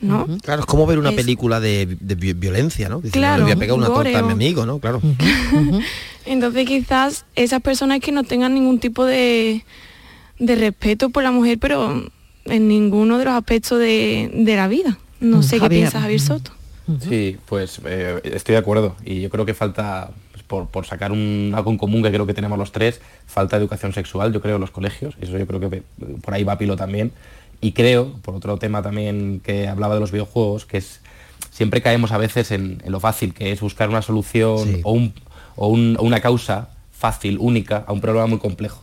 ¿no? 0.00 0.26
Claro, 0.42 0.60
es 0.60 0.66
como 0.66 0.86
ver 0.86 0.98
una 0.98 1.10
Es- 1.10 1.16
película 1.16 1.60
de, 1.60 1.98
de 2.00 2.14
vi- 2.14 2.32
violencia, 2.32 2.88
¿no? 2.88 2.96
Dices, 3.02 3.12
Claro, 3.12 3.32
"No, 3.32 3.38
le 3.40 3.44
voy 3.44 3.52
a 3.52 3.56
pegar 3.60 3.76
una 3.76 3.88
gore 3.88 4.12
torta 4.12 4.18
a 4.20 4.22
mi 4.26 4.32
amigo, 4.32 4.64
¿no? 4.64 4.78
Claro. 4.78 5.02
Entonces 6.26 6.66
quizás 6.66 7.24
esas 7.34 7.60
personas 7.62 8.00
que 8.00 8.12
no 8.12 8.22
tengan 8.24 8.54
ningún 8.54 8.78
tipo 8.78 9.04
de, 9.04 9.64
de 10.38 10.54
respeto 10.56 11.10
por 11.10 11.22
la 11.22 11.30
mujer, 11.32 11.58
pero 11.58 12.04
en 12.44 12.68
ninguno 12.68 13.18
de 13.18 13.24
los 13.24 13.34
aspectos 13.34 13.78
de, 13.78 14.30
de 14.34 14.56
la 14.56 14.68
vida. 14.68 14.98
No 15.20 15.42
sé 15.42 15.58
Javier. 15.58 15.70
qué 15.70 15.76
piensa 15.76 16.00
Javier 16.00 16.20
Soto. 16.20 16.50
Sí, 17.00 17.36
pues 17.46 17.80
eh, 17.84 18.20
estoy 18.24 18.54
de 18.54 18.58
acuerdo 18.58 18.96
y 19.04 19.20
yo 19.20 19.30
creo 19.30 19.46
que 19.46 19.54
falta, 19.54 20.10
pues, 20.32 20.42
por, 20.42 20.66
por 20.66 20.84
sacar 20.84 21.12
un, 21.12 21.52
algo 21.54 21.70
en 21.70 21.78
común 21.78 22.02
que 22.02 22.10
creo 22.10 22.26
que 22.26 22.34
tenemos 22.34 22.58
los 22.58 22.72
tres, 22.72 23.00
falta 23.26 23.56
educación 23.56 23.92
sexual, 23.92 24.32
yo 24.32 24.40
creo, 24.40 24.56
en 24.56 24.60
los 24.60 24.72
colegios, 24.72 25.14
eso 25.20 25.38
yo 25.38 25.46
creo 25.46 25.60
que 25.60 25.76
eh, 25.76 25.82
por 26.20 26.34
ahí 26.34 26.42
va 26.42 26.58
Pilo 26.58 26.74
también. 26.76 27.12
Y 27.60 27.70
creo, 27.72 28.14
por 28.22 28.34
otro 28.34 28.56
tema 28.56 28.82
también 28.82 29.40
que 29.44 29.68
hablaba 29.68 29.94
de 29.94 30.00
los 30.00 30.10
videojuegos, 30.10 30.66
que 30.66 30.78
es 30.78 31.00
siempre 31.50 31.80
caemos 31.82 32.10
a 32.10 32.18
veces 32.18 32.50
en, 32.50 32.82
en 32.84 32.90
lo 32.90 32.98
fácil, 32.98 33.32
que 33.32 33.52
es 33.52 33.60
buscar 33.60 33.88
una 33.88 34.02
solución 34.02 34.80
o, 34.82 34.92
un- 34.92 35.14
o 35.56 35.68
un- 35.68 35.96
o 35.98 36.02
una 36.02 36.20
causa 36.20 36.68
fácil, 36.92 37.36
única, 37.40 37.84
a 37.86 37.92
un 37.92 38.00
problema 38.00 38.26
muy 38.26 38.38
complejo. 38.38 38.82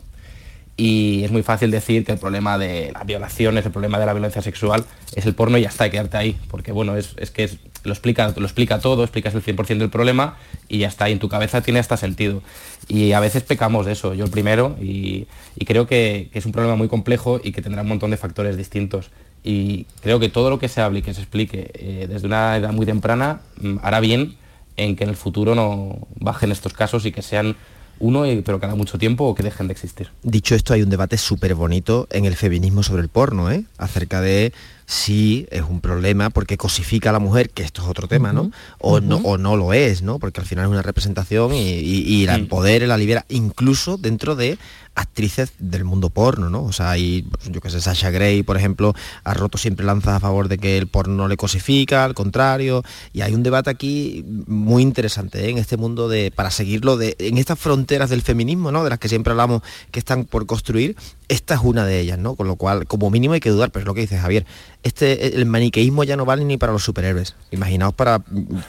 Y 0.78 1.24
es 1.26 1.32
muy 1.32 1.44
fácil 1.44 1.72
decir 1.72 2.06
que 2.06 2.14
el 2.14 2.20
problema 2.20 2.58
de 2.58 2.92
las 2.94 3.06
violaciones, 3.06 3.66
el 3.66 3.72
problema 3.72 4.00
de 4.00 4.06
la 4.06 4.14
violencia 4.14 4.42
sexual 4.42 4.86
es 5.14 5.26
el 5.26 5.36
porno 5.36 5.58
y 5.58 5.64
ya 5.64 5.68
está, 5.70 5.86
que 5.86 5.92
quedarte 5.92 6.16
ahí. 6.16 6.38
Porque 6.50 6.72
bueno, 6.72 6.96
es, 6.96 7.16
es 7.18 7.32
que 7.32 7.50
lo, 7.84 7.92
explica, 7.92 8.34
lo 8.38 8.46
explica 8.46 8.80
todo, 8.80 9.04
explicas 9.04 9.36
el 9.36 9.42
100% 9.44 9.84
del 9.84 9.90
problema 9.90 10.38
y 10.70 10.78
ya 10.78 10.88
está, 10.88 11.10
y 11.10 11.12
en 11.12 11.20
tu 11.20 11.28
cabeza 11.28 11.60
tiene 11.62 11.80
hasta 11.82 11.98
sentido. 11.98 12.42
Y 12.88 13.12
a 13.12 13.20
veces 13.20 13.44
pecamos 13.44 13.86
de 13.88 13.92
eso, 13.92 14.14
yo 14.14 14.24
el 14.24 14.32
primero, 14.32 14.78
y, 14.82 15.28
y 15.58 15.66
creo 15.66 15.86
que, 15.86 16.30
que 16.32 16.40
es 16.40 16.46
un 16.46 16.54
problema 16.54 16.78
muy 16.78 16.88
complejo 16.88 17.42
y 17.44 17.52
que 17.52 17.62
tendrá 17.62 17.82
un 17.82 17.90
montón 17.90 18.12
de 18.12 18.18
factores 18.18 18.56
distintos. 18.56 19.10
Y 19.44 19.86
creo 20.02 20.20
que 20.22 20.30
todo 20.30 20.50
lo 20.50 20.60
que 20.60 20.70
se 20.70 20.80
hable 20.80 21.00
y 21.00 21.02
que 21.02 21.14
se 21.14 21.20
explique 21.20 21.72
eh, 21.74 22.08
desde 22.10 22.26
una 22.26 22.56
edad 22.56 22.72
muy 22.72 22.86
temprana 22.86 23.42
mm, 23.62 23.78
hará 23.82 24.00
bien 24.00 24.36
en 24.84 24.96
que 24.96 25.04
en 25.04 25.10
el 25.12 25.16
futuro 25.16 25.56
no 25.56 26.08
bajen 26.20 26.52
estos 26.52 26.74
casos 26.74 27.06
y 27.06 27.12
que 27.12 27.22
sean 27.22 27.56
uno, 28.02 28.26
y- 28.26 28.42
pero 28.42 28.60
cada 28.62 28.76
mucho 28.76 28.98
tiempo 28.98 29.26
o 29.26 29.36
que 29.36 29.44
dejen 29.44 29.68
de 29.68 29.74
existir. 29.74 30.10
Dicho 30.24 30.56
esto, 30.56 30.74
hay 30.74 30.82
un 30.82 30.90
debate 30.90 31.18
súper 31.18 31.54
bonito 31.54 32.08
en 32.12 32.24
el 32.26 32.36
feminismo 32.36 32.82
sobre 32.82 33.02
el 33.02 33.10
porno, 33.10 33.52
¿eh? 33.52 33.66
Acerca 33.78 34.22
de 34.22 34.54
si 34.86 35.46
es 35.52 35.62
un 35.70 35.82
problema 35.82 36.30
porque 36.30 36.58
cosifica 36.58 37.10
a 37.10 37.14
la 37.14 37.20
mujer, 37.20 37.50
que 37.50 37.62
esto 37.64 37.82
es 37.84 37.88
otro 37.90 38.08
tema, 38.08 38.32
¿no? 38.34 38.52
O, 38.80 39.02
no 39.02 39.18
o 39.18 39.38
no 39.38 39.58
lo 39.58 39.74
es, 39.74 40.02
¿no? 40.02 40.18
Porque 40.18 40.40
al 40.40 40.48
final 40.48 40.66
es 40.66 40.72
una 40.72 40.82
representación 40.82 41.54
y, 41.54 41.60
y, 41.74 42.04
y 42.08 42.26
la 42.26 42.36
empodera, 42.36 42.88
la 42.88 42.98
libera, 42.98 43.26
incluso 43.30 43.98
dentro 43.98 44.36
de 44.36 44.58
actrices 44.96 45.54
del 45.60 45.86
mundo 45.86 46.10
porno, 46.10 46.50
¿no? 46.50 46.64
O 46.64 46.72
sea, 46.72 46.92
hay, 46.92 47.24
pues, 47.24 47.50
yo 47.50 47.62
que 47.62 47.70
sé, 47.70 47.80
Sasha 47.82 48.10
Grey, 48.10 48.44
por 48.44 48.58
ejemplo, 48.58 48.94
ha 49.24 49.34
roto 49.34 49.58
siempre 49.58 49.86
lanzas 49.86 50.16
a 50.16 50.20
favor 50.20 50.48
de 50.48 50.58
que 50.58 50.78
el 50.78 50.88
porno 50.88 51.16
no 51.16 51.28
le 51.28 51.38
cosifica, 51.38 52.04
al 52.04 52.14
contrario, 52.14 52.84
y 53.14 53.22
hay 53.22 53.34
un 53.34 53.44
debate 53.44 53.70
aquí 53.70 54.26
muy 54.48 54.84
interesante 54.84 55.46
¿eh? 55.46 55.50
en 55.50 55.58
este 55.58 55.78
mundo 55.78 56.10
de, 56.10 56.32
para 56.32 56.52
seguirlo, 56.52 56.98
de, 56.98 57.16
en 57.20 57.38
estas 57.38 57.60
fronteras 57.60 58.10
del 58.10 58.22
feminismo, 58.22 58.72
¿no? 58.72 58.84
De 58.84 58.90
las 58.90 59.00
que 59.00 59.10
siempre 59.10 59.32
hablamos 59.32 59.62
que 59.92 60.00
están 60.00 60.26
por 60.26 60.46
construir, 60.46 60.96
esta 61.28 61.56
es 61.56 61.62
una 61.64 61.86
de 61.86 62.00
ellas, 62.00 62.18
¿no? 62.18 62.36
Con 62.36 62.48
lo 62.48 62.56
cual, 62.56 62.86
como 62.86 63.10
mínimo 63.10 63.34
hay 63.34 63.40
que 63.40 63.52
dudar, 63.52 63.72
pero 63.72 63.84
es 63.84 63.88
lo 63.88 63.94
que 63.94 64.02
dice 64.02 64.18
Javier, 64.18 64.46
este, 64.84 65.36
el 65.36 65.46
maniqueísmo 65.46 66.04
ya 66.04 66.18
no 66.18 66.26
vale 66.26 66.44
ni 66.44 66.58
para 66.58 66.74
los 66.74 66.84
superhéroes, 66.84 67.36
imaginaos 67.52 67.94
para 67.94 68.20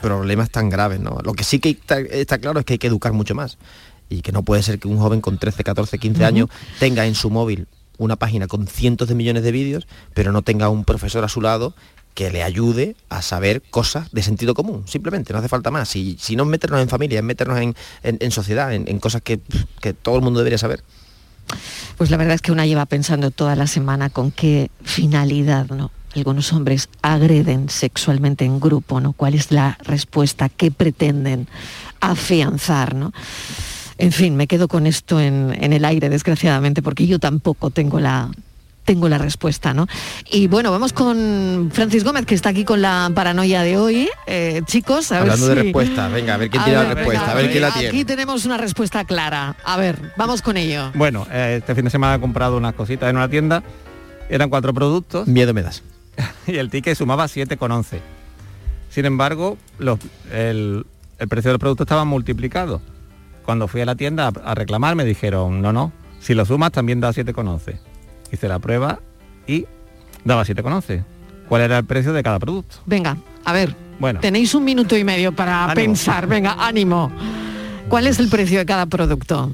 problemas 0.01 0.51
tan 0.51 0.69
graves, 0.69 1.01
¿no? 1.01 1.19
Lo 1.25 1.35
que 1.35 1.45
sí 1.45 1.59
que 1.59 1.79
está 2.11 2.39
claro 2.39 2.61
es 2.61 2.65
que 2.65 2.75
hay 2.75 2.79
que 2.79 2.87
educar 2.87 3.13
mucho 3.13 3.35
más 3.35 3.59
y 4.11 4.21
que 4.21 4.33
no 4.33 4.43
puede 4.43 4.63
ser 4.63 4.79
que 4.79 4.89
un 4.89 4.99
joven 4.99 5.23
con 5.23 5.39
13, 5.39 5.65
14, 5.65 5.99
15 5.99 6.25
años 6.27 6.49
tenga 6.79 7.07
en 7.07 7.15
su 7.15 7.31
móvil 7.31 7.67
una 7.97 8.17
página 8.17 8.47
con 8.49 8.67
cientos 8.67 9.09
de 9.09 9.15
millones 9.15 9.43
de 9.43 9.53
vídeos, 9.53 9.87
pero 10.15 10.33
no 10.33 10.43
tenga 10.43 10.69
un 10.69 10.85
profesor 10.85 11.25
a 11.25 11.29
su 11.29 11.41
lado 11.41 11.75
que 12.15 12.31
le 12.31 12.43
ayude 12.43 12.97
a 13.09 13.23
saber 13.23 13.63
cosas 13.71 14.11
de 14.11 14.23
sentido 14.23 14.53
común, 14.55 14.83
simplemente, 14.87 15.33
no 15.33 15.39
hace 15.39 15.49
falta 15.49 15.71
más. 15.71 15.95
Y 15.97 16.17
si 16.21 16.35
no 16.35 16.43
es 16.43 16.49
meternos 16.49 16.81
en 16.83 16.89
familia, 16.89 17.19
es 17.21 17.25
meternos 17.25 17.59
en, 17.61 17.75
en- 18.03 18.19
en 18.21 18.31
sociedad, 18.33 18.75
en, 18.75 18.89
en 18.89 18.99
cosas 18.99 19.23
que, 19.23 19.39
que 19.81 19.93
todo 19.95 20.17
el 20.17 20.23
mundo 20.23 20.41
debería 20.41 20.59
saber. 20.59 20.83
Pues 21.97 22.11
la 22.11 22.17
verdad 22.17 22.35
es 22.35 22.43
que 22.43 22.53
una 22.53 22.67
lleva 22.67 22.87
pensando 22.87 23.31
toda 23.31 23.55
la 23.55 23.67
semana 23.67 24.11
con 24.11 24.33
qué 24.33 24.71
finalidad, 24.83 25.67
¿no? 25.69 25.91
Algunos 26.17 26.53
hombres 26.53 26.89
agreden 27.03 27.69
sexualmente 27.69 28.45
en 28.45 28.59
grupo, 28.59 29.01
¿no? 29.01 29.13
¿Cuál 29.13 29.35
es 29.35 29.53
la 29.53 29.79
respuesta? 29.83 30.49
¿Qué 30.49 30.71
pretenden 30.73 31.47
afianzar, 32.01 32.95
¿no? 32.95 33.13
En 34.01 34.13
fin, 34.13 34.37
me 34.37 34.47
quedo 34.47 34.67
con 34.69 34.87
esto 34.87 35.21
en, 35.21 35.57
en 35.61 35.73
el 35.73 35.85
aire, 35.85 36.09
desgraciadamente, 36.09 36.83
porque 36.83 37.07
yo 37.07 37.19
tampoco 37.19 37.71
tengo 37.71 38.01
la 38.01 38.31
tengo 38.83 39.09
la 39.09 39.19
respuesta, 39.19 39.73
¿no? 39.73 39.87
Y 40.33 40.49
bueno, 40.49 40.73
vamos 40.73 40.93
con 40.93 41.71
Francis 41.73 42.03
Gómez, 42.03 42.27
que 42.27 42.35
está 42.35 42.49
aquí 42.49 42.65
con 42.65 42.83
la 42.83 43.09
paranoia 43.15 43.63
de 43.63 43.77
hoy. 43.77 44.09
Eh, 44.27 44.63
chicos, 44.65 45.13
a 45.13 45.17
ver 45.17 45.23
Hablando 45.31 45.47
de 45.49 45.55
si- 45.55 45.63
respuestas, 45.63 46.11
venga, 46.13 46.35
a 46.35 46.37
ver 46.39 46.51
quién 46.51 46.63
A 46.63 46.65
tiene 46.65 46.79
la 46.81 46.89
ver, 46.89 46.97
respuesta, 46.97 47.21
venga, 47.27 47.33
a 47.33 47.35
ver 47.43 47.51
quién 47.51 47.63
la 47.63 47.69
Aquí 47.69 47.79
tiene. 47.81 48.05
tenemos 48.07 48.47
una 48.47 48.57
respuesta 48.57 49.05
clara. 49.05 49.55
A 49.65 49.77
ver, 49.77 50.13
vamos 50.17 50.43
con 50.43 50.57
ello. 50.57 50.91
Bueno, 50.95 51.25
eh, 51.31 51.57
este 51.61 51.75
fin 51.77 51.85
de 51.85 51.91
semana 51.91 52.17
he 52.17 52.21
comprado 52.21 52.57
unas 52.57 52.75
cositas 52.75 53.09
en 53.11 53.17
una 53.17 53.29
tienda. 53.29 53.63
Eran 54.29 54.49
cuatro 54.51 54.75
productos. 54.75 55.29
Miedo 55.29 55.55
me 55.55 55.63
das. 55.63 55.83
y 56.49 56.57
el 56.57 56.69
ticket 56.71 56.97
sumaba 56.97 57.27
7,11. 57.27 58.01
Sin 58.91 59.05
embargo, 59.05 59.57
los- 59.79 60.01
el, 60.33 60.85
el 61.19 61.29
precio 61.29 61.51
del 61.53 61.61
producto 61.61 61.85
estaba 61.85 62.05
multiplicado. 62.05 62.81
Cuando 63.51 63.67
fui 63.67 63.81
a 63.81 63.85
la 63.85 63.97
tienda 63.97 64.29
a, 64.29 64.53
a 64.53 64.55
reclamar 64.55 64.95
me 64.95 65.05
dijeron, 65.05 65.61
no, 65.61 65.73
no, 65.73 65.93
si 66.21 66.35
lo 66.35 66.45
sumas 66.47 66.71
también 66.71 67.01
da 67.01 67.11
7,11. 67.11 67.81
Hice 68.31 68.47
la 68.47 68.61
prueba 68.61 69.01
y 69.45 69.67
daba 70.25 70.45
7,11. 70.45 71.03
¿Cuál 71.49 71.63
era 71.63 71.79
el 71.79 71.85
precio 71.85 72.13
de 72.13 72.23
cada 72.23 72.39
producto? 72.39 72.77
Venga, 72.87 73.17
a 73.45 73.53
ver, 73.53 73.75
Bueno, 73.99 74.21
tenéis 74.21 74.55
un 74.55 74.63
minuto 74.63 74.97
y 74.97 75.03
medio 75.03 75.33
para 75.33 75.65
Ánimo. 75.65 75.75
pensar. 75.75 76.29
Venga, 76.29 76.65
ánimo. 76.65 77.11
¿Cuál 77.89 78.07
es 78.07 78.21
el 78.21 78.29
precio 78.29 78.61
de 78.61 78.67
cada 78.67 78.87
producto? 78.87 79.51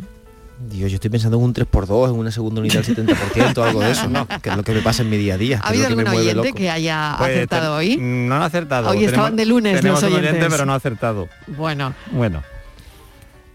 Dios, 0.71 0.91
yo 0.91 0.97
estoy 0.97 1.09
pensando 1.09 1.39
en 1.39 1.45
un 1.45 1.55
3x2, 1.55 2.11
en 2.11 2.17
una 2.17 2.31
segunda 2.31 2.61
unidad 2.61 2.85
del 2.85 3.07
70%, 3.07 3.63
algo 3.67 3.81
de 3.81 3.93
eso, 3.93 4.09
¿no? 4.11 4.29
Que 4.43 4.51
es 4.51 4.57
lo 4.59 4.63
que 4.63 4.73
me 4.75 4.83
pasa 4.83 5.05
en 5.05 5.09
mi 5.09 5.17
día 5.17 5.37
a 5.37 5.39
día. 5.39 5.59
¿Ha 5.65 5.69
habido 5.69 5.85
lo 5.85 5.97
que 5.97 5.97
me 5.97 6.03
algún 6.03 6.13
mueve 6.17 6.31
oyente 6.33 6.49
loco. 6.49 6.59
que 6.59 6.71
haya 6.71 7.15
Pues, 7.17 7.31
acertado 7.31 7.73
te- 7.73 7.79
hoy? 7.79 7.97
No 7.99 8.35
han 8.35 8.43
acertado. 8.43 8.91
Hoy 8.91 9.05
estaban 9.07 9.37
de 9.37 9.47
lunes 9.47 9.83
los 9.83 10.03
un 10.03 10.09
oyente, 10.09 10.29
oyentes. 10.29 10.49
pero 10.51 10.67
no 10.67 10.75
ha 10.75 10.77
acertado. 10.77 11.29
Bueno, 11.47 11.95
Bueno, 12.11 12.43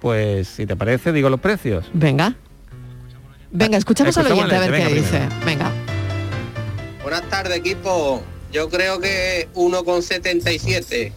pues 0.02 0.48
si 0.48 0.66
te 0.66 0.76
parece, 0.76 1.12
digo 1.14 1.30
los 1.30 1.40
precios. 1.40 1.86
venga. 1.94 2.36
Venga, 3.54 3.78
escuchamos 3.78 4.18
al 4.18 4.32
oyente 4.32 4.56
a 4.56 4.60
ver 4.62 4.88
qué 4.88 4.94
dice. 4.96 5.20
venga, 5.20 5.40
Venga. 5.46 5.72
Buenas 7.04 7.24
tardes, 7.30 7.58
equipo. 7.58 8.24
Yo 8.52 8.70
creo 8.70 9.00
que 9.00 9.48
1,77. 9.56 11.12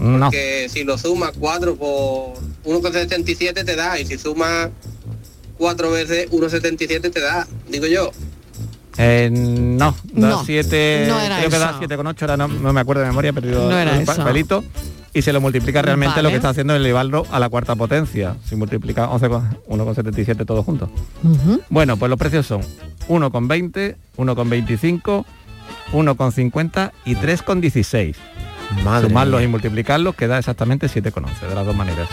No. 0.00 0.30
Que 0.30 0.68
si 0.68 0.84
lo 0.84 0.96
sumas 0.98 1.32
4 1.38 1.76
por 1.76 2.34
1,77 2.64 3.64
te 3.64 3.76
da, 3.76 3.98
y 3.98 4.06
si 4.06 4.16
sumas 4.18 4.70
cuatro 5.58 5.90
veces 5.90 6.30
1,77 6.30 7.12
te 7.12 7.20
da, 7.20 7.46
digo 7.68 7.86
yo. 7.86 8.10
Eh, 8.96 9.28
no, 9.32 9.96
da 10.12 10.28
No, 10.28 10.44
7, 10.44 11.06
no 11.08 11.18
era 11.20 11.38
creo 11.38 11.50
que 11.50 11.58
da 11.58 11.70
eso. 11.70 11.78
7 11.78 11.96
con 11.96 12.06
8, 12.06 12.24
ahora 12.24 12.36
no, 12.36 12.46
no 12.48 12.72
me 12.72 12.80
acuerdo 12.80 13.02
de 13.02 13.08
memoria, 13.08 13.30
he 13.30 13.32
perdido 13.32 13.68
No 13.68 13.76
era 13.78 13.96
el 13.98 14.04
pa- 14.04 14.12
eso. 14.12 14.22
papelito. 14.22 14.64
Y 15.14 15.22
se 15.22 15.32
lo 15.32 15.40
multiplica 15.40 15.80
realmente 15.80 16.16
lo 16.16 16.24
Vale. 16.24 16.30
que 16.30 16.36
está 16.36 16.48
haciendo 16.48 16.74
elevarlo 16.74 17.24
a 17.30 17.38
la 17.38 17.48
cuarta 17.48 17.76
potencia. 17.76 18.36
Si 18.44 18.56
multiplica 18.56 19.08
11 19.08 19.28
con 19.28 19.48
1,77 19.68 20.44
todos 20.44 20.64
juntos. 20.64 20.90
Ujú. 21.22 21.60
Bueno, 21.70 21.96
pues 21.96 22.10
los 22.10 22.18
precios 22.18 22.46
son 22.46 22.62
1,20, 23.08 23.94
1,25, 24.16 25.24
1,50 25.92 26.92
y 27.04 27.14
3,16. 27.14 28.16
Madre 28.84 29.08
Sumarlos 29.08 29.40
mía. 29.40 29.48
y 29.48 29.50
multiplicarlos 29.50 30.14
queda 30.14 30.38
exactamente 30.38 30.86
7,11 30.88 31.48
de 31.48 31.54
las 31.54 31.66
dos 31.66 31.74
maneras. 31.76 32.08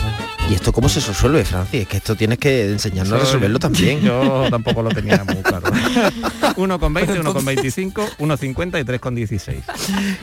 ¿Y 0.50 0.54
esto 0.54 0.72
cómo 0.72 0.88
se 0.88 1.00
resuelve, 1.00 1.44
Francis? 1.44 1.82
Es 1.82 1.88
que 1.88 1.96
esto 1.98 2.14
tienes 2.14 2.38
que 2.38 2.70
enseñarnos 2.70 3.14
a 3.14 3.18
resolverlo 3.24 3.58
también. 3.58 4.00
Yo 4.00 4.46
tampoco 4.50 4.82
lo 4.82 4.90
tenía 4.90 5.22
muy 5.24 5.36
claro. 5.36 5.62
1,20, 5.70 7.22
1,25, 7.22 7.92
1,50 8.18 8.80
y 8.80 8.84
3,16. 8.84 9.62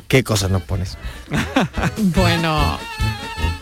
¿Qué 0.07 0.23
cosas 0.23 0.51
nos 0.51 0.61
pones? 0.63 0.97
Bueno, 1.97 2.77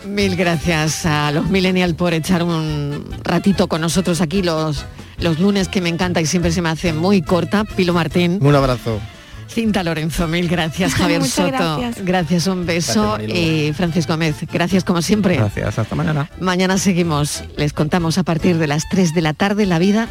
mil 0.06 0.36
gracias 0.36 1.06
a 1.06 1.32
los 1.32 1.50
millennials 1.50 1.94
por 1.96 2.14
echar 2.14 2.44
un 2.44 3.06
ratito 3.24 3.68
con 3.68 3.82
nosotros 3.82 4.22
aquí 4.22 4.42
los, 4.42 4.86
los 5.20 5.40
lunes 5.40 5.68
que 5.68 5.82
me 5.82 5.90
encanta 5.90 6.22
y 6.22 6.26
siempre 6.26 6.52
se 6.52 6.62
me 6.62 6.70
hace 6.70 6.94
muy 6.94 7.22
corta. 7.22 7.64
Pilo 7.64 7.94
Martín. 7.94 8.40
Un 8.42 8.56
abrazo. 8.56 9.00
Cinta 9.48 9.84
Lorenzo, 9.84 10.28
mil 10.28 10.48
gracias. 10.48 10.94
Javier 10.96 11.22
Muchas 11.22 11.34
Soto, 11.36 11.82
gracias. 12.04 12.48
un 12.48 12.66
beso. 12.66 13.14
Gracias, 13.14 13.38
y 13.38 13.74
Francisco 13.74 14.14
Gómez, 14.14 14.36
gracias 14.52 14.84
como 14.84 15.02
siempre. 15.02 15.38
Gracias, 15.38 15.80
hasta 15.80 15.96
mañana. 15.96 16.30
Mañana 16.40 16.78
seguimos. 16.78 17.44
Les 17.56 17.74
contamos 17.74 18.18
a 18.18 18.24
partir 18.24 18.58
de 18.58 18.68
las 18.68 18.88
3 18.90 19.14
de 19.14 19.22
la 19.22 19.34
tarde 19.34 19.66
la 19.66 19.80
vida 19.80 20.08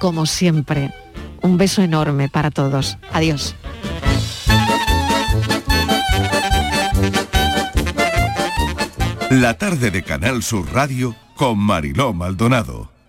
como 0.00 0.26
siempre. 0.26 0.92
Un 1.42 1.56
beso 1.56 1.82
enorme 1.82 2.28
para 2.28 2.50
todos. 2.50 2.98
Adiós. 3.12 3.54
La 9.30 9.54
tarde 9.54 9.90
de 9.90 10.02
Canal 10.02 10.42
Sur 10.42 10.72
Radio 10.72 11.14
con 11.36 11.56
Mariló 11.58 12.12
Maldonado. 12.12 12.99